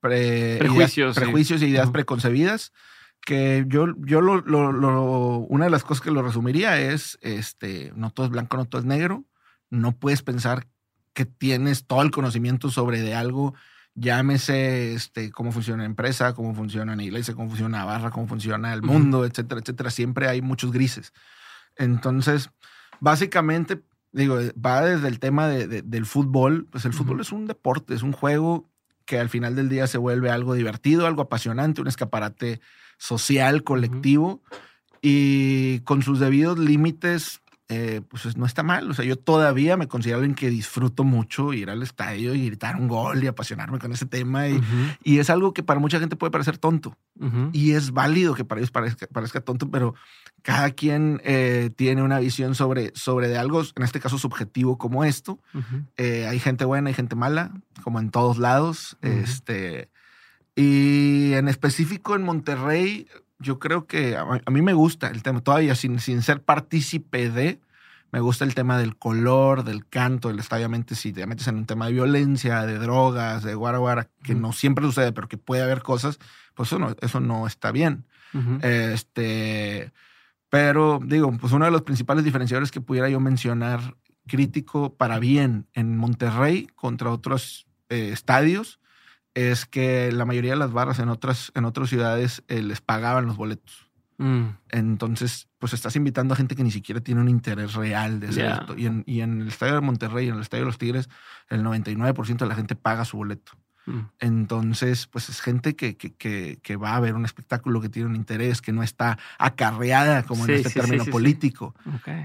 [0.00, 2.72] prejuicios, prejuicios e ideas preconcebidas.
[3.20, 8.10] Que yo, yo lo, lo, una de las cosas que lo resumiría es: este, no
[8.10, 9.24] todo es blanco, no todo es negro.
[9.70, 10.66] No puedes pensar
[11.12, 13.54] que tienes todo el conocimiento sobre de algo,
[13.94, 18.28] llámese este, cómo funciona la empresa, cómo funciona la iglesia, cómo funciona la barra, cómo
[18.28, 19.90] funciona el mundo, etcétera, etcétera.
[19.90, 21.12] Siempre hay muchos grises.
[21.76, 22.50] Entonces,
[23.00, 23.82] básicamente,
[24.12, 26.66] digo, va desde el tema de, del fútbol.
[26.70, 28.68] Pues el fútbol es un deporte, es un juego
[29.04, 32.60] que al final del día se vuelve algo divertido, algo apasionante, un escaparate
[32.98, 34.42] social, colectivo,
[35.00, 37.40] y con sus debidos límites
[37.70, 38.90] eh, pues no está mal.
[38.90, 42.76] O sea, yo todavía me considero alguien que disfruto mucho ir al estadio y gritar
[42.76, 44.48] un gol y apasionarme con ese tema.
[44.48, 44.58] Y,
[45.04, 46.96] y es algo que para mucha gente puede parecer tonto.
[47.52, 49.94] Y es válido que para ellos parezca, parezca tonto, pero
[50.42, 55.04] cada quien eh, tiene una visión sobre, sobre de algo, en este caso subjetivo como
[55.04, 55.38] esto.
[55.98, 58.96] Eh, hay gente buena y gente mala, como en todos lados.
[59.02, 59.90] Este.
[60.56, 63.08] Y en específico en Monterrey,
[63.38, 67.60] yo creo que a, mí me gusta el tema, todavía sin, sin ser partícipe de,
[68.10, 71.66] me gusta el tema del color, del canto, el, obviamente si te metes en un
[71.66, 75.82] tema de violencia, de drogas, de guaraguara, que no siempre sucede, pero que puede haber
[75.82, 76.18] cosas,
[76.54, 78.04] pues eso no, eso no está bien.
[78.62, 79.92] Este,
[80.50, 83.96] pero digo, pues uno de los principales diferenciadores que pudiera yo mencionar
[84.26, 88.80] crítico para bien en Monterrey contra otros eh, estadios
[89.38, 93.26] es que la mayoría de las barras en otras, en otras ciudades eh, les pagaban
[93.26, 93.88] los boletos.
[94.16, 94.46] Mm.
[94.70, 98.46] Entonces, pues estás invitando a gente que ni siquiera tiene un interés real de hacer
[98.46, 98.76] esto.
[98.76, 101.08] Y en, y en, el estadio de Monterrey, en el estadio de los Tigres,
[101.50, 103.52] el 99% de la gente paga su boleto.
[103.86, 104.00] Mm.
[104.18, 108.16] Entonces, pues es gente que, que, que, va a ver un espectáculo, que tiene un
[108.16, 111.76] interés, que no está acarreada como en este término político.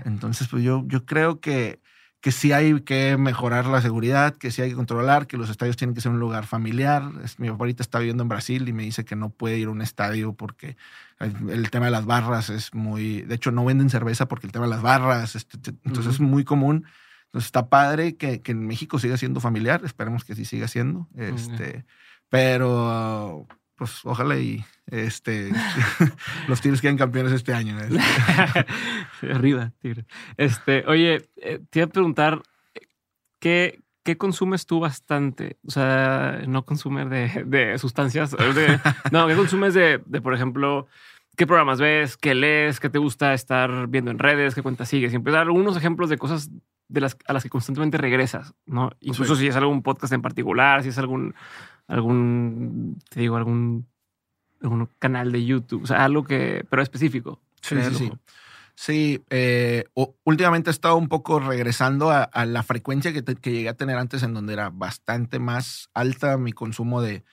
[0.04, 1.80] Entonces, pues yo, yo creo que
[2.24, 5.76] que sí hay que mejorar la seguridad, que sí hay que controlar, que los estadios
[5.76, 7.04] tienen que ser un lugar familiar.
[7.38, 9.72] Mi papá ahorita está viviendo en Brasil y me dice que no puede ir a
[9.72, 10.78] un estadio porque
[11.20, 13.24] el tema de las barras es muy...
[13.24, 16.46] De hecho, no venden cerveza porque el tema de las barras, este, entonces es muy
[16.46, 16.86] común.
[17.26, 21.10] Entonces está padre que, que, en México siga siendo familiar, esperemos que sí siga siendo.
[21.18, 21.84] Este,
[22.30, 25.52] Pero pues ojalá y este
[26.48, 27.80] los Tigres queden campeones este año.
[27.80, 29.32] Este.
[29.34, 30.06] Arriba, Tigres.
[30.38, 32.42] Este, oye, eh, te iba a preguntar,
[33.40, 35.58] ¿qué, ¿qué consumes tú bastante?
[35.66, 38.36] O sea, no consumes de, de sustancias.
[39.12, 40.88] no, ¿qué consumes de, de, por ejemplo,
[41.36, 45.12] qué programas ves, qué lees, qué te gusta estar viendo en redes, qué cuentas sigues?
[45.12, 46.50] Siempre dar algunos ejemplos de cosas
[46.90, 48.92] de las, a las que constantemente regresas, ¿no?
[49.00, 51.34] Incluso si es algún podcast en particular, si es algún
[51.88, 53.88] algún, te digo, algún,
[54.62, 57.42] algún canal de YouTube, o sea, algo que, pero específico.
[57.62, 58.12] Sí, sí, sí.
[58.76, 59.86] Sí, eh,
[60.24, 64.24] últimamente he estado un poco regresando a, la frecuencia que, que, llegué a tener antes,
[64.24, 67.24] en donde era bastante más alta mi consumo de,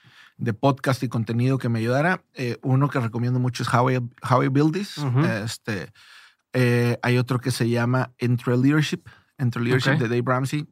[0.41, 2.23] de podcast y contenido que me ayudara.
[2.33, 3.97] Eh, uno que recomiendo mucho es How I,
[4.29, 4.97] How Build This.
[5.43, 5.91] este,
[6.53, 9.03] eh, hay otro que se llama Entre Leadership,
[9.37, 10.67] Entre Leadership de Dave Ramsey.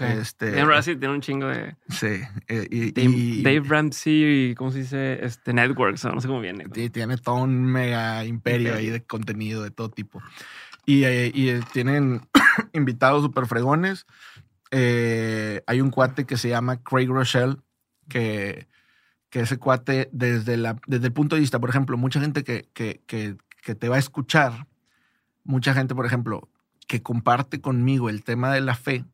[0.00, 1.76] Este, Dave Ramsey tiene un chingo de.
[1.88, 2.20] Sí.
[2.48, 5.24] Eh, y, Dave, Ramsey, ¿cómo se dice?
[5.24, 6.64] Este, Networks, no sé cómo viene.
[6.66, 10.22] Tiene todo un mega imperio ahí de contenido de todo tipo.
[10.86, 12.22] Y, eh, eh, tienen
[12.72, 14.06] invitados súper fregones.
[14.70, 17.56] hay un cuate que se llama Craig Rochelle,
[18.08, 18.68] que,
[19.30, 22.68] que ese cuate, desde, la, desde el punto de vista, por ejemplo, mucha gente que,
[22.72, 24.66] que, que, que te va a escuchar,
[25.44, 26.48] mucha gente, por ejemplo,
[26.92, 29.06] que comparte conmigo el tema de la fe,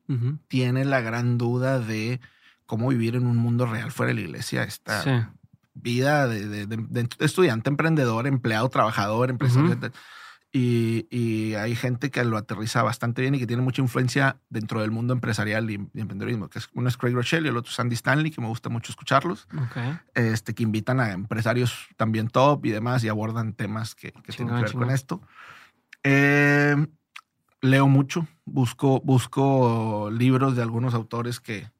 [0.48, 2.20] tiene la gran duda de
[2.66, 4.64] cómo vivir en un mundo real fuera de la iglesia.
[4.64, 5.32] Esta
[5.74, 9.78] vida de, estudiante, emprendedor, empleado, trabajador, empresario.
[10.50, 14.90] Y, hay gente que lo aterriza bastante bien y que tiene mucha influencia dentro del
[14.90, 16.48] mundo empresarial y, emprendedorismo.
[16.48, 18.70] Que es, uno es Craig Rochelle y el otro es Andy Stanley, que me gusta
[18.70, 19.46] mucho escucharlos.
[20.14, 24.62] Este, que invitan a empresarios también top y demás y abordan temas que, tienen que
[24.62, 25.22] ver con esto.
[26.02, 26.74] Eh,
[27.60, 31.70] leo mucho, busco, busco libros de algunos autores que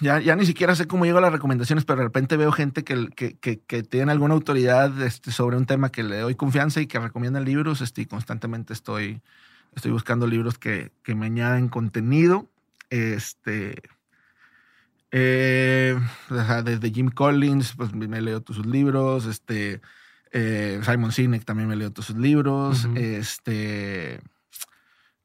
[0.00, 2.84] ya, ya ni siquiera sé cómo llego a las recomendaciones, pero de repente veo gente
[2.84, 6.86] que, que, que, tiene alguna autoridad este, sobre un tema que le doy confianza y
[6.86, 7.80] que recomienda libros.
[7.80, 9.22] Este, y constantemente estoy,
[9.74, 12.48] estoy buscando libros que, que me añaden contenido.
[12.90, 13.82] Este,
[15.12, 15.98] eh,
[16.64, 19.26] desde Jim Collins, pues me leo todos sus libros.
[19.26, 19.80] Este,
[20.32, 22.86] eh, Simon Sinek también me leo todos sus libros.
[22.96, 24.20] Este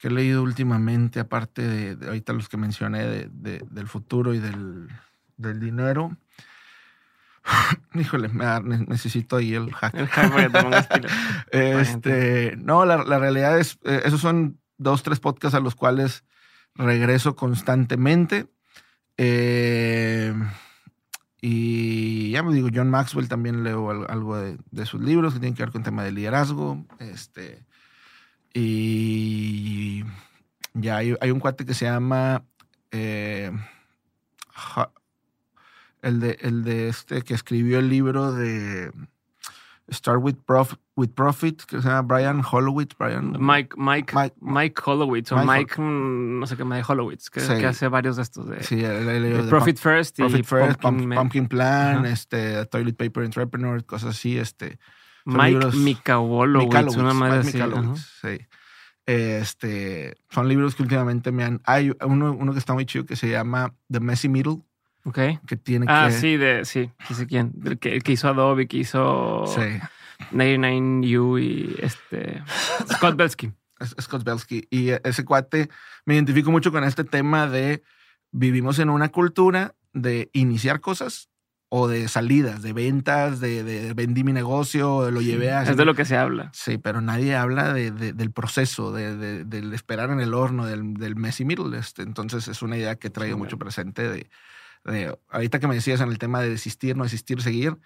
[0.06, 4.88] que he leído últimamente, aparte de, ahorita los que mencioné de, del futuro y del,
[5.36, 6.15] del dinero.
[7.95, 8.30] Híjole,
[8.88, 9.95] necesito ahí el hack.
[9.95, 11.07] El hack
[11.52, 16.23] este, no, la, la, realidad es, eh, esos son dos, tres podcasts a los cuales
[16.76, 18.45] regreso constantemente.
[19.18, 20.36] Eh,
[21.41, 25.56] y ya me digo, John Maxwell también leo algo de, de, sus libros que tienen
[25.56, 26.86] que ver con tema de liderazgo.
[26.99, 27.65] Este,
[28.56, 30.03] y
[30.73, 32.44] Ya hay, hay un cuate que se llama
[32.91, 33.52] eh,
[36.02, 38.91] el de el de este que escribió el libro de
[39.91, 40.38] Start with,
[40.95, 42.95] with Profit, que se llama Brian Hollowitz.
[42.98, 47.30] Brian, Mike, Mike, Mike, Mike Hollowitz, o Mike, mm, no sé qué más de Hollowitz,
[47.30, 48.49] que, hace varios de estos.
[48.49, 54.38] De, sí, de Profit First Profit First, Pumpkin, Plan, este, Toilet Paper Entrepreneur, cosas así.
[54.38, 54.80] Este,
[55.26, 57.60] Mike Mikawolowitz, una madre así.
[58.22, 58.46] sí.
[59.08, 61.62] Este, son libros que últimamente me han...
[61.66, 64.62] Hay uno, uno que está muy chido que se llama The Messy Middle
[65.06, 65.20] Ok.
[65.46, 66.16] Que tiene ah, que.
[66.16, 67.54] Ah, sí, de, sí, sí sé quién.
[67.64, 69.46] El que, que hizo Adobe, que hizo.
[69.48, 69.80] Sí.
[70.32, 72.44] 99U y este.
[72.92, 73.52] Scott Belsky.
[74.02, 74.68] Scott Belsky.
[74.72, 75.70] Y ese cuate
[76.06, 77.84] me identifico mucho con este tema de
[78.32, 81.30] vivimos en una cultura de iniciar cosas
[81.78, 85.64] o de salidas, de ventas, de, de vendí mi negocio, lo llevé a...
[85.64, 86.50] Es de lo que se habla.
[86.54, 91.16] Sí, pero nadie habla de, del proceso, de, del esperar en el horno, del, del
[91.16, 91.78] messy middle.
[91.78, 94.30] Este, entonces es una idea que traigo mucho presente de
[95.30, 97.78] ahorita que me decías en el tema de desistir, no desistir, seguir,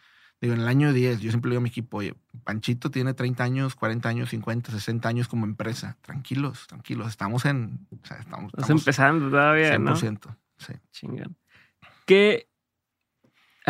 [0.41, 2.13] digo, en el año 10, yo siempre digo a mi equipo, oye,
[2.43, 5.97] Panchito tiene 30 años, 40 años, 50, 60 años como empresa.
[6.01, 7.07] Tranquilos, tranquilos.
[7.07, 7.87] Estamos en.
[7.91, 10.73] O sea, estamos, empezando todavía, 100%, Sí.
[10.91, 11.35] Chingan.
[12.05, 12.49] ¿Qué.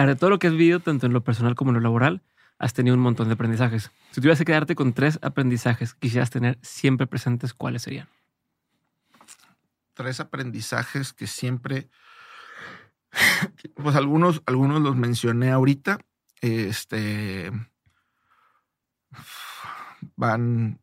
[0.05, 2.21] De todo lo que has vivido, tanto en lo personal como en lo laboral,
[2.57, 3.91] has tenido un montón de aprendizajes.
[4.11, 8.07] Si tuvieras que quedarte con tres aprendizajes que quisieras tener siempre presentes, ¿cuáles serían?
[9.93, 11.89] Tres aprendizajes que siempre
[13.75, 15.99] pues algunos, algunos los mencioné ahorita.
[16.41, 17.51] Este
[20.15, 20.79] van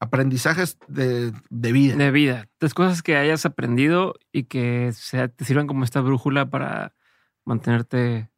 [0.00, 1.96] aprendizajes de, vida.
[1.96, 2.48] De vida.
[2.58, 4.92] Tres cosas que hayas aprendido y que
[5.36, 6.94] te sirvan como esta brújula para
[7.48, 8.30] mantenerte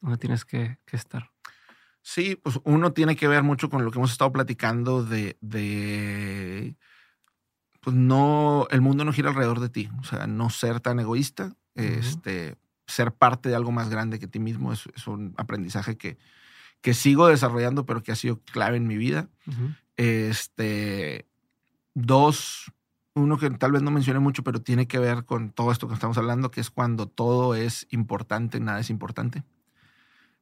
[0.00, 1.30] donde tienes que, estar.
[2.02, 6.76] Sí, pues uno tiene que ver mucho con lo que hemos estado platicando de, de,
[7.80, 11.54] pues no, el mundo no gira alrededor de ti, o sea, no ser tan egoísta,
[11.74, 16.18] este, ser parte de algo más grande que ti mismo es, un aprendizaje que,
[16.80, 19.28] que sigo desarrollando, pero que ha sido clave en mi vida.
[19.96, 21.26] Este,
[21.94, 22.72] dos,
[23.18, 25.94] uno que tal vez no mencioné mucho, pero tiene que ver con todo esto que
[25.94, 29.42] estamos hablando, que es cuando todo es importante, nada es importante.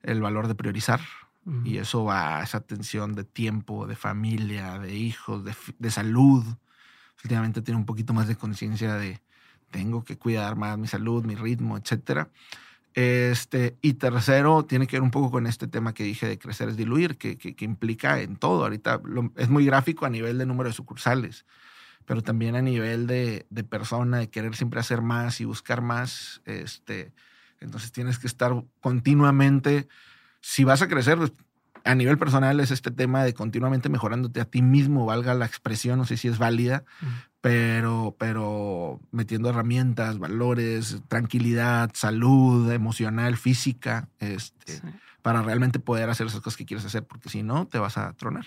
[0.03, 1.01] El valor de priorizar.
[1.65, 6.45] Y eso va a esa tensión de tiempo, de familia, de hijos, de, de salud.
[7.23, 9.21] Últimamente tiene un poquito más de conciencia de,
[9.71, 12.31] tengo que cuidar más mi salud, mi ritmo, etcétera.
[12.95, 16.71] Este, y tercero, tiene que ver un poco con este tema que dije de crecer
[16.71, 18.63] es diluir, que, que, implica en todo.
[18.63, 19.03] Ahorita
[19.37, 21.45] es muy gráfico a nivel de número de sucursales,
[22.07, 26.41] pero también a nivel de, de, persona, de querer siempre hacer más y buscar más.
[26.45, 27.13] Este,
[27.61, 29.89] entonces tienes que estar continuamente,
[30.41, 31.33] si vas a crecer, pues,
[31.85, 35.99] a nivel personal es este tema de continuamente mejorándote a ti mismo, valga la expresión,
[35.99, 36.85] no sé si es válida,
[37.41, 44.81] pero, pero metiendo herramientas, valores, tranquilidad, salud emocional, física, este,
[45.23, 48.13] para realmente poder hacer esas cosas que quieres hacer, porque si no, te vas a
[48.15, 48.47] tronar.